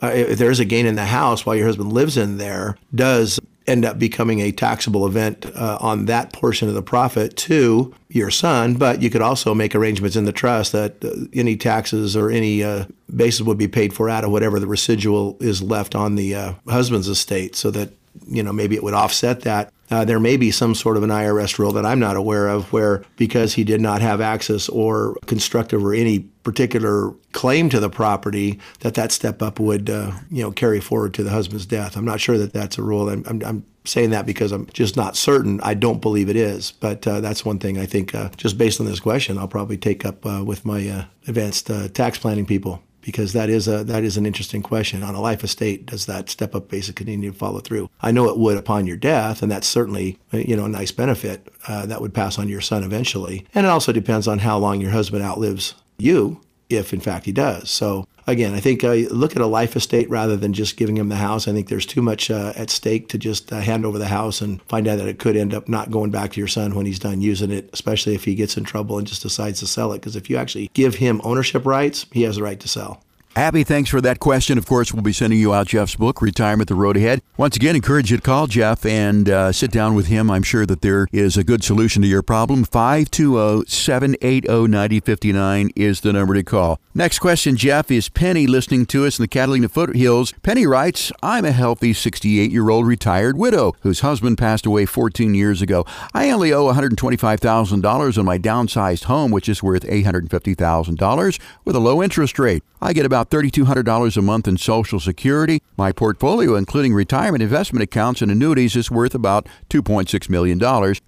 uh, 0.00 0.12
if 0.14 0.38
there 0.38 0.50
is 0.50 0.60
a 0.60 0.64
gain 0.64 0.86
in 0.86 0.94
the 0.94 1.04
house 1.04 1.44
while 1.44 1.56
your 1.56 1.66
husband 1.66 1.92
lives 1.92 2.16
in 2.16 2.38
there, 2.38 2.76
does 2.94 3.38
end 3.66 3.84
up 3.84 3.98
becoming 3.98 4.40
a 4.40 4.52
taxable 4.52 5.06
event 5.06 5.46
uh, 5.54 5.78
on 5.80 6.06
that 6.06 6.32
portion 6.32 6.68
of 6.68 6.74
the 6.74 6.82
profit 6.82 7.36
to 7.36 7.94
your 8.08 8.30
son, 8.30 8.74
but 8.74 9.00
you 9.00 9.10
could 9.10 9.22
also 9.22 9.54
make 9.54 9.74
arrangements 9.74 10.16
in 10.16 10.24
the 10.24 10.32
trust 10.32 10.72
that 10.72 11.04
uh, 11.04 11.10
any 11.32 11.56
taxes 11.56 12.16
or 12.16 12.30
any 12.30 12.62
uh, 12.62 12.84
basis 13.14 13.42
would 13.42 13.58
be 13.58 13.68
paid 13.68 13.92
for 13.92 14.08
out 14.08 14.24
of 14.24 14.30
whatever 14.30 14.58
the 14.58 14.66
residual 14.66 15.36
is 15.40 15.62
left 15.62 15.94
on 15.94 16.14
the 16.14 16.34
uh, 16.34 16.52
husband's 16.68 17.08
estate 17.08 17.54
so 17.54 17.70
that 17.70 17.92
you 18.26 18.42
know 18.42 18.52
maybe 18.52 18.76
it 18.76 18.82
would 18.82 18.94
offset 18.94 19.42
that 19.42 19.72
uh, 19.92 20.06
there 20.06 20.18
may 20.18 20.38
be 20.38 20.50
some 20.50 20.74
sort 20.74 20.96
of 20.96 21.02
an 21.02 21.10
IRS 21.10 21.58
rule 21.58 21.72
that 21.72 21.84
I'm 21.84 22.00
not 22.00 22.16
aware 22.16 22.48
of 22.48 22.72
where 22.72 23.04
because 23.16 23.52
he 23.52 23.62
did 23.62 23.80
not 23.80 24.00
have 24.00 24.22
access 24.22 24.68
or 24.70 25.16
constructive 25.26 25.84
or 25.84 25.92
any 25.92 26.20
particular 26.44 27.12
claim 27.32 27.68
to 27.68 27.78
the 27.78 27.90
property 27.90 28.58
that 28.80 28.94
that 28.94 29.12
step 29.12 29.42
up 29.42 29.60
would 29.60 29.90
uh, 29.90 30.12
you 30.30 30.42
know 30.42 30.50
carry 30.50 30.80
forward 30.80 31.12
to 31.14 31.22
the 31.22 31.30
husband's 31.30 31.66
death. 31.66 31.96
I'm 31.96 32.06
not 32.06 32.20
sure 32.20 32.38
that 32.38 32.54
that's 32.54 32.78
a 32.78 32.82
rule. 32.82 33.10
I'm, 33.10 33.22
I'm, 33.26 33.42
I'm 33.44 33.66
saying 33.84 34.10
that 34.10 34.24
because 34.24 34.50
I'm 34.50 34.66
just 34.72 34.96
not 34.96 35.14
certain. 35.14 35.60
I 35.62 35.74
don't 35.74 36.00
believe 36.00 36.30
it 36.30 36.36
is, 36.36 36.72
but 36.72 37.06
uh, 37.06 37.20
that's 37.20 37.44
one 37.44 37.58
thing 37.58 37.78
I 37.78 37.84
think 37.84 38.14
uh, 38.14 38.30
just 38.38 38.56
based 38.56 38.80
on 38.80 38.86
this 38.86 39.00
question, 39.00 39.36
I'll 39.36 39.48
probably 39.48 39.76
take 39.76 40.06
up 40.06 40.24
uh, 40.24 40.42
with 40.42 40.64
my 40.64 40.88
uh, 40.88 41.04
advanced 41.26 41.70
tax 41.94 42.18
planning 42.18 42.46
people 42.46 42.82
because 43.02 43.32
that 43.34 43.50
is 43.50 43.68
a 43.68 43.84
that 43.84 44.04
is 44.04 44.16
an 44.16 44.24
interesting 44.24 44.62
question. 44.62 45.02
On 45.02 45.14
a 45.14 45.20
life 45.20 45.44
estate, 45.44 45.86
does 45.86 46.06
that 46.06 46.30
step 46.30 46.54
up 46.54 46.68
basic 46.68 46.96
continue 46.96 47.30
to 47.30 47.36
follow 47.36 47.60
through? 47.60 47.90
I 48.00 48.12
know 48.12 48.28
it 48.28 48.38
would 48.38 48.56
upon 48.56 48.86
your 48.86 48.96
death, 48.96 49.42
and 49.42 49.52
that's 49.52 49.66
certainly 49.66 50.18
you 50.32 50.56
know 50.56 50.64
a 50.64 50.68
nice 50.70 50.92
benefit 50.92 51.52
uh, 51.68 51.86
that 51.86 52.00
would 52.00 52.14
pass 52.14 52.38
on 52.38 52.48
your 52.48 52.60
son 52.60 52.82
eventually. 52.82 53.46
And 53.54 53.66
it 53.66 53.70
also 53.70 53.92
depends 53.92 54.26
on 54.26 54.38
how 54.38 54.58
long 54.58 54.80
your 54.80 54.92
husband 54.92 55.22
outlives 55.22 55.74
you, 55.98 56.40
if 56.72 56.92
in 56.92 57.00
fact 57.00 57.26
he 57.26 57.32
does. 57.32 57.70
So 57.70 58.06
again, 58.26 58.54
I 58.54 58.60
think 58.60 58.84
uh, 58.84 58.92
look 59.10 59.36
at 59.36 59.42
a 59.42 59.46
life 59.46 59.76
estate 59.76 60.08
rather 60.10 60.36
than 60.36 60.52
just 60.52 60.76
giving 60.76 60.96
him 60.96 61.08
the 61.08 61.16
house. 61.16 61.48
I 61.48 61.52
think 61.52 61.68
there's 61.68 61.86
too 61.86 62.02
much 62.02 62.30
uh, 62.30 62.52
at 62.56 62.70
stake 62.70 63.08
to 63.08 63.18
just 63.18 63.52
uh, 63.52 63.60
hand 63.60 63.84
over 63.84 63.98
the 63.98 64.08
house 64.08 64.40
and 64.40 64.62
find 64.62 64.86
out 64.88 64.96
that 64.98 65.08
it 65.08 65.18
could 65.18 65.36
end 65.36 65.54
up 65.54 65.68
not 65.68 65.90
going 65.90 66.10
back 66.10 66.32
to 66.32 66.40
your 66.40 66.48
son 66.48 66.74
when 66.74 66.86
he's 66.86 66.98
done 66.98 67.20
using 67.20 67.50
it, 67.50 67.70
especially 67.72 68.14
if 68.14 68.24
he 68.24 68.34
gets 68.34 68.56
in 68.56 68.64
trouble 68.64 68.98
and 68.98 69.06
just 69.06 69.22
decides 69.22 69.60
to 69.60 69.66
sell 69.66 69.92
it. 69.92 69.98
Because 69.98 70.16
if 70.16 70.30
you 70.30 70.36
actually 70.36 70.70
give 70.74 70.96
him 70.96 71.20
ownership 71.24 71.66
rights, 71.66 72.06
he 72.12 72.22
has 72.22 72.36
the 72.36 72.42
right 72.42 72.60
to 72.60 72.68
sell. 72.68 73.02
Abby, 73.34 73.64
thanks 73.64 73.88
for 73.88 74.02
that 74.02 74.20
question. 74.20 74.58
Of 74.58 74.66
course, 74.66 74.92
we'll 74.92 75.02
be 75.02 75.14
sending 75.14 75.38
you 75.38 75.54
out 75.54 75.68
Jeff's 75.68 75.96
book, 75.96 76.20
Retirement 76.20 76.68
the 76.68 76.74
Road 76.74 76.98
Ahead. 76.98 77.22
Once 77.38 77.56
again, 77.56 77.74
encourage 77.74 78.10
you 78.10 78.18
to 78.18 78.22
call 78.22 78.46
Jeff 78.46 78.84
and 78.84 79.26
uh, 79.26 79.52
sit 79.52 79.70
down 79.70 79.94
with 79.94 80.08
him. 80.08 80.30
I'm 80.30 80.42
sure 80.42 80.66
that 80.66 80.82
there 80.82 81.06
is 81.12 81.38
a 81.38 81.44
good 81.44 81.64
solution 81.64 82.02
to 82.02 82.08
your 82.08 82.20
problem. 82.20 82.62
520 82.62 83.64
780 83.66 84.68
9059 84.68 85.70
is 85.74 86.02
the 86.02 86.12
number 86.12 86.34
to 86.34 86.42
call. 86.42 86.78
Next 86.94 87.20
question, 87.20 87.56
Jeff, 87.56 87.90
is 87.90 88.10
Penny 88.10 88.46
listening 88.46 88.84
to 88.86 89.06
us 89.06 89.18
in 89.18 89.22
the 89.22 89.28
Catalina 89.28 89.70
foothills. 89.70 90.32
Penny 90.42 90.66
writes, 90.66 91.10
I'm 91.22 91.46
a 91.46 91.52
healthy 91.52 91.94
68 91.94 92.50
year 92.50 92.68
old 92.68 92.86
retired 92.86 93.38
widow 93.38 93.72
whose 93.80 94.00
husband 94.00 94.36
passed 94.36 94.66
away 94.66 94.84
14 94.84 95.34
years 95.34 95.62
ago. 95.62 95.86
I 96.12 96.30
only 96.30 96.52
owe 96.52 96.70
$125,000 96.70 98.18
on 98.18 98.24
my 98.26 98.38
downsized 98.38 99.04
home, 99.04 99.30
which 99.30 99.48
is 99.48 99.62
worth 99.62 99.84
$850,000 99.84 101.40
with 101.64 101.74
a 101.74 101.80
low 101.80 102.02
interest 102.02 102.38
rate. 102.38 102.62
I 102.84 102.92
get 102.92 103.06
about 103.06 103.30
$3,200 103.30 104.16
a 104.16 104.22
month 104.22 104.48
in 104.48 104.58
Social 104.58 104.98
Security. 104.98 105.62
My 105.76 105.92
portfolio, 105.92 106.56
including 106.56 106.92
retirement 106.92 107.40
investment 107.40 107.84
accounts 107.84 108.20
and 108.20 108.28
annuities, 108.28 108.74
is 108.74 108.90
worth 108.90 109.14
about 109.14 109.46
$2.6 109.70 110.28
million, 110.28 110.58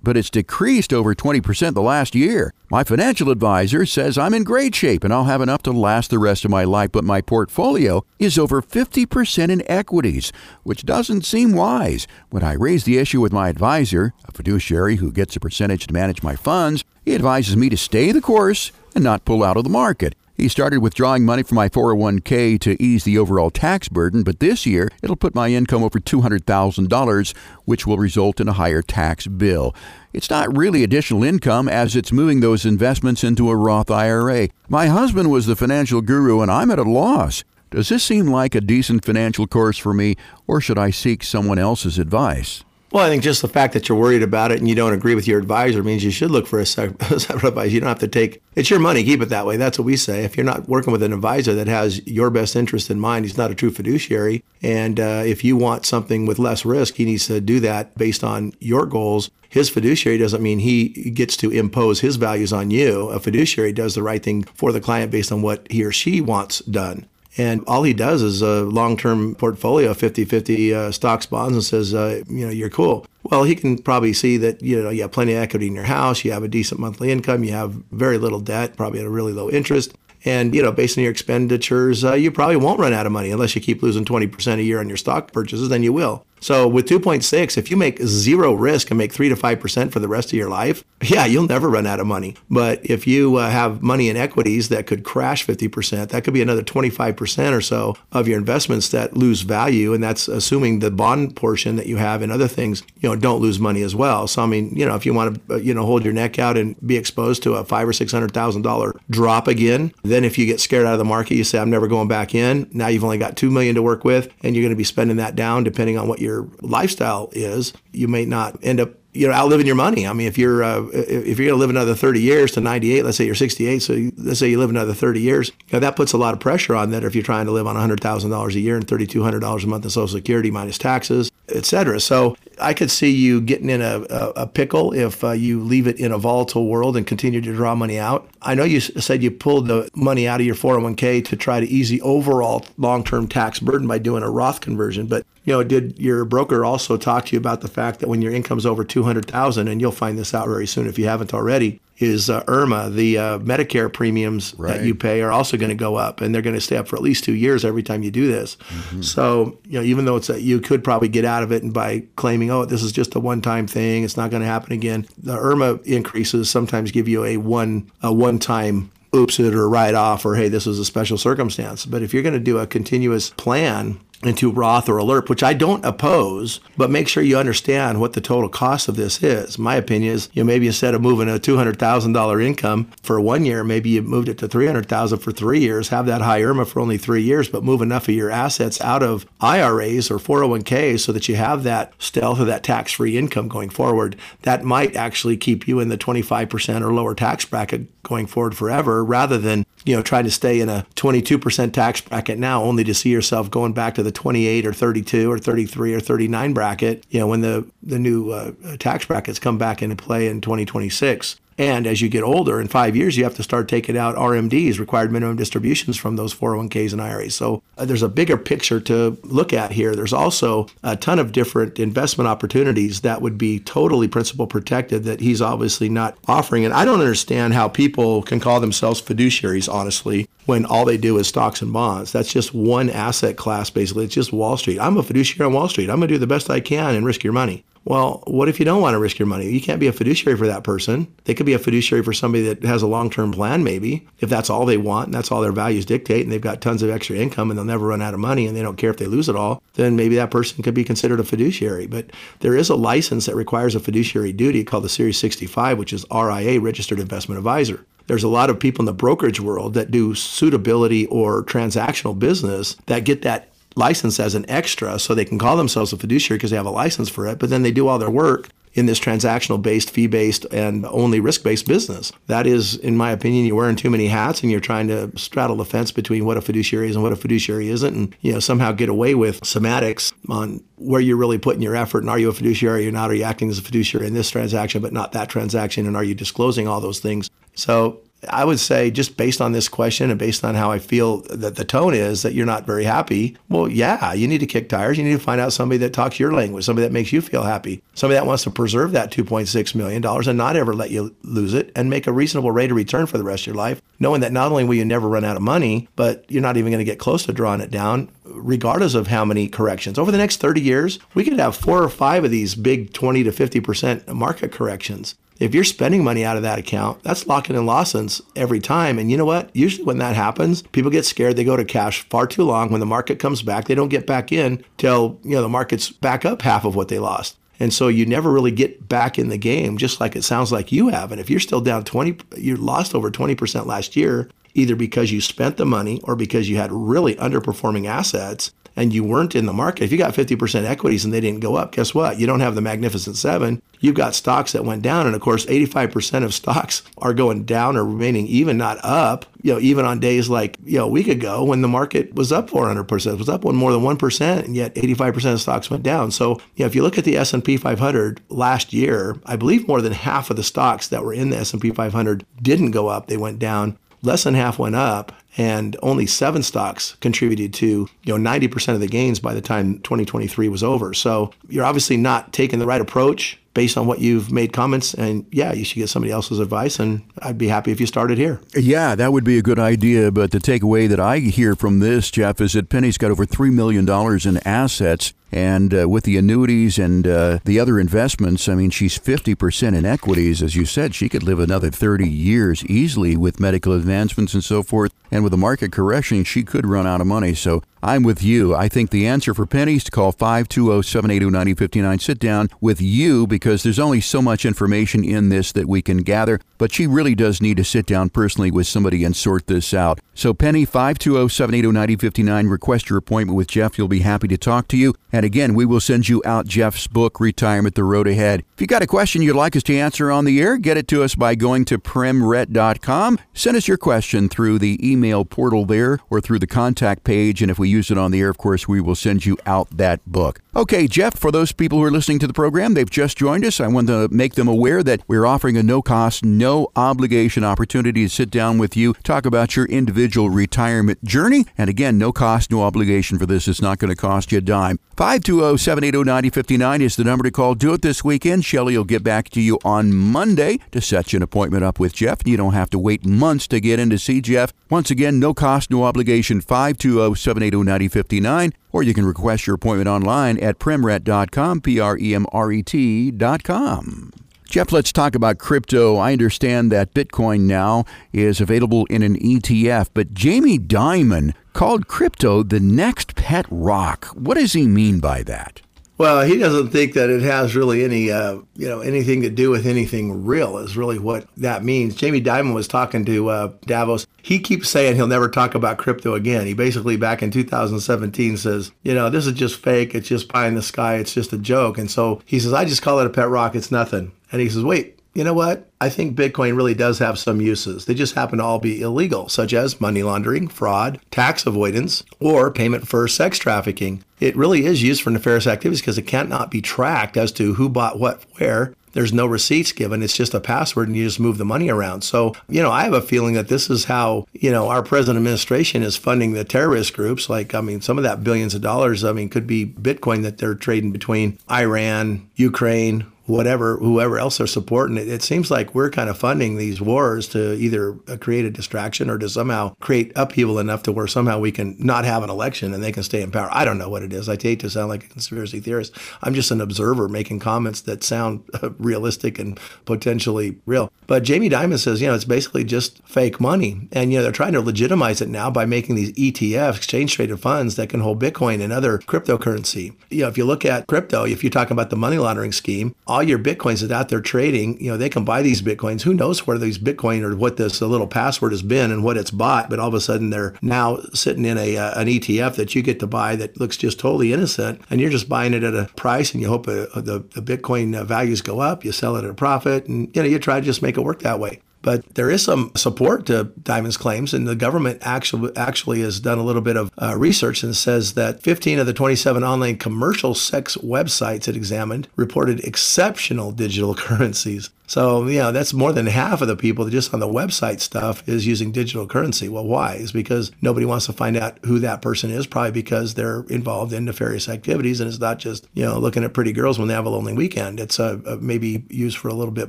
but 0.01 0.17
it's 0.17 0.31
decreased 0.31 0.93
over 0.93 1.17
20% 1.17 1.75
the 1.75 1.83
last 1.83 2.15
year. 2.15 2.55
My 2.71 2.85
financial 2.85 3.29
advisor 3.29 3.85
says 3.87 4.17
I'm 4.17 4.35
in 4.35 4.45
great 4.45 4.73
shape 4.73 5.03
and 5.03 5.13
I'll 5.13 5.25
have 5.25 5.41
enough 5.41 5.65
to 5.65 5.73
last 5.73 6.11
the 6.11 6.21
rest 6.21 6.45
of 6.45 6.53
my 6.53 6.63
life, 6.63 6.93
but 6.93 7.03
my 7.03 7.21
portfolio 7.21 8.05
is 8.21 8.39
over 8.39 8.63
50% 8.63 9.49
in 9.49 9.69
equities, 9.69 10.31
which 10.63 10.87
doesn't 10.87 11.25
seem 11.25 11.55
wise. 11.55 12.07
When 12.31 12.45
I 12.45 12.53
raise 12.53 12.85
the 12.85 12.99
issue 12.99 13.21
with 13.21 13.33
my 13.33 13.49
advisor, 13.49 14.15
a 14.25 14.31
fiduciary 14.31 14.97
who 14.97 15.11
gets 15.11 15.35
a 15.35 15.41
percentage 15.41 15.89
to 15.89 15.93
manage 15.93 16.23
my 16.23 16.37
funds, 16.37 16.85
he 17.05 17.17
advises 17.17 17.57
me 17.57 17.69
to 17.69 17.77
stay 17.77 18.13
the 18.13 18.21
course 18.21 18.71
and 18.95 19.03
not 19.03 19.25
pull 19.25 19.43
out 19.43 19.57
of 19.57 19.65
the 19.65 19.71
market. 19.71 20.15
He 20.37 20.49
started 20.49 20.81
withdrawing 20.81 21.25
money 21.25 21.45
from 21.45 21.55
my 21.55 21.69
401k 21.69 22.59
to 22.61 22.83
ease 22.83 23.05
the 23.05 23.19
overall 23.19 23.51
tax 23.51 23.89
burden, 23.89 24.25
but 24.25 24.41
this 24.41 24.67
year 24.67 24.91
it'll 25.01 25.15
put 25.15 25.35
my 25.35 25.49
income 25.49 25.85
over 25.85 26.01
$200,000, 26.01 27.37
which 27.65 27.87
will 27.87 27.99
result 27.99 28.41
in 28.41 28.49
a 28.49 28.55
higher 28.55 28.83
tax 28.83 29.29
bill. 29.29 29.75
It's 30.13 30.31
not 30.31 30.57
really 30.57 30.83
additional 30.83 31.23
income 31.23 31.69
as 31.69 31.95
it's 31.95 32.11
moving 32.11 32.41
those 32.41 32.67
investments 32.67 33.23
into 33.23 33.49
a 33.49 33.57
Roth 33.57 33.93
IRA. 33.93 34.49
My 34.69 34.89
husband 34.89 35.31
was 35.31 35.47
the 35.47 35.55
financial 35.55 36.01
guru 36.01 36.41
and 36.41 36.51
I'm 36.51 36.71
at 36.73 36.81
a 36.81 36.83
loss. 36.83 37.45
Does 37.71 37.89
this 37.89 38.03
seem 38.03 38.27
like 38.27 38.57
a 38.57 38.61
decent 38.61 39.05
financial 39.05 39.47
course 39.47 39.79
for 39.79 39.95
me, 39.95 40.17
or 40.47 40.61
should 40.61 40.79
I 40.79 40.91
seek 40.91 41.23
someone 41.23 41.59
else's 41.59 41.99
advice? 41.99 42.65
Well, 42.95 43.05
I 43.05 43.09
think 43.09 43.25
just 43.25 43.43
the 43.43 43.49
fact 43.49 43.73
that 43.73 43.89
you're 43.89 43.99
worried 43.99 44.23
about 44.23 44.53
it 44.53 44.61
and 44.61 44.69
you 44.69 44.77
don't 44.77 44.93
agree 44.93 45.17
with 45.17 45.27
your 45.27 45.41
advisor 45.41 45.83
means 45.83 46.05
you 46.05 46.13
should 46.13 46.31
look 46.31 46.47
for 46.47 46.61
a 46.61 46.65
separate 46.65 47.03
advisor. 47.29 47.67
You 47.67 47.81
don't 47.81 47.89
have 47.89 47.99
to 47.99 48.07
take 48.07 48.41
it's 48.55 48.71
your 48.71 48.79
money, 48.79 49.03
keep 49.03 49.21
it 49.21 49.31
that 49.31 49.47
way. 49.47 49.57
That's 49.57 49.81
what 49.81 49.85
we 49.85 49.97
say. 49.97 50.23
If 50.23 50.37
you're 50.37 50.47
not 50.47 50.69
working 50.69 50.93
with 50.93 51.03
an 51.03 51.13
advisor 51.13 51.55
that 51.55 51.67
has 51.67 52.07
your 52.07 52.31
best 52.31 52.55
interest 52.55 52.93
in 52.93 53.01
mind, 53.01 53.25
he's 53.25 53.37
not 53.37 53.51
a 53.51 53.55
true 53.57 53.73
fiduciary. 53.73 54.45
And 54.63 55.01
uh, 55.01 55.25
if 55.27 55.43
you 55.43 55.57
want 55.57 55.85
something 55.85 56.25
with 56.25 56.39
less 56.39 56.65
risk, 56.65 56.95
he 56.95 57.05
needs 57.05 57.27
to 57.27 57.41
do 57.41 57.59
that 57.59 57.99
based 57.99 58.23
on 58.23 58.53
your 58.61 58.87
goals. 58.87 59.29
His 59.49 59.69
fiduciary 59.69 60.19
doesn't 60.19 60.41
mean 60.41 60.61
he 60.61 60.91
gets 61.11 61.37
to 61.39 61.51
impose 61.51 61.99
his 61.99 62.15
values 62.15 62.53
on 62.53 62.71
you. 62.71 63.09
A 63.09 63.19
fiduciary 63.19 63.73
does 63.73 63.97
the 63.97 64.05
right 64.05 64.23
thing 64.23 64.45
for 64.45 64.71
the 64.71 64.81
client 64.81 65.11
based 65.11 65.33
on 65.33 65.43
what 65.43 65.67
he 65.69 65.83
or 65.83 65.91
she 65.91 66.21
wants 66.21 66.61
done. 66.61 67.09
And 67.37 67.65
all 67.67 67.83
he 67.83 67.93
does 67.93 68.23
is 68.23 68.43
a 68.43 68.63
long-term 68.63 69.35
portfolio, 69.35 69.93
50-50 69.93 70.73
uh, 70.73 70.93
stocks, 70.93 71.27
bonds, 71.27 71.55
and 71.55 71.65
says, 71.65 71.93
uh, 71.93 72.23
you 72.29 72.47
know, 72.47 72.53
you're 72.53 72.71
cool. 72.71 73.07
Well, 73.25 73.45
he 73.45 73.57
can 73.57 73.79
probably 73.79 74.13
see 74.13 74.37
that, 74.37 74.63
you 74.63 74.81
know, 74.81 74.91
you 74.91 75.03
have 75.03 75.13
plenty 75.13 75.33
of 75.33 75.43
equity 75.43 75.67
in 75.67 75.75
your 75.75 75.85
house, 75.85 76.25
you 76.25 76.31
have 76.33 76.45
a 76.45 76.49
decent 76.49 76.79
monthly 76.79 77.11
income, 77.11 77.43
you 77.43 77.53
have 77.53 77.73
very 77.91 78.19
little 78.19 78.41
debt, 78.41 78.77
probably 78.77 79.01
at 79.01 79.07
a 79.07 79.11
really 79.11 79.33
low 79.33 79.51
interest. 79.51 79.95
And, 80.25 80.55
you 80.55 80.63
know, 80.63 80.73
based 80.73 80.97
on 80.97 81.03
your 81.03 81.11
expenditures, 81.11 82.05
uh, 82.05 82.15
you 82.15 82.31
probably 82.31 82.57
won't 82.57 82.81
run 82.81 82.93
out 82.93 83.05
of 83.05 83.13
money 83.13 83.31
unless 83.31 83.55
you 83.55 83.61
keep 83.61 83.83
losing 83.83 84.05
20% 84.05 84.59
a 84.59 84.63
year 84.63 84.81
on 84.81 84.89
your 84.89 84.97
stock 84.97 85.33
purchases, 85.33 85.69
then 85.69 85.83
you 85.83 85.93
will. 85.93 86.25
So 86.45 86.69
with 86.69 86.87
2.6, 86.87 87.57
if 87.57 87.71
you 87.71 87.77
make 87.79 88.03
zero 88.03 88.53
risk 88.53 88.91
and 88.91 88.99
make 88.99 89.15
3 89.15 89.31
to 89.31 89.35
5% 89.35 89.91
for 89.91 89.99
the 89.99 90.09
rest 90.09 90.29
of 90.29 90.35
your 90.35 90.51
life, 90.51 90.85
yeah, 91.03 91.25
you'll 91.25 91.47
never 91.47 91.71
run 91.71 91.87
out 91.87 92.01
of 92.01 92.07
money. 92.07 92.37
But 92.51 92.85
if 92.85 93.07
you 93.07 93.37
uh, 93.37 93.49
have 93.49 93.81
money 93.81 94.11
in 94.11 94.19
equities 94.19 94.69
that 94.69 94.87
could 94.87 95.05
crash 95.05 95.47
50%, 95.47 96.11
that 96.11 96.23
could 96.23 96.35
be 96.35 96.43
another 96.43 96.63
25% 96.63 97.57
or 97.57 97.63
so 97.63 97.97
of 98.13 98.29
your 98.29 98.37
investments 98.37 98.91
that 98.91 99.17
lose 99.17 99.41
value. 99.41 99.95
And 99.95 100.05
that's 100.05 100.29
assuming 100.29 100.81
the 100.81 100.91
bond 100.91 101.35
portion 101.35 101.77
that 101.77 101.87
you 101.87 101.97
have 101.97 102.21
and 102.21 102.31
other 102.31 102.47
things, 102.47 102.83
you 103.01 103.09
know, 103.09 103.17
don't 103.17 103.41
lose 103.41 103.59
money 103.59 103.81
as 103.81 103.95
well. 103.95 104.27
So, 104.27 104.43
I 104.43 104.47
mean, 104.47 104.77
you 104.77 104.85
know, 104.85 104.97
if 104.97 105.07
you 105.07 105.15
want 105.15 105.49
to, 105.49 105.55
uh, 105.55 105.57
you 105.57 105.73
know, 105.73 105.87
hold 105.87 106.05
your 106.05 106.13
neck 106.13 106.39
out 106.39 106.59
and 106.59 106.77
be 106.87 106.99
exposed 106.99 107.43
to 107.45 107.55
a 107.55 107.65
five 107.65 107.89
or 107.89 107.93
$600,000 107.93 108.99
drop 109.09 109.49
again, 109.49 109.95
then 110.03 110.25
if 110.25 110.37
you 110.37 110.45
get 110.45 110.61
scared 110.61 110.85
out 110.85 110.93
of 110.93 110.99
the 110.99 111.07
market, 111.07 111.37
you 111.37 111.45
say, 111.45 111.59
I'm 111.59 111.71
never 111.71 111.89
going 111.89 112.09
back 112.09 112.35
in. 112.35 112.69
Now 112.71 112.89
you've 112.89 113.05
only 113.05 113.17
got 113.17 113.39
2 113.39 113.51
million 113.51 113.75
to 113.77 113.83
work 113.83 114.05
with 114.05 114.31
and 114.43 114.55
you're 114.55 114.63
going 114.63 114.75
to 114.75 114.77
be 114.77 114.85
spending 114.85 115.17
that 115.17 115.37
down 115.37 115.65
depending 115.65 115.97
on 115.97 116.07
what 116.07 116.21
your 116.21 116.34
your 116.35 116.49
lifestyle 116.61 117.29
is, 117.33 117.73
you 117.93 118.09
may 118.09 118.25
not 118.25 118.59
end 118.63 118.81
up 118.81 118.91
you 119.15 119.29
know 119.29 119.33
outliving 119.33 119.67
your 119.67 119.77
money. 119.77 120.07
I 120.07 120.13
mean, 120.13 120.27
if 120.27 120.37
you're 120.37 120.63
uh, 120.63 120.87
if 120.93 121.39
you're 121.39 121.49
going 121.49 121.57
to 121.57 121.61
live 121.61 121.71
another 121.71 121.95
30 121.95 122.21
years 122.21 122.53
to 122.53 122.61
98, 122.61 123.05
let's 123.05 123.17
say 123.17 123.25
you're 123.25 123.35
68, 123.35 123.79
so 123.81 123.93
you, 123.95 124.13
let's 124.19 124.41
say 124.41 124.51
you 124.51 124.59
live 124.59 124.71
another 124.71 124.93
30 124.93 125.21
years, 125.21 125.49
you 125.49 125.75
know, 125.75 125.81
that 125.81 125.97
puts 125.97 126.13
a 126.13 126.19
lot 126.19 126.35
of 126.35 126.41
pressure 126.41 126.75
on 126.75 126.91
that. 126.91 127.05
If 127.05 127.15
you're 127.15 127.25
trying 127.25 127.47
to 127.47 127.53
live 127.53 127.67
on 127.67 127.77
$100,000 127.77 128.55
a 128.55 128.61
year 128.61 128.77
and 128.77 128.87
$3,200 128.87 129.65
a 129.65 129.67
month 129.67 129.85
in 129.85 129.91
Social 129.91 130.09
Security 130.09 130.51
minus 130.51 130.79
taxes, 130.79 131.31
et 131.49 131.65
cetera. 131.65 132.01
So 132.01 132.37
I 132.61 132.75
could 132.75 132.91
see 132.91 133.11
you 133.11 133.41
getting 133.41 133.71
in 133.71 133.83
a, 133.83 134.05
a, 134.11 134.33
a 134.37 134.47
pickle 134.47 134.93
if 134.93 135.23
uh, 135.23 135.33
you 135.33 135.63
leave 135.63 135.87
it 135.87 135.99
in 135.99 136.13
a 136.13 136.19
volatile 136.19 136.67
world 136.67 136.97
and 136.97 137.07
continue 137.07 137.41
to 137.41 137.55
draw 137.55 137.75
money 137.75 137.99
out. 137.99 138.29
I 138.43 138.55
know 138.55 138.65
you 138.65 138.81
said 138.81 139.23
you 139.23 139.31
pulled 139.31 139.69
the 139.69 139.89
money 139.95 140.27
out 140.27 140.41
of 140.41 140.47
your 140.47 140.55
401k 140.55 141.25
to 141.27 141.37
try 141.37 141.61
to 141.61 141.67
ease 141.67 141.91
the 141.91 142.03
overall 142.03 142.65
long-term 142.77 143.29
tax 143.29 143.61
burden 143.61 143.87
by 143.87 143.99
doing 143.99 144.23
a 144.23 144.31
Roth 144.31 144.61
conversion, 144.61 145.07
but 145.07 145.27
you 145.45 145.53
know, 145.53 145.63
did 145.63 145.99
your 145.99 146.25
broker 146.25 146.65
also 146.65 146.97
talk 146.97 147.27
to 147.27 147.33
you 147.33 147.39
about 147.39 147.61
the 147.61 147.69
fact 147.69 148.01
that 148.01 148.09
when 148.09 148.23
your 148.23 148.33
income's 148.33 148.65
over 148.65 148.83
200,000 149.05 149.69
and 149.69 149.81
you'll 149.81 149.93
find 149.93 150.19
this 150.19 150.33
out 150.33 150.49
very 150.49 150.67
soon 150.67 150.87
if 150.87 150.99
you 150.99 151.07
haven't 151.07 151.35
already, 151.35 151.81
is 151.99 152.29
uh, 152.31 152.43
IRMAA, 152.45 152.95
the 152.95 153.19
uh, 153.19 153.39
Medicare 153.39 153.93
premiums 153.93 154.55
right. 154.57 154.79
that 154.79 154.87
you 154.87 154.95
pay 154.95 155.21
are 155.23 155.31
also 155.31 155.57
going 155.57 155.69
to 155.69 155.77
go 155.77 155.95
up, 155.95 156.21
and 156.21 156.35
they're 156.35 156.43
going 156.43 156.57
to 156.57 156.61
stay 156.61 156.77
up 156.77 156.89
for 156.89 156.97
at 156.97 157.03
least 157.03 157.23
two 157.23 157.35
years 157.35 157.65
every 157.65 157.83
time 157.83 158.03
you 158.03 158.11
do 158.11 158.27
this. 158.27 158.57
Mm-hmm. 158.57 159.03
So, 159.03 159.59
you 159.65 159.79
know, 159.79 159.85
even 159.85 160.05
though 160.05 160.17
it's 160.17 160.31
a, 160.31 160.41
you 160.41 160.61
could 160.61 160.83
probably 160.83 161.09
get 161.09 161.25
out 161.25 161.43
of 161.43 161.53
it 161.53 161.63
and 161.63 161.73
by 161.73 162.03
claiming, 162.17 162.51
oh, 162.51 162.65
this 162.65 162.83
is 162.83 162.91
just 162.91 163.15
a 163.15 163.21
one-time 163.21 163.67
thing, 163.67 164.03
it's 164.03 164.17
not 164.17 164.31
going 164.31 164.43
to 164.43 164.49
happen 164.49 164.73
again. 164.73 165.07
The 165.19 165.37
IRMAA 165.37 165.85
increases 165.85 166.51
sometimes 166.51 166.91
give 166.91 167.07
you 167.07 167.25
a 167.25 167.37
one 167.37 167.91
a 168.03 168.13
one-time 168.13 168.91
oops 169.15 169.39
it 169.39 169.55
or 169.55 169.69
write 169.69 169.95
off 169.95 170.25
or 170.25 170.35
hey, 170.35 170.49
this 170.49 170.67
was 170.67 170.81
a 170.81 170.85
special 170.85 171.17
circumstance. 171.17 171.87
But 171.87 172.03
if 172.03 172.13
you're 172.13 172.25
going 172.25 172.35
to 172.35 172.41
do 172.41 172.59
a 172.59 172.67
continuous 172.67 173.31
plan 173.31 174.01
into 174.27 174.51
Roth 174.51 174.89
or 174.89 174.99
Alert, 174.99 175.29
which 175.29 175.43
I 175.43 175.53
don't 175.53 175.85
oppose, 175.85 176.61
but 176.77 176.91
make 176.91 177.09
sure 177.09 177.23
you 177.23 177.39
understand 177.39 178.01
what 178.01 178.13
the 178.13 178.21
total 178.21 178.49
cost 178.49 178.89
of 178.89 178.97
this 178.97 179.23
is. 179.23 179.59
My 179.59 179.77
opinion 179.77 180.15
is, 180.15 180.29
you 180.33 180.43
know, 180.43 180.47
maybe 180.47 180.67
instead 180.67 180.95
of 180.95 181.03
moving 181.03 181.29
a 181.29 181.39
$200,000 181.39 182.45
income 182.45 182.91
for 183.03 183.21
one 183.21 183.45
year, 183.45 183.65
maybe 183.65 183.91
you 183.91 184.03
moved 184.03 184.29
it 184.29 184.39
to 184.39 184.49
300,000 184.49 185.19
for 185.19 185.33
three 185.33 185.61
years, 185.61 185.89
have 185.89 186.07
that 186.07 186.23
high 186.23 186.41
IRMAA 186.41 186.67
for 186.67 186.81
only 186.81 186.99
three 186.99 187.23
years, 187.23 187.49
but 187.49 187.65
move 187.65 187.83
enough 187.83 188.09
of 188.09 188.15
your 188.15 188.31
assets 188.31 188.81
out 188.81 189.03
of 189.03 189.27
IRAs 189.41 190.11
or 190.11 190.19
401ks 190.19 191.01
so 191.01 191.13
that 191.13 191.29
you 191.29 191.37
have 191.37 191.63
that 191.63 191.93
stealth 191.99 192.41
or 192.41 192.45
that 192.45 192.63
tax-free 192.63 193.17
income 193.17 193.49
going 193.49 193.71
forward. 193.71 194.17
That 194.43 194.65
might 194.65 194.97
actually 194.97 195.37
keep 195.37 195.69
you 195.69 195.81
in 195.81 195.89
the 195.89 195.99
25% 195.99 196.83
or 196.83 196.93
lower 196.93 197.15
tax 197.15 197.45
bracket 197.45 198.03
going 198.03 198.27
forward 198.27 198.57
forever 198.57 199.05
rather 199.05 199.39
than 199.39 199.65
you 199.85 199.95
know 199.95 200.03
trying 200.03 200.25
to 200.25 200.31
stay 200.31 200.61
in 200.61 200.69
a 200.69 200.87
22% 200.97 201.73
tax 201.73 202.01
bracket 202.01 202.39
now 202.39 202.63
only 202.63 202.85
to 202.85 202.95
see 202.95 203.11
yourself 203.11 203.51
going 203.51 203.73
back 203.73 203.95
to 203.95 204.03
the 204.03 204.13
28 204.13 204.67
or 204.67 204.73
32 204.73 205.31
or 205.31 205.39
33 205.39 205.95
or 205.95 206.01
39 206.01 206.53
bracket 206.53 207.05
you 207.11 207.21
know 207.21 207.27
when 207.27 207.41
the 207.41 207.67
the 207.83 207.99
new 207.99 208.31
uh, 208.31 208.53
tax 208.79 209.05
brackets 209.07 209.39
come 209.39 209.59
back 209.59 209.83
into 209.83 209.97
play 209.97 210.27
in 210.27 210.41
2026 210.41 211.39
and 211.57 211.87
as 211.87 212.01
you 212.01 212.09
get 212.09 212.23
older, 212.23 212.61
in 212.61 212.69
five 212.69 212.97
years, 212.97 213.17
you 213.17 213.25
have 213.25 213.37
to 213.37 213.43
start 213.43 213.69
taking 213.69 213.97
out 213.97 214.17
RMDs, 214.17 214.79
required 214.79 215.13
minimum 215.13 215.37
distributions 215.37 215.97
from 215.97 216.17
those 216.17 216.35
401ks 216.35 216.93
and 216.93 217.01
IRAs. 217.01 217.35
So 217.35 217.63
uh, 217.79 217.85
there's 217.85 218.03
a 218.03 218.09
bigger 218.09 218.37
picture 218.37 218.81
to 218.81 219.17
look 219.23 219.53
at 219.53 219.71
here. 219.71 219.95
There's 219.95 220.13
also 220.13 220.67
a 220.83 220.97
ton 220.97 221.19
of 221.19 221.33
different 221.33 221.79
investment 221.79 222.27
opportunities 222.27 223.03
that 223.03 223.23
would 223.23 223.39
be 223.39 223.61
totally 223.61 224.09
principal 224.09 224.47
protected 224.47 225.05
that 225.05 225.21
he's 225.21 225.41
obviously 225.41 225.89
not 225.89 226.19
offering. 226.27 226.65
And 226.65 226.75
I 226.75 226.85
don't 226.85 227.01
understand 227.01 227.55
how 227.55 227.69
people 227.69 228.23
can 228.23 228.41
call 228.41 228.61
themselves 228.61 229.01
fiduciaries, 229.01 229.73
honestly, 229.73 230.29
when 230.47 230.65
all 230.65 230.85
they 230.85 230.97
do 230.97 231.19
is 231.19 231.29
stocks 231.29 231.63
and 231.63 231.73
bonds. 231.73 232.11
That's 232.11 232.33
just 232.33 232.53
one 232.53 232.91
asset 232.91 233.37
class, 233.37 233.71
basically. 233.71 234.07
It's 234.07 234.15
just 234.15 234.33
Wall 234.33 234.57
Street. 234.57 234.81
I'm 234.81 234.97
a 234.97 235.03
fiduciary 235.03 235.47
on 235.47 235.55
Wall 235.55 235.69
Street. 235.69 235.89
I'm 235.89 235.99
going 235.99 236.09
to 236.09 236.15
do 236.15 236.19
the 236.19 236.27
best 236.27 236.51
I 236.51 236.61
can 236.61 236.95
and 236.95 237.07
risk 237.07 237.23
your 237.23 237.33
money. 237.33 237.65
Well, 237.87 238.23
what 238.27 238.49
if 238.49 238.59
you 238.59 238.65
don't 238.65 238.81
want 238.81 238.95
to 238.95 238.99
risk 238.99 239.19
your 239.19 239.27
money? 239.27 239.51
You 239.51 239.61
can't 239.61 239.81
be 239.81 239.89
a 239.89 239.93
fiduciary 239.93 240.39
for 240.39 240.47
that 240.47 240.65
person. 240.65 241.07
They 241.25 241.35
could 241.35 241.45
be 241.45 241.53
a 241.53 241.59
fiduciary 241.59 242.03
for 242.03 242.15
somebody 242.15 242.45
that 242.45 242.63
has 242.65 242.81
a 242.81 242.87
long 242.87 243.11
term 243.11 243.31
plan, 243.31 243.63
maybe, 243.63 244.07
if 244.21 244.31
that's 244.31 244.49
all 244.49 244.65
they 244.65 244.79
want 244.79 245.09
and 245.09 245.15
that's 245.15 245.31
all 245.31 245.43
their 245.43 245.53
values 245.53 245.85
dictate, 245.85 246.23
and 246.23 246.33
they've 246.33 246.41
got 246.41 246.63
tons 246.63 246.83
of 246.83 246.89
extra 246.89 247.17
income 247.17 247.51
and 247.51 247.59
they'll 247.59 247.65
never 247.65 247.87
run 247.87 248.01
out 248.01 248.15
of 248.15 248.21
money 248.21 248.47
and 248.47 248.57
they 248.57 248.63
don't 248.63 248.79
care 248.79 248.91
if 248.91 248.97
they 248.97 249.07
lose 249.07 249.29
it 249.29 249.37
all, 249.37 249.63
then 249.75 249.97
maybe 249.97 250.17
that 250.17 250.31
person 250.31 250.63
could 250.63 250.75
be 250.75 250.85
considered 250.85 251.21
a 251.21 251.25
fiduciary. 251.25 251.87
But 251.87 252.11
there 252.41 252.57
is 252.57 252.71
a 252.71 252.75
license 252.75 253.27
that 253.27 253.37
requires 253.37 253.75
a 253.75 253.81
fiduciary 253.81 254.33
duty 254.33 254.65
called 254.65 254.85
the 254.85 254.89
Series 254.89 255.19
65, 255.19 255.79
which 255.79 255.93
is 255.93 256.07
RIA, 256.11 256.61
Registered 256.61 257.01
Investment 257.01 257.39
Advisor 257.39 257.85
there's 258.07 258.25
a 258.25 258.29
lot 258.29 258.51
of 258.51 258.61
people 258.61 258.83
in 258.83 258.87
the 258.87 258.93
brokerage 258.93 259.41
world 259.41 259.75
that 259.75 259.91
do 259.91 260.15
suitability 260.15 261.07
or 261.07 261.43
transactional 261.43 262.19
business 262.19 262.77
that 262.87 263.05
get 263.05 263.23
that 263.23 263.54
license 263.75 264.21
as 264.21 264.35
an 264.35 264.49
extra 264.49 264.99
so 264.99 265.15
they 265.15 265.25
can 265.25 265.39
call 265.39 265.57
themselves 265.57 265.93
a 265.93 265.97
fiduciary 265.97 266.39
because 266.39 266.51
they 266.51 266.57
have 266.57 266.67
a 266.67 266.71
license 266.71 267.09
for 267.09 267.27
it, 267.27 267.39
but 267.39 267.51
then 267.51 267.63
they 267.63 267.73
do 267.73 267.89
all 267.89 267.99
their 267.99 268.11
work 268.11 268.49
in 268.75 268.87
this 268.87 268.99
transactional 268.99 269.61
based, 269.61 269.91
fee 269.91 270.07
based, 270.07 270.45
and 270.53 270.85
only 270.87 271.21
risk 271.21 271.43
based 271.43 271.67
business. 271.67 272.13
That 272.27 272.47
is, 272.47 272.77
in 272.77 272.97
my 272.97 273.13
opinion, 273.13 273.47
you're 273.47 273.57
wearing 273.57 273.77
too 273.77 273.91
many 273.91 274.09
hats 274.09 274.43
and 274.43 274.51
you're 274.51 274.61
trying 274.61 274.89
to 274.89 275.17
straddle 275.17 275.57
the 275.57 275.65
fence 275.65 275.93
between 275.93 276.25
what 276.25 276.37
a 276.37 276.41
fiduciary 276.41 276.89
is 276.89 276.97
and 276.97 277.03
what 277.03 277.13
a 277.13 277.17
fiduciary 277.17 277.69
isn't, 277.69 277.95
and 277.95 278.17
you 278.21 278.33
know 278.33 278.41
somehow 278.41 278.73
get 278.73 278.89
away 278.89 279.15
with 279.15 279.45
semantics 279.45 280.13
on 280.29 280.63
where 280.77 281.01
you're 281.01 281.17
really 281.17 281.39
putting 281.39 281.63
your 281.63 281.77
effort 281.77 282.01
and 282.01 282.11
are 282.11 282.19
you 282.19 282.29
a 282.29 282.33
fiduciary 282.33 282.87
or 282.87 282.91
not? 282.91 283.11
Are 283.11 283.15
you 283.15 283.23
acting 283.23 283.49
as 283.49 283.59
a 283.59 283.63
fiduciary 283.63 284.07
in 284.07 284.15
this 284.15 284.31
transaction 284.31 284.83
but 284.83 284.93
not 284.93 285.13
that 285.13 285.29
transaction? 285.29 285.87
And 285.87 285.97
are 285.97 286.05
you 286.05 286.15
disclosing 286.15 286.67
all 286.67 286.81
those 286.81 286.99
things? 286.99 287.31
So 287.55 288.01
I 288.29 288.45
would 288.45 288.61
say, 288.61 288.91
just 288.91 289.17
based 289.17 289.41
on 289.41 289.53
this 289.53 289.69
question 289.69 290.11
and 290.11 290.19
based 290.19 290.45
on 290.45 290.55
how 290.55 290.71
I 290.71 290.79
feel 290.79 291.19
that 291.31 291.57
the 291.57 291.65
tone 291.65 291.95
is, 291.95 292.23
that 292.23 292.35
you're 292.35 292.47
not 292.47 292.67
very 292.67 292.85
happy. 292.85 293.37
Well, 293.49 293.69
yeah, 293.69 294.13
you 294.13 294.29
need 294.29 294.41
to 294.41 294.47
kick 294.47 294.69
tires. 294.69 294.99
You 294.99 295.05
need 295.05 295.13
to 295.13 295.19
find 295.19 295.41
out 295.41 295.53
somebody 295.53 295.79
that 295.79 295.93
talks 295.93 296.19
your 296.19 296.33
language, 296.33 296.65
somebody 296.65 296.87
that 296.87 296.93
makes 296.93 297.13
you 297.13 297.21
feel 297.21 297.43
happy, 297.43 297.83
somebody 297.95 298.19
that 298.19 298.27
wants 298.27 298.45
to 298.45 298.51
preserve 298.51 298.93
that 298.93 299.11
$2.6 299.11 299.75
million 299.75 300.05
and 300.05 300.39
not 300.39 300.57
ever 300.57 300.75
let 300.75 300.91
you 300.91 301.15
lose 301.23 301.55
it 301.55 301.73
and 301.77 301.91
make 301.91 302.07
a 302.07 302.13
reasonable 302.13 302.51
rate 302.51 302.71
of 302.71 302.77
return 302.77 303.07
for 303.07 303.19
the 303.19 303.25
rest 303.25 303.43
of 303.43 303.49
your 303.49 303.57
life, 303.57 303.81
knowing 303.99 304.21
that 304.21 304.33
not 304.33 304.51
only 304.51 304.65
will 304.65 304.75
you 304.75 304.85
never 304.85 305.09
run 305.09 305.25
out 305.25 305.37
of 305.37 305.43
money, 305.43 305.89
but 305.97 306.25
you're 306.29 306.43
not 306.43 306.57
even 306.57 306.71
going 306.73 306.85
to 306.85 306.91
get 306.91 306.99
close 306.99 307.27
to 307.27 307.33
drawing 307.33 307.61
it 307.61 307.71
down, 307.71 308.11
regardless 308.25 308.95
of 308.95 309.07
how 309.07 309.25
many 309.25 309.49
corrections. 309.49 309.99
Over 309.99 310.11
the 310.11 310.19
next 310.19 310.39
30 310.39 310.61
years, 310.61 310.99
we 311.15 311.25
could 311.25 311.39
have 311.39 311.57
four 311.57 311.83
or 311.83 311.89
five 311.89 312.25
of 312.25 312.31
these 312.31 312.55
big 312.55 312.93
20 312.93 313.25
to 313.25 313.31
50% 313.31 314.09
market 314.09 314.53
corrections. 314.53 315.15
If 315.41 315.55
you're 315.55 315.65
spending 315.65 316.05
money 316.05 316.25
out 316.25 316.37
of 316.37 316.43
that 316.45 316.59
account, 316.59 317.03
that's 317.03 317.27
locking 317.27 317.57
in 317.57 317.67
losses 317.67 318.23
every 318.37 318.61
time. 318.61 318.99
And 318.99 319.11
you 319.11 319.17
know 319.17 319.25
what? 319.25 319.55
Usually 319.55 319.85
when 319.85 319.99
that 319.99 320.15
happens, 320.15 320.63
people 320.63 320.91
get 320.91 321.05
scared. 321.05 321.37
They 321.37 321.45
go 321.45 321.57
to 321.57 321.65
cash 321.65 322.09
far 322.09 322.27
too 322.27 322.45
long. 322.45 322.71
When 322.71 322.81
the 322.81 322.87
market 322.87 323.19
comes 323.19 323.43
back, 323.43 323.67
they 323.67 323.75
don't 323.75 323.89
get 323.89 324.07
back 324.07 324.31
in 324.31 324.65
till, 324.79 325.19
you 325.25 325.33
know, 325.33 325.43
the 325.43 325.49
market's 325.49 325.91
back 325.91 326.25
up 326.25 326.43
half 326.43 326.65
of 326.65 326.77
what 326.77 326.89
they 326.89 326.99
lost. 326.99 327.37
And 327.61 327.73
so 327.73 327.89
you 327.89 328.05
never 328.07 328.33
really 328.33 328.51
get 328.51 328.89
back 328.89 329.19
in 329.19 329.29
the 329.29 329.39
game, 329.39 329.77
just 329.77 330.01
like 330.01 330.17
it 330.17 330.25
sounds 330.25 330.51
like 330.51 330.73
you 330.73 330.89
have. 330.89 331.13
And 331.13 331.21
if 331.21 331.31
you're 331.31 331.41
still 331.41 331.61
down 331.61 331.85
20, 331.85 332.19
you 332.37 332.57
lost 332.57 332.95
over 332.95 333.11
20% 333.11 333.67
last 333.67 333.97
year, 333.97 334.29
either 334.55 334.77
because 334.77 335.13
you 335.13 335.21
spent 335.21 335.57
the 335.57 335.67
money 335.67 336.01
or 336.05 336.17
because 336.17 336.49
you 336.49 336.57
had 336.57 336.73
really 336.73 337.15
underperforming 337.17 337.87
assets 337.87 338.53
and 338.77 338.93
you 338.93 339.05
weren't 339.05 339.37
in 339.37 339.47
the 339.47 339.53
market, 339.53 339.85
if 339.85 339.93
you 339.93 339.99
got 339.99 340.15
50% 340.15 340.65
equities 340.65 341.05
and 341.05 341.15
they 341.15 341.21
didn't 341.21 341.41
go 341.41 341.55
up, 341.55 341.73
guess 341.73 341.95
what? 341.95 342.19
You 342.19 342.27
don't 342.27 342.41
have 342.41 342.55
the 342.55 342.61
Magnificent 342.61 343.17
Seven. 343.17 343.63
You've 343.79 343.95
got 343.95 344.15
stocks 344.15 344.53
that 344.53 344.65
went 344.65 344.83
down. 344.83 345.07
And 345.07 345.15
of 345.15 345.21
course, 345.21 345.47
85% 345.47 346.25
of 346.25 346.35
stocks 346.35 346.83
are 346.99 347.15
going 347.15 347.45
down 347.45 347.77
or 347.77 347.85
remaining 347.85 348.27
even, 348.27 348.57
not 348.57 348.79
up. 348.83 349.27
You 349.43 349.53
know, 349.53 349.61
even 349.61 349.85
on 349.85 350.01
days 350.01 350.29
like, 350.29 350.57
you 350.65 350.79
know, 350.79 350.87
a 350.87 350.91
week 350.91 351.07
ago 351.07 351.45
when 351.45 351.61
the 351.61 351.69
market 351.69 352.15
was 352.15 352.33
up 352.33 352.51
400%, 352.51 353.19
was 353.19 353.29
up 353.29 353.45
one 353.45 353.55
more 353.55 353.73
than 353.73 353.83
1%, 353.83 354.45
and 354.45 354.57
yet 354.57 354.75
85% 354.75 355.35
of 355.35 355.41
stocks 355.41 355.71
went 355.71 355.83
down. 355.83 356.11
So, 356.11 356.41
you 356.57 356.65
know, 356.65 356.67
if 356.67 356.75
you 356.75 356.83
look 356.83 356.99
at 356.99 357.05
the 357.05 357.17
S&P 357.17 357.57
500 357.57 358.21
last 358.31 358.73
year, 358.73 359.17
I 359.27 359.37
believe 359.37 359.69
more 359.69 359.83
than 359.83 359.93
half 359.93 360.31
of 360.31 360.37
the 360.37 360.43
stocks 360.43 360.89
that 360.89 361.05
were 361.05 361.15
in 361.15 361.31
the 361.31 361.37
S&P 361.37 361.71
500 361.71 362.27
didn't 362.41 362.73
go 362.73 362.89
up, 362.89 363.07
they 363.07 363.19
went 363.19 363.39
down 363.39 363.79
less 364.05 364.25
than 364.25 364.35
half 364.35 364.59
went 364.59 364.77
up 364.77 365.13
and 365.37 365.77
only 365.83 366.07
seven 366.07 366.43
stocks 366.43 366.97
contributed 367.01 367.53
to 367.55 367.89
you 368.03 368.19
know 368.19 368.31
90% 368.31 368.75
of 368.75 368.81
the 368.81 368.87
gains 368.87 369.19
by 369.21 369.35
the 369.35 369.41
time 369.41 369.79
2023 369.81 370.49
was 370.49 370.63
over. 370.63 370.95
So 370.95 371.33
you're 371.49 371.65
obviously 371.65 371.97
not 371.97 372.33
taking 372.33 372.59
the 372.59 372.67
right 372.67 372.81
approach 372.81 373.39
based 373.53 373.79
on 373.79 373.87
what 373.87 374.01
you've 374.01 374.33
made 374.33 374.53
comments. 374.53 374.95
And 374.95 375.27
yeah 375.31 375.53
you 375.53 375.65
should 375.65 375.77
get 375.77 375.89
somebody 375.89 376.13
else's 376.13 376.41
advice 376.41 376.79
and 376.79 377.03
i'd 377.23 377.39
be 377.39 377.49
happy 377.49 377.71
if 377.73 377.81
you 377.81 377.87
started 377.87 378.19
here. 378.19 378.41
Yeah 378.55 378.95
that 378.95 379.13
would 379.13 379.25
be 379.25 379.39
a 379.39 379.43
good 379.43 379.59
idea. 379.59 380.11
But 380.11 380.31
the 380.31 380.39
takeaway 380.39 380.89
that 380.89 381.01
i 381.01 381.19
hear 381.19 381.55
from 381.55 381.81
this 381.81 382.11
jeff 382.11 382.41
is 382.41 382.53
that 382.53 382.69
penny's 382.69 382.99
got 382.99 383.11
over 383.11 383.27
$3 383.27 383.53
million 383.53 383.89
in 383.89 384.47
assets. 384.47 385.13
And 385.35 385.75
uh, 385.75 385.89
with 385.89 386.05
the 386.05 386.17
annuities 386.17 386.79
and 386.79 387.09
uh, 387.09 387.41
the 387.45 387.59
other 387.59 387.81
investments, 387.81 388.49
I 388.49 388.55
mean, 388.55 388.71
she's 388.71 388.97
50% 388.97 389.77
in 389.77 389.85
equities. 389.85 390.41
As 390.41 390.55
you 390.55 390.65
said, 390.65 390.95
she 390.95 391.09
could 391.09 391.25
live 391.25 391.41
another 391.41 391.71
30 391.71 392.09
years 392.09 392.65
easily 392.67 393.17
with 393.17 393.41
medical 393.41 393.73
advancements 393.73 394.33
and 394.33 394.45
so 394.45 394.63
forth. 394.63 394.93
And 395.11 395.24
with 395.25 395.33
the 395.33 395.37
market 395.37 395.73
correction, 395.73 396.23
she 396.23 396.45
could 396.45 396.67
run 396.67 396.87
out 396.87 397.01
of 397.01 397.07
money. 397.07 397.35
So 397.35 397.63
I'm 397.85 398.03
with 398.03 398.23
you. 398.23 398.55
I 398.55 398.71
think 398.71 398.89
the 398.89 399.07
answer 399.07 399.35
for 399.35 399.45
Penny 399.45 399.75
is 399.75 399.85
to 399.85 399.91
call 399.91 400.11
520 400.11 400.83
780 400.83 401.27
9059. 401.27 401.99
Sit 401.99 402.19
down 402.19 402.49
with 402.59 402.81
you 402.81 403.27
because 403.27 403.63
there's 403.63 403.79
only 403.79 404.01
so 404.01 404.23
much 404.23 404.47
information 404.47 405.05
in 405.05 405.29
this 405.29 405.53
that 405.53 405.69
we 405.69 405.83
can 405.83 405.99
gather, 405.99 406.41
but 406.57 406.73
she 406.73 406.87
really 406.87 407.15
does 407.15 407.43
need 407.43 407.59
to 407.59 407.65
sit 407.65 407.85
down 407.85 408.09
personally 408.09 408.51
with 408.51 408.67
somebody 408.67 409.05
and 409.05 409.15
sort 409.15 409.49
this 409.49 409.75
out. 409.75 410.01
So, 410.15 410.33
Penny, 410.33 410.65
520 410.65 411.29
780 411.29 411.73
9059, 411.73 412.47
request 412.47 412.89
your 412.89 412.99
appointment 412.99 413.37
with 413.37 413.49
Jeff. 413.49 413.77
You'll 413.77 413.89
be 413.89 414.01
happy 414.01 414.29
to 414.29 414.39
talk 414.39 414.67
to 414.69 414.79
you. 414.79 414.95
And 415.13 415.27
again, 415.27 415.55
we 415.55 415.67
will 415.67 415.81
send 415.81 416.09
you 416.09 416.23
out 416.25 416.47
Jeff's 416.47 416.87
book, 416.87 417.21
Retirement 417.21 417.75
The 417.75 417.85
Road 417.85 418.09
Ahead. 418.09 418.45
If 418.55 418.63
you 418.63 418.67
got 418.67 418.83
a 418.83 418.87
question 418.87 419.21
you'd 419.21 419.37
like 419.37 419.57
us 419.57 419.63
to 419.65 419.77
answer 419.77 420.11
on 420.11 420.25
the 420.25 420.41
air, 420.41 420.57
get 420.57 420.79
it 420.79 420.89
to 420.89 421.03
us 421.03 421.15
by 421.15 421.35
going 421.35 421.67
to 421.67 421.79
premret.com. 421.79 423.19
Send 423.35 423.57
us 423.59 423.69
your 423.69 423.77
question 423.77 424.31
through 424.31 424.59
the 424.59 424.79
email 424.81 425.27
portal 425.27 425.67
there 425.67 425.99
or 426.09 426.23
through 426.23 426.39
the 426.39 426.47
contact 426.47 427.05
page. 427.05 427.43
And 427.43 427.51
if 427.51 427.59
we 427.59 427.74
use 427.75 427.91
it 427.91 427.99
on 427.99 428.11
the 428.11 428.21
air, 428.21 428.31
of 428.31 428.39
course, 428.39 428.69
we 428.69 428.81
will 428.81 428.95
send 428.95 429.27
you 429.27 429.37
out 429.45 429.69
that 429.77 430.01
book. 430.07 430.41
Okay, 430.57 430.87
Jeff, 430.87 431.19
for 431.19 431.33
those 431.33 431.51
people 431.51 431.79
who 431.79 431.85
are 431.85 431.91
listening 431.91 432.21
to 432.21 432.29
the 432.29 432.33
program, 432.33 432.75
they've 432.75 432.89
just 432.89 433.19
joined 433.19 433.45
us. 433.45 433.59
I 433.59 433.67
want 433.67 433.89
to 433.89 434.09
make 434.13 434.35
them 434.35 434.47
aware 434.47 434.85
that 434.85 435.03
we're 435.09 435.27
offering 435.27 435.57
a 435.57 435.63
no 435.65 435.83
cost, 435.83 436.25
no 436.25 436.69
obligation 436.77 437.43
opportunity 437.43 438.05
to 438.05 438.09
sit 438.09 438.31
down 438.31 438.59
with 438.59 438.77
you, 438.77 438.95
talk 439.03 439.27
about 439.27 439.57
your 439.57 439.67
individual 439.67 440.31
retirement 440.31 441.03
journey. 441.03 441.45
And 441.59 441.69
again, 441.69 441.99
no 441.99 442.13
cost, 442.13 442.53
no 442.53 442.63
obligation 442.63 443.19
for 443.19 443.27
this. 443.27 443.49
It's 443.49 443.61
not 443.61 443.79
going 443.79 443.91
to 443.91 443.97
cost 443.97 444.31
you 444.31 444.39
a 444.39 444.41
dime. 444.41 444.79
520 444.97 445.59
780 445.59 446.05
9059 446.05 446.83
is 446.83 446.95
the 446.95 447.03
number 447.03 447.25
to 447.25 447.33
call. 447.33 447.57
Do 447.57 447.75
it 447.75 447.83
this 447.83 448.05
weekend. 448.05 448.45
Shelly 448.45 448.77
will 448.77 448.85
get 448.85 449.03
back 449.03 449.29
to 449.31 449.41
you 449.41 449.59
on 449.65 449.93
Monday 449.93 450.61
to 450.71 450.81
set 450.81 451.13
you 451.13 451.17
an 451.17 451.25
appointment 451.25 451.65
up 451.65 451.81
with 451.81 451.95
Jeff. 451.95 452.19
You 452.25 452.37
don't 452.37 452.53
have 452.53 452.71
to 452.71 452.79
wait 452.79 453.05
months 453.05 453.49
to 453.49 453.59
get 453.59 453.81
in 453.81 453.91
to 453.91 453.99
see 453.99 454.21
Jeff. 454.21 454.53
Once 454.71 454.93
again, 454.93 455.19
no 455.19 455.35
cost, 455.35 455.69
no 455.69 455.83
obligation. 455.83 456.41
520 456.41 457.17
780 457.17 457.64
9059 457.65 458.53
or 458.73 458.83
you 458.83 458.93
can 458.95 459.07
request 459.07 459.47
your 459.47 459.55
appointment 459.55 459.89
online 459.89 460.39
at 460.39 460.59
premret.com, 460.59 461.61
P 461.61 461.79
R 461.79 461.97
E 461.99 462.15
M 462.15 462.27
R 462.33 462.53
E 462.53 462.63
T.com. 462.63 464.13
Jeff, 464.49 464.71
let's 464.71 464.93
talk 464.93 465.15
about 465.15 465.39
crypto. 465.39 465.97
I 465.97 466.13
understand 466.13 466.71
that 466.71 466.95
Bitcoin 466.95 467.41
now 467.41 467.85
is 468.13 468.41
available 468.41 468.87
in 468.87 469.03
an 469.03 469.19
ETF, 469.19 469.89
but 469.95 470.15
Jamie 470.15 470.59
Dimon 470.59 471.35
called 471.55 471.89
crypto 471.89 472.43
the 472.43 472.61
next 472.61 473.17
pet 473.17 473.47
rock. 473.51 474.07
What 474.09 474.37
does 474.37 474.53
he 474.53 474.67
mean 474.67 475.01
by 475.01 475.23
that? 475.25 475.61
Well, 475.97 476.23
he 476.23 476.39
doesn't 476.39 476.71
think 476.71 476.95
that 476.95 477.09
it 477.09 477.23
has 477.23 477.55
really 477.55 477.85
any, 477.85 478.11
uh, 478.11 478.39
you 478.57 478.69
know, 478.69 478.81
anything 478.81 479.23
to 479.23 479.31
do 479.31 479.51
with 479.51 479.65
anything 479.65 480.25
real. 480.25 480.59
Is 480.59 480.77
really 480.77 480.99
what 480.99 481.29
that 481.37 481.63
means. 481.63 481.95
Jamie 481.95 482.21
Dimon 482.21 482.53
was 482.53 482.67
talking 482.67 483.05
to 483.05 483.29
uh, 483.29 483.53
Davos. 483.67 484.07
He 484.21 484.41
keeps 484.41 484.69
saying 484.69 484.97
he'll 484.97 485.07
never 485.07 485.29
talk 485.29 485.55
about 485.55 485.79
crypto 485.79 486.15
again. 486.15 486.47
He 486.47 486.55
basically 486.55 486.97
back 486.97 487.23
in 487.23 487.31
2017 487.31 488.37
says, 488.39 488.73
you 488.83 488.95
know, 488.95 489.09
this 489.09 489.27
is 489.27 489.35
just 489.35 489.61
fake. 489.61 489.95
It's 489.95 490.09
just 490.09 490.29
pie 490.29 490.49
in 490.49 490.57
the 490.57 490.63
sky. 490.63 490.97
It's 490.97 491.15
just 491.15 491.33
a 491.33 491.39
joke. 491.39 491.79
And 491.79 491.91
so 491.91 492.21
he 492.25 492.41
says, 492.41 492.53
I 492.53 492.65
just 492.65 492.83
call 492.83 492.99
it 492.99 493.07
a 493.07 493.11
pet 493.11 493.29
rock. 493.29 493.55
It's 493.55 493.71
nothing. 493.71 494.11
And 494.33 494.41
he 494.41 494.49
says, 494.49 494.65
wait, 494.65 494.99
you 495.15 495.25
know 495.25 495.35
what? 495.35 495.71
I 495.81 495.89
think 495.89 496.17
Bitcoin 496.17 496.57
really 496.57 496.75
does 496.75 496.99
have 496.99 497.19
some 497.19 497.41
uses. 497.41 497.85
They 497.85 497.95
just 497.95 498.15
happen 498.15 498.39
to 498.39 498.45
all 498.45 498.59
be 498.59 498.81
illegal, 498.81 499.29
such 499.29 499.53
as 499.53 499.81
money 499.81 500.03
laundering, 500.03 500.49
fraud, 500.49 501.01
tax 501.11 501.47
avoidance, 501.47 502.03
or 502.21 502.51
payment 502.51 502.89
for 502.89 503.07
sex 503.07 503.39
trafficking. 503.39 504.05
It 504.19 504.37
really 504.37 504.65
is 504.65 504.83
used 504.83 505.03
for 505.03 505.11
nefarious 505.11 505.47
activities 505.47 505.81
because 505.81 505.99
it 505.99 506.03
cannot 506.03 506.51
be 506.51 506.61
tracked 506.61 507.17
as 507.17 507.31
to 507.33 507.55
who 507.55 507.69
bought 507.69 507.99
what 507.99 508.25
where. 508.39 508.75
There's 508.93 509.13
no 509.13 509.27
receipts 509.27 509.73
given. 509.73 510.03
It's 510.05 510.17
just 510.17 510.35
a 510.35 510.41
password 510.41 510.87
and 510.87 510.97
you 510.97 511.05
just 511.05 511.19
move 511.19 511.37
the 511.37 511.45
money 511.45 511.69
around. 511.69 512.03
So, 512.03 512.33
you 512.49 512.63
know, 512.63 512.71
I 512.71 512.85
have 512.85 512.93
a 512.93 513.03
feeling 513.03 513.35
that 513.35 513.49
this 513.49 513.69
is 513.69 513.87
how, 513.87 514.27
you 514.33 514.53
know, 514.53 514.69
our 514.69 514.85
present 514.85 515.17
administration 515.17 515.83
is 515.83 515.97
funding 515.97 516.33
the 516.33 516.45
terrorist 516.45 516.95
groups. 516.95 517.29
Like, 517.29 517.57
I 517.57 517.61
mean, 517.61 517.81
some 517.81 517.99
of 517.99 518.05
that 518.05 518.23
billions 518.23 518.55
of 518.55 518.63
dollars, 518.63 519.03
I 519.03 519.11
mean, 519.11 519.29
could 519.29 519.49
be 519.49 519.67
Bitcoin 519.67 520.23
that 520.23 520.39
they're 520.39 520.55
trading 520.55 520.93
between 520.93 521.39
Iran, 521.51 522.31
Ukraine, 522.37 523.07
whatever, 523.27 523.77
whoever 523.79 524.19
else 524.19 524.39
they're 524.39 524.47
supporting. 524.47 524.97
It, 524.97 525.09
it 525.09 525.23
seems 525.23 525.51
like 525.51 525.75
we're 525.75 525.91
kind 525.91 526.11
of 526.11 526.19
funding 526.19 526.57
these 526.57 526.81
wars 526.81 527.29
to 527.29 527.55
either 527.55 527.97
uh, 528.09 528.17
create 528.17 528.45
a 528.45 528.51
distraction 528.51 529.09
or 529.09 529.19
to 529.19 529.29
somehow 529.29 529.75
create 529.81 530.13
upheaval 530.17 530.59
enough 530.59 530.83
to 530.85 530.93
where 530.93 531.07
somehow 531.07 531.39
we 531.39 531.53
can 531.53 531.77
not 531.79 532.05
have 532.05 532.23
an 532.23 532.31
election 532.31 532.75
and 532.75 532.83
they 532.83 532.93
can 532.93 533.03
stay 533.03 533.23
in 533.23 533.31
power. 533.31 533.49
I 533.51 533.65
don't 533.65 533.79
know 533.79 533.89
what 533.89 534.03
it 534.03 534.13
is. 534.13 534.29
I 534.29 534.37
hate 534.41 534.61
to 534.61 534.71
sound 534.71 534.89
like 534.89 535.05
a 535.05 535.09
conspiracy 535.09 535.61
theorist. 535.61 535.97
I'm 536.23 536.35
just 536.35 536.51
an 536.51 536.61
observer 536.61 537.09
making 537.09 537.41
comments 537.41 537.81
that 537.83 538.05
sound 538.05 538.45
uh, 538.63 538.71
realistic 538.79 539.39
and 539.39 539.59
potentially 539.85 540.59
real. 540.67 540.91
But 541.07 541.23
Jamie 541.23 541.51
Dimon 541.51 541.79
says, 541.79 542.01
you 542.01 542.09
know, 542.09 542.15
it's 542.15 542.25
basically 542.25 542.65
just 542.65 543.07
fake 543.07 543.41
money. 543.41 543.89
And, 543.93 544.13
you 544.13 544.19
know, 544.19 544.23
they're 544.23 544.33
trying 544.33 544.53
to 544.55 544.61
legitimize 544.61 545.21
it 545.21 545.29
now 545.29 545.51
by 545.51 545.67
making 545.67 545.95
these 545.97 546.13
ETFs, 546.13 546.77
exchange 546.77 547.15
traded 547.15 547.41
funds 547.41 547.77
that 547.77 547.89
can 547.89 548.01
hold 548.01 548.23
Bitcoin 548.23 548.63
and 548.63 548.73
other 548.73 548.99
cryptocurrency. 548.99 549.95
You 550.11 550.23
know, 550.23 550.29
if 550.29 550.39
you 550.39 550.45
look 550.45 550.65
at 550.65 550.87
crypto, 550.87 551.25
if 551.25 551.43
you're 551.43 551.51
talking 551.51 551.73
about 551.73 551.91
the 551.91 551.97
money 551.97 552.19
laundering 552.19 552.53
scheme, 552.53 552.95
all 553.15 553.23
your 553.23 553.39
bitcoins 553.39 553.81
that 553.81 553.93
out 553.93 554.09
there 554.09 554.21
trading, 554.21 554.81
you 554.83 554.91
know, 554.91 554.97
they 554.97 555.09
can 555.09 555.25
buy 555.25 555.41
these 555.41 555.63
bitcoins. 555.63 556.03
Who 556.03 556.15
knows 556.15 556.49
where 556.49 556.59
these 556.59 556.79
bitcoin 556.79 557.23
or 557.23 557.37
what 557.37 557.57
this 557.57 557.81
little 557.81 558.09
password 558.09 558.51
has 558.51 558.63
been 558.63 558.91
and 558.91 559.05
what 559.05 559.17
it's 559.17 559.31
bought, 559.31 559.71
but 559.71 559.79
all 559.79 559.87
of 559.87 559.95
a 559.95 560.01
sudden 560.01 560.31
they're 560.31 560.55
now 560.61 560.99
sitting 561.13 561.45
in 561.45 561.57
a 561.57 561.77
uh, 561.77 562.01
an 562.01 562.09
ETF 562.09 562.57
that 562.57 562.75
you 562.75 562.83
get 562.83 562.99
to 562.99 563.07
buy 563.07 563.37
that 563.37 563.61
looks 563.61 563.77
just 563.77 564.01
totally 564.01 564.33
innocent, 564.33 564.81
and 564.91 565.01
you're 565.01 565.11
just 565.11 565.29
buying 565.29 565.55
it 565.55 565.63
at 565.63 565.77
a 565.77 565.89
price, 565.95 566.33
and 566.33 566.43
you 566.43 566.49
hope 566.49 566.67
uh, 566.67 566.87
the 566.97 567.25
the 567.35 567.41
bitcoin 567.41 567.97
uh, 567.97 568.03
values 568.03 568.43
go 568.43 568.59
up. 568.59 568.85
You 568.85 568.91
sell 568.91 569.15
it 569.15 569.23
at 569.23 569.31
a 569.31 569.35
profit, 569.35 569.87
and 569.87 570.15
you 570.17 570.23
know 570.23 570.29
you 570.29 570.41
try 570.41 570.59
to 570.59 570.67
just 570.67 570.83
make 570.83 570.97
it 570.97 571.03
work 571.03 571.21
that 571.21 571.39
way. 571.39 571.61
But 571.85 572.15
there 572.15 572.31
is 572.31 572.43
some 572.43 572.73
support 572.75 573.27
to 573.27 573.53
Dimon's 573.63 573.99
claims, 573.99 574.33
and 574.33 574.49
the 574.49 574.57
government 574.57 575.01
actually 575.03 575.55
actually 575.55 576.01
has 576.01 576.19
done 576.19 576.39
a 576.39 576.43
little 576.43 576.63
bit 576.63 576.79
of 576.79 576.91
uh, 577.01 577.15
research 577.17 577.63
and 577.63 577.77
says 577.77 578.15
that 578.15 578.41
15 578.41 578.79
of 578.79 578.87
the 578.87 578.95
27 578.95 579.45
online 579.45 579.77
commercial 579.77 580.35
sex 580.35 580.79
websites 580.79 581.47
it 581.47 581.57
examined 581.57 582.09
reported 582.17 582.61
exceptional 582.61 583.53
digital 583.53 583.95
currencies. 584.05 584.71
So, 584.87 585.27
you 585.27 585.39
know, 585.39 585.51
that's 585.51 585.73
more 585.73 585.93
than 585.93 586.07
half 586.07 586.43
of 586.43 586.49
the 586.49 586.57
people 586.57 586.89
just 586.91 587.15
on 587.15 587.21
the 587.21 587.29
website 587.29 587.81
stuff 587.81 588.27
is 588.29 588.47
using 588.47 588.71
digital 588.71 589.07
currency. 589.07 589.49
Well, 589.49 589.65
why? 589.65 589.95
Is 589.95 590.13
because 590.13 590.53
nobody 590.61 590.85
wants 590.85 591.07
to 591.07 591.13
find 591.13 591.37
out 591.37 591.59
who 591.65 591.79
that 591.79 592.03
person 592.03 592.31
is, 592.31 592.47
probably 592.47 592.71
because 592.71 593.15
they're 593.15 593.45
involved 593.49 593.93
in 593.93 594.05
nefarious 594.05 594.49
activities. 594.49 595.01
And 595.01 595.09
it's 595.09 595.19
not 595.19 595.39
just, 595.39 595.67
you 595.75 595.85
know, 595.85 595.99
looking 595.99 596.23
at 596.23 596.35
pretty 596.35 596.53
girls 596.53 596.79
when 596.79 596.89
they 596.89 596.95
have 596.95 597.07
a 597.07 597.11
lonely 597.11 597.33
weekend. 597.33 597.81
It's 597.81 597.99
uh, 597.99 598.19
uh 598.27 598.37
maybe 598.41 598.85
used 598.91 599.17
for 599.17 599.29
a 599.29 599.35
little 599.35 599.55
bit 599.55 599.69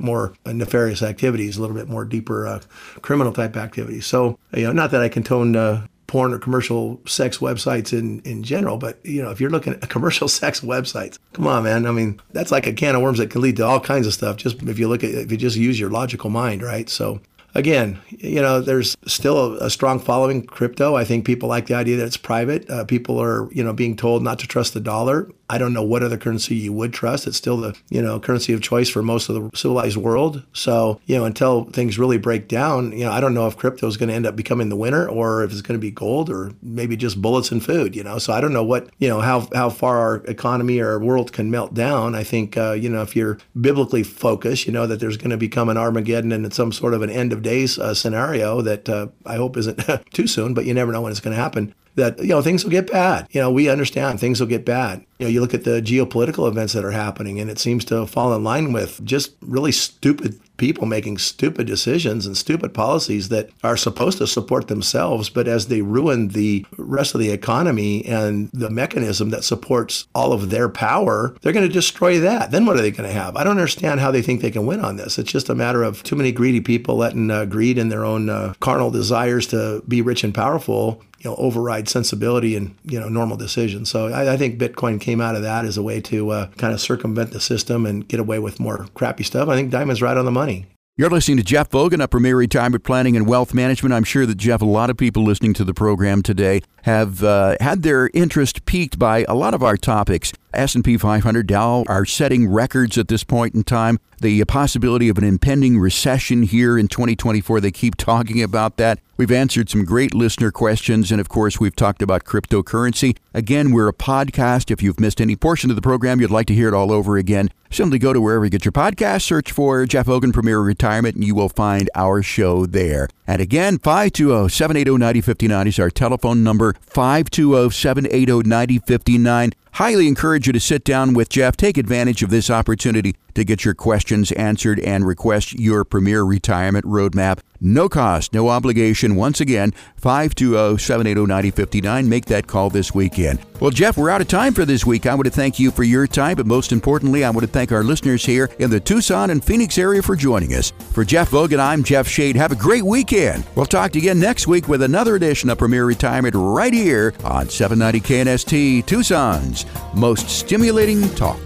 more 0.00 0.34
uh, 0.44 0.52
nefarious 0.52 1.02
activities, 1.02 1.56
a 1.56 1.60
little 1.60 1.76
bit 1.76 1.88
more 1.88 2.04
deeper 2.04 2.46
uh, 2.46 2.60
criminal 3.00 3.32
type 3.32 3.56
activities. 3.56 4.06
So, 4.06 4.38
you 4.52 4.64
know, 4.64 4.72
not 4.72 4.90
that 4.90 5.00
I 5.00 5.08
condone 5.08 5.56
uh, 5.56 5.86
porn 6.06 6.32
or 6.32 6.38
commercial 6.38 7.00
sex 7.06 7.38
websites 7.38 7.92
in, 7.92 8.20
in 8.20 8.42
general. 8.42 8.76
But, 8.76 8.98
you 9.04 9.22
know, 9.22 9.30
if 9.30 9.40
you're 9.40 9.50
looking 9.50 9.74
at 9.74 9.88
commercial 9.88 10.28
sex 10.28 10.60
websites, 10.60 11.18
come 11.32 11.46
on, 11.46 11.64
man. 11.64 11.86
I 11.86 11.92
mean, 11.92 12.20
that's 12.32 12.52
like 12.52 12.66
a 12.66 12.72
can 12.72 12.94
of 12.94 13.02
worms 13.02 13.18
that 13.18 13.30
can 13.30 13.40
lead 13.40 13.56
to 13.56 13.64
all 13.64 13.80
kinds 13.80 14.06
of 14.06 14.14
stuff. 14.14 14.36
Just 14.36 14.62
if 14.62 14.78
you 14.78 14.88
look 14.88 15.04
at, 15.04 15.10
if 15.10 15.30
you 15.30 15.36
just 15.36 15.56
use 15.56 15.78
your 15.78 15.90
logical 15.90 16.30
mind, 16.30 16.62
right? 16.62 16.88
So, 16.88 17.20
again, 17.56 17.98
you 18.10 18.40
know, 18.40 18.60
there's 18.60 18.96
still 19.06 19.54
a, 19.54 19.66
a, 19.66 19.70
strong 19.70 19.98
following 19.98 20.44
crypto. 20.44 20.94
I 20.94 21.04
think 21.04 21.24
people 21.24 21.48
like 21.48 21.66
the 21.66 21.74
idea 21.74 21.96
that 21.96 22.06
it's 22.06 22.16
private. 22.16 22.68
Uh, 22.70 22.84
people 22.84 23.20
are, 23.20 23.50
you 23.52 23.64
know, 23.64 23.72
being 23.72 23.96
told 23.96 24.22
not 24.22 24.38
to 24.40 24.46
trust 24.46 24.74
the 24.74 24.80
dollar. 24.80 25.30
I 25.48 25.58
don't 25.58 25.72
know 25.72 25.82
what 25.82 26.02
other 26.02 26.16
currency 26.16 26.56
you 26.56 26.72
would 26.72 26.92
trust. 26.92 27.26
It's 27.26 27.36
still 27.36 27.56
the, 27.56 27.76
you 27.88 28.02
know, 28.02 28.18
currency 28.18 28.52
of 28.52 28.62
choice 28.62 28.88
for 28.88 29.02
most 29.02 29.28
of 29.28 29.34
the 29.34 29.56
civilized 29.56 29.96
world. 29.96 30.42
So, 30.52 31.00
you 31.06 31.16
know, 31.16 31.24
until 31.24 31.64
things 31.64 31.98
really 31.98 32.18
break 32.18 32.48
down, 32.48 32.92
you 32.92 33.04
know, 33.04 33.12
I 33.12 33.20
don't 33.20 33.34
know 33.34 33.46
if 33.46 33.56
crypto 33.56 33.86
is 33.86 33.96
going 33.96 34.08
to 34.08 34.14
end 34.14 34.26
up 34.26 34.34
becoming 34.34 34.68
the 34.68 34.76
winner 34.76 35.08
or 35.08 35.44
if 35.44 35.52
it's 35.52 35.62
going 35.62 35.78
to 35.78 35.84
be 35.84 35.90
gold 35.90 36.30
or 36.30 36.52
maybe 36.62 36.96
just 36.96 37.22
bullets 37.22 37.52
and 37.52 37.64
food, 37.64 37.94
you 37.94 38.02
know. 38.02 38.18
So 38.18 38.32
I 38.32 38.40
don't 38.40 38.52
know 38.52 38.64
what, 38.64 38.88
you 38.98 39.08
know, 39.08 39.20
how, 39.20 39.48
how 39.54 39.70
far 39.70 39.98
our 39.98 40.16
economy 40.24 40.80
or 40.80 40.90
our 40.90 40.98
world 40.98 41.32
can 41.32 41.50
melt 41.50 41.74
down. 41.74 42.14
I 42.14 42.24
think, 42.24 42.56
uh, 42.56 42.72
you 42.72 42.88
know, 42.88 43.02
if 43.02 43.14
you're 43.14 43.38
biblically 43.60 44.02
focused, 44.02 44.66
you 44.66 44.72
know 44.72 44.86
that 44.86 45.00
there's 45.00 45.16
going 45.16 45.30
to 45.30 45.36
become 45.36 45.68
an 45.68 45.76
Armageddon 45.76 46.32
and 46.32 46.52
some 46.52 46.72
sort 46.72 46.94
of 46.94 47.02
an 47.02 47.10
end 47.10 47.32
of 47.32 47.42
days 47.42 47.78
uh, 47.78 47.94
scenario 47.94 48.62
that 48.62 48.88
uh, 48.88 49.08
I 49.24 49.36
hope 49.36 49.56
isn't 49.56 49.80
too 50.12 50.26
soon, 50.26 50.54
but 50.54 50.64
you 50.64 50.74
never 50.74 50.92
know 50.92 51.02
when 51.02 51.12
it's 51.12 51.20
going 51.20 51.36
to 51.36 51.42
happen 51.42 51.74
that 51.96 52.18
you 52.20 52.28
know 52.28 52.42
things 52.42 52.62
will 52.62 52.70
get 52.70 52.90
bad. 52.90 53.26
You 53.30 53.40
know, 53.40 53.50
we 53.50 53.68
understand 53.68 54.20
things 54.20 54.38
will 54.38 54.46
get 54.46 54.64
bad. 54.64 55.04
You 55.18 55.26
know, 55.26 55.30
you 55.30 55.40
look 55.40 55.54
at 55.54 55.64
the 55.64 55.80
geopolitical 55.80 56.48
events 56.48 56.72
that 56.74 56.84
are 56.84 56.90
happening, 56.90 57.40
and 57.40 57.50
it 57.50 57.58
seems 57.58 57.84
to 57.86 58.06
fall 58.06 58.34
in 58.34 58.44
line 58.44 58.72
with 58.72 59.04
just 59.04 59.34
really 59.40 59.72
stupid 59.72 60.40
people 60.56 60.86
making 60.86 61.18
stupid 61.18 61.66
decisions 61.66 62.26
and 62.26 62.36
stupid 62.36 62.72
policies 62.72 63.28
that 63.28 63.50
are 63.62 63.76
supposed 63.76 64.18
to 64.18 64.26
support 64.26 64.68
themselves, 64.68 65.28
but 65.28 65.48
as 65.48 65.68
they 65.68 65.82
ruin 65.82 66.28
the 66.28 66.64
rest 66.76 67.14
of 67.14 67.20
the 67.20 67.30
economy 67.30 68.04
and 68.04 68.50
the 68.52 68.70
mechanism 68.70 69.30
that 69.30 69.44
supports 69.44 70.06
all 70.14 70.32
of 70.32 70.50
their 70.50 70.68
power, 70.68 71.34
they're 71.42 71.52
going 71.52 71.66
to 71.66 71.72
destroy 71.72 72.18
that. 72.18 72.50
Then 72.50 72.66
what 72.66 72.76
are 72.76 72.82
they 72.82 72.90
going 72.90 73.08
to 73.08 73.14
have? 73.14 73.36
I 73.36 73.44
don't 73.44 73.52
understand 73.52 74.00
how 74.00 74.10
they 74.10 74.22
think 74.22 74.40
they 74.40 74.50
can 74.50 74.66
win 74.66 74.80
on 74.80 74.96
this. 74.96 75.18
It's 75.18 75.32
just 75.32 75.48
a 75.48 75.54
matter 75.54 75.82
of 75.82 76.02
too 76.02 76.16
many 76.16 76.32
greedy 76.32 76.60
people 76.60 76.96
letting 76.96 77.30
uh, 77.30 77.44
greed 77.44 77.78
and 77.78 77.90
their 77.90 78.04
own 78.04 78.30
uh, 78.30 78.54
carnal 78.60 78.90
desires 78.90 79.46
to 79.48 79.82
be 79.86 80.02
rich 80.02 80.24
and 80.24 80.34
powerful 80.34 81.02
you 81.18 81.30
know 81.30 81.36
override 81.36 81.88
sensibility 81.88 82.54
and 82.56 82.74
you 82.84 83.00
know 83.00 83.08
normal 83.08 83.36
decisions. 83.36 83.90
So 83.90 84.08
I, 84.08 84.34
I 84.34 84.36
think 84.36 84.60
Bitcoin 84.60 85.00
came 85.06 85.20
out 85.20 85.36
of 85.36 85.42
that 85.42 85.64
as 85.64 85.76
a 85.76 85.82
way 85.84 86.00
to 86.00 86.30
uh, 86.30 86.46
kind 86.56 86.74
of 86.74 86.80
circumvent 86.80 87.30
the 87.30 87.38
system 87.38 87.86
and 87.86 88.08
get 88.08 88.18
away 88.18 88.40
with 88.40 88.58
more 88.58 88.88
crappy 88.94 89.22
stuff. 89.22 89.48
I 89.48 89.54
think 89.54 89.70
Dimon's 89.70 90.02
right 90.02 90.16
on 90.16 90.24
the 90.24 90.32
money. 90.32 90.66
You're 90.96 91.10
listening 91.10 91.36
to 91.36 91.44
Jeff 91.44 91.70
Vogan 91.70 92.02
of 92.02 92.10
Premier 92.10 92.36
Retirement 92.36 92.82
Planning 92.82 93.16
and 93.16 93.28
Wealth 93.28 93.54
Management. 93.54 93.92
I'm 93.92 94.02
sure 94.02 94.26
that, 94.26 94.36
Jeff, 94.36 94.62
a 94.62 94.64
lot 94.64 94.90
of 94.90 94.96
people 94.96 95.22
listening 95.22 95.52
to 95.54 95.62
the 95.62 95.74
program 95.74 96.22
today 96.22 96.62
have 96.82 97.22
uh, 97.22 97.56
had 97.60 97.84
their 97.84 98.10
interest 98.14 98.64
piqued 98.64 98.98
by 98.98 99.24
a 99.28 99.34
lot 99.34 99.54
of 99.54 99.62
our 99.62 99.76
topics. 99.76 100.32
S&P 100.54 100.96
500 100.96 101.46
Dow 101.46 101.84
are 101.86 102.04
setting 102.04 102.48
records 102.48 102.98
at 102.98 103.06
this 103.06 103.22
point 103.22 103.54
in 103.54 103.62
time. 103.62 104.00
The 104.20 104.42
possibility 104.46 105.08
of 105.08 105.18
an 105.18 105.24
impending 105.24 105.78
recession 105.78 106.42
here 106.42 106.76
in 106.78 106.88
2024, 106.88 107.60
they 107.60 107.70
keep 107.70 107.94
talking 107.96 108.42
about 108.42 108.78
that. 108.78 108.98
We've 109.18 109.32
answered 109.32 109.70
some 109.70 109.86
great 109.86 110.14
listener 110.14 110.50
questions, 110.50 111.10
and 111.10 111.22
of 111.22 111.30
course, 111.30 111.58
we've 111.58 111.74
talked 111.74 112.02
about 112.02 112.24
cryptocurrency. 112.24 113.16
Again, 113.32 113.70
we're 113.70 113.88
a 113.88 113.94
podcast. 113.94 114.70
If 114.70 114.82
you've 114.82 115.00
missed 115.00 115.22
any 115.22 115.36
portion 115.36 115.70
of 115.70 115.76
the 115.76 115.80
program, 115.80 116.20
you'd 116.20 116.30
like 116.30 116.46
to 116.48 116.54
hear 116.54 116.68
it 116.68 116.74
all 116.74 116.92
over 116.92 117.16
again, 117.16 117.48
simply 117.70 117.98
go 117.98 118.12
to 118.12 118.20
wherever 118.20 118.44
you 118.44 118.50
get 118.50 118.66
your 118.66 118.72
podcast, 118.72 119.22
search 119.22 119.52
for 119.52 119.86
Jeff 119.86 120.04
Vogan 120.04 120.34
Premier 120.34 120.60
Retirement, 120.60 121.14
and 121.14 121.24
you 121.24 121.34
will 121.34 121.48
find 121.48 121.88
our 121.94 122.22
show 122.22 122.66
there. 122.66 123.08
And 123.26 123.40
again, 123.40 123.78
520 123.78 124.50
780 124.50 124.98
9059 124.98 125.66
is 125.66 125.78
our 125.78 125.90
telephone 125.90 126.44
number, 126.44 126.74
520 126.82 127.70
780 127.70 128.46
9059. 128.46 129.52
Highly 129.72 130.08
encourage 130.08 130.46
you 130.46 130.52
to 130.52 130.60
sit 130.60 130.84
down 130.84 131.14
with 131.14 131.30
Jeff. 131.30 131.56
Take 131.56 131.78
advantage 131.78 132.22
of 132.22 132.28
this 132.28 132.50
opportunity 132.50 133.16
to 133.36 133.44
get 133.44 133.64
your 133.64 133.74
questions 133.74 134.32
answered 134.32 134.80
and 134.80 135.06
request 135.06 135.58
your 135.58 135.84
premier 135.84 136.24
retirement 136.24 136.84
roadmap. 136.84 137.40
No 137.60 137.88
cost, 137.88 138.34
no 138.34 138.48
obligation. 138.48 139.16
Once 139.16 139.40
again, 139.40 139.72
520 139.96 140.78
780 140.78 141.26
9059. 141.26 142.08
Make 142.08 142.26
that 142.26 142.46
call 142.46 142.70
this 142.70 142.94
weekend. 142.94 143.38
Well, 143.60 143.70
Jeff, 143.70 143.96
we're 143.96 144.10
out 144.10 144.20
of 144.20 144.28
time 144.28 144.52
for 144.52 144.64
this 144.64 144.84
week. 144.84 145.06
I 145.06 145.14
want 145.14 145.24
to 145.24 145.30
thank 145.30 145.58
you 145.58 145.70
for 145.70 145.82
your 145.82 146.06
time, 146.06 146.36
but 146.36 146.46
most 146.46 146.72
importantly, 146.72 147.24
I 147.24 147.30
want 147.30 147.46
to 147.46 147.52
thank 147.52 147.72
our 147.72 147.82
listeners 147.82 148.24
here 148.24 148.50
in 148.58 148.68
the 148.68 148.80
Tucson 148.80 149.30
and 149.30 149.42
Phoenix 149.42 149.78
area 149.78 150.02
for 150.02 150.16
joining 150.16 150.54
us. 150.54 150.72
For 150.92 151.04
Jeff 151.04 151.30
Vogan, 151.30 151.58
I'm 151.58 151.82
Jeff 151.82 152.06
Shade. 152.06 152.36
Have 152.36 152.52
a 152.52 152.56
great 152.56 152.82
weekend. 152.82 153.46
We'll 153.54 153.66
talk 153.66 153.92
to 153.92 153.98
you 153.98 154.10
again 154.10 154.20
next 154.20 154.46
week 154.46 154.68
with 154.68 154.82
another 154.82 155.16
edition 155.16 155.48
of 155.48 155.58
Premier 155.58 155.86
Retirement 155.86 156.34
right 156.36 156.74
here 156.74 157.14
on 157.24 157.48
790 157.48 158.00
KNST, 158.00 158.86
Tucson's 158.86 159.64
most 159.94 160.28
stimulating 160.28 161.08
talk. 161.14 161.40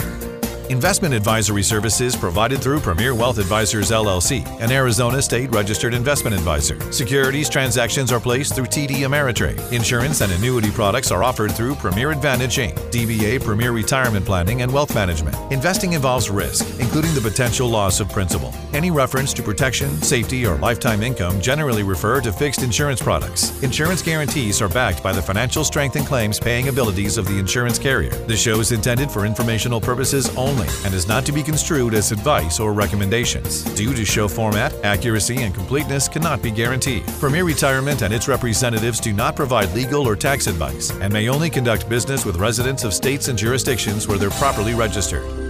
Investment 0.71 1.13
advisory 1.13 1.65
services 1.65 2.15
provided 2.15 2.63
through 2.63 2.79
Premier 2.79 3.13
Wealth 3.13 3.39
Advisors 3.39 3.91
LLC, 3.91 4.47
an 4.61 4.71
Arizona 4.71 5.21
state 5.21 5.51
registered 5.51 5.95
investment 5.95 6.33
advisor. 6.33 6.81
Securities 6.93 7.49
transactions 7.49 8.13
are 8.13 8.21
placed 8.21 8.55
through 8.55 8.67
TD 8.67 8.99
Ameritrade. 8.99 9.73
Insurance 9.73 10.21
and 10.21 10.31
annuity 10.31 10.71
products 10.71 11.11
are 11.11 11.25
offered 11.25 11.51
through 11.51 11.75
Premier 11.75 12.13
Advantage 12.13 12.59
Inc., 12.59 12.77
DBA 12.93 13.43
Premier 13.43 13.73
Retirement 13.73 14.25
Planning 14.25 14.63
and 14.63 14.73
Wealth 14.73 14.95
Management. 14.95 15.35
Investing 15.53 15.95
involves 15.95 16.31
risk, 16.31 16.65
including 16.79 17.15
the 17.15 17.21
potential 17.21 17.69
loss 17.69 17.99
of 17.99 18.09
principal. 18.09 18.55
Any 18.73 18.93
reference 18.93 19.35
to 19.35 19.43
protection, 19.43 20.01
safety, 20.03 20.47
or 20.47 20.55
lifetime 20.59 21.03
income 21.03 21.41
generally 21.41 21.83
refer 21.83 22.21
to 22.21 22.31
fixed 22.31 22.63
insurance 22.63 23.03
products. 23.03 23.61
Insurance 23.65 24.03
guarantees 24.03 24.63
are 24.63 24.69
backed 24.69 25.03
by 25.03 25.11
the 25.11 25.21
financial 25.21 25.65
strength 25.65 25.97
and 25.97 26.07
claims 26.07 26.39
paying 26.39 26.69
abilities 26.69 27.19
of 27.19 27.27
the 27.27 27.41
insurance 27.41 27.77
carrier. 27.77 28.15
The 28.27 28.37
show 28.37 28.61
is 28.61 28.71
intended 28.71 29.11
for 29.11 29.27
informational 29.27 29.81
purposes 29.81 30.29
only 30.61 30.73
and 30.85 30.95
is 30.95 31.09
not 31.09 31.25
to 31.27 31.33
be 31.33 31.43
construed 31.43 31.95
as 31.95 32.13
advice 32.13 32.61
or 32.61 32.73
recommendations. 32.73 33.65
Due 33.75 33.95
to 33.95 34.05
show 34.05 34.29
format, 34.29 34.73
accuracy 34.85 35.43
and 35.43 35.55
completeness 35.55 36.09
cannot 36.09 36.43
be 36.43 36.51
guaranteed. 36.51 37.07
Premier 37.19 37.45
Retirement 37.45 38.03
and 38.03 38.13
its 38.13 38.29
representatives 38.29 39.01
do 39.01 39.13
not 39.13 39.37
provide 39.37 39.73
legal 39.75 40.07
or 40.07 40.17
tax 40.17 40.47
advice 40.47 40.91
and 40.91 41.13
may 41.13 41.29
only 41.29 41.51
conduct 41.51 41.89
business 41.89 42.25
with 42.25 42.37
residents 42.37 42.85
of 42.85 42.95
states 42.95 43.29
and 43.29 43.39
jurisdictions 43.39 44.07
where 44.07 44.19
they're 44.19 44.31
properly 44.31 44.75
registered. 44.75 45.50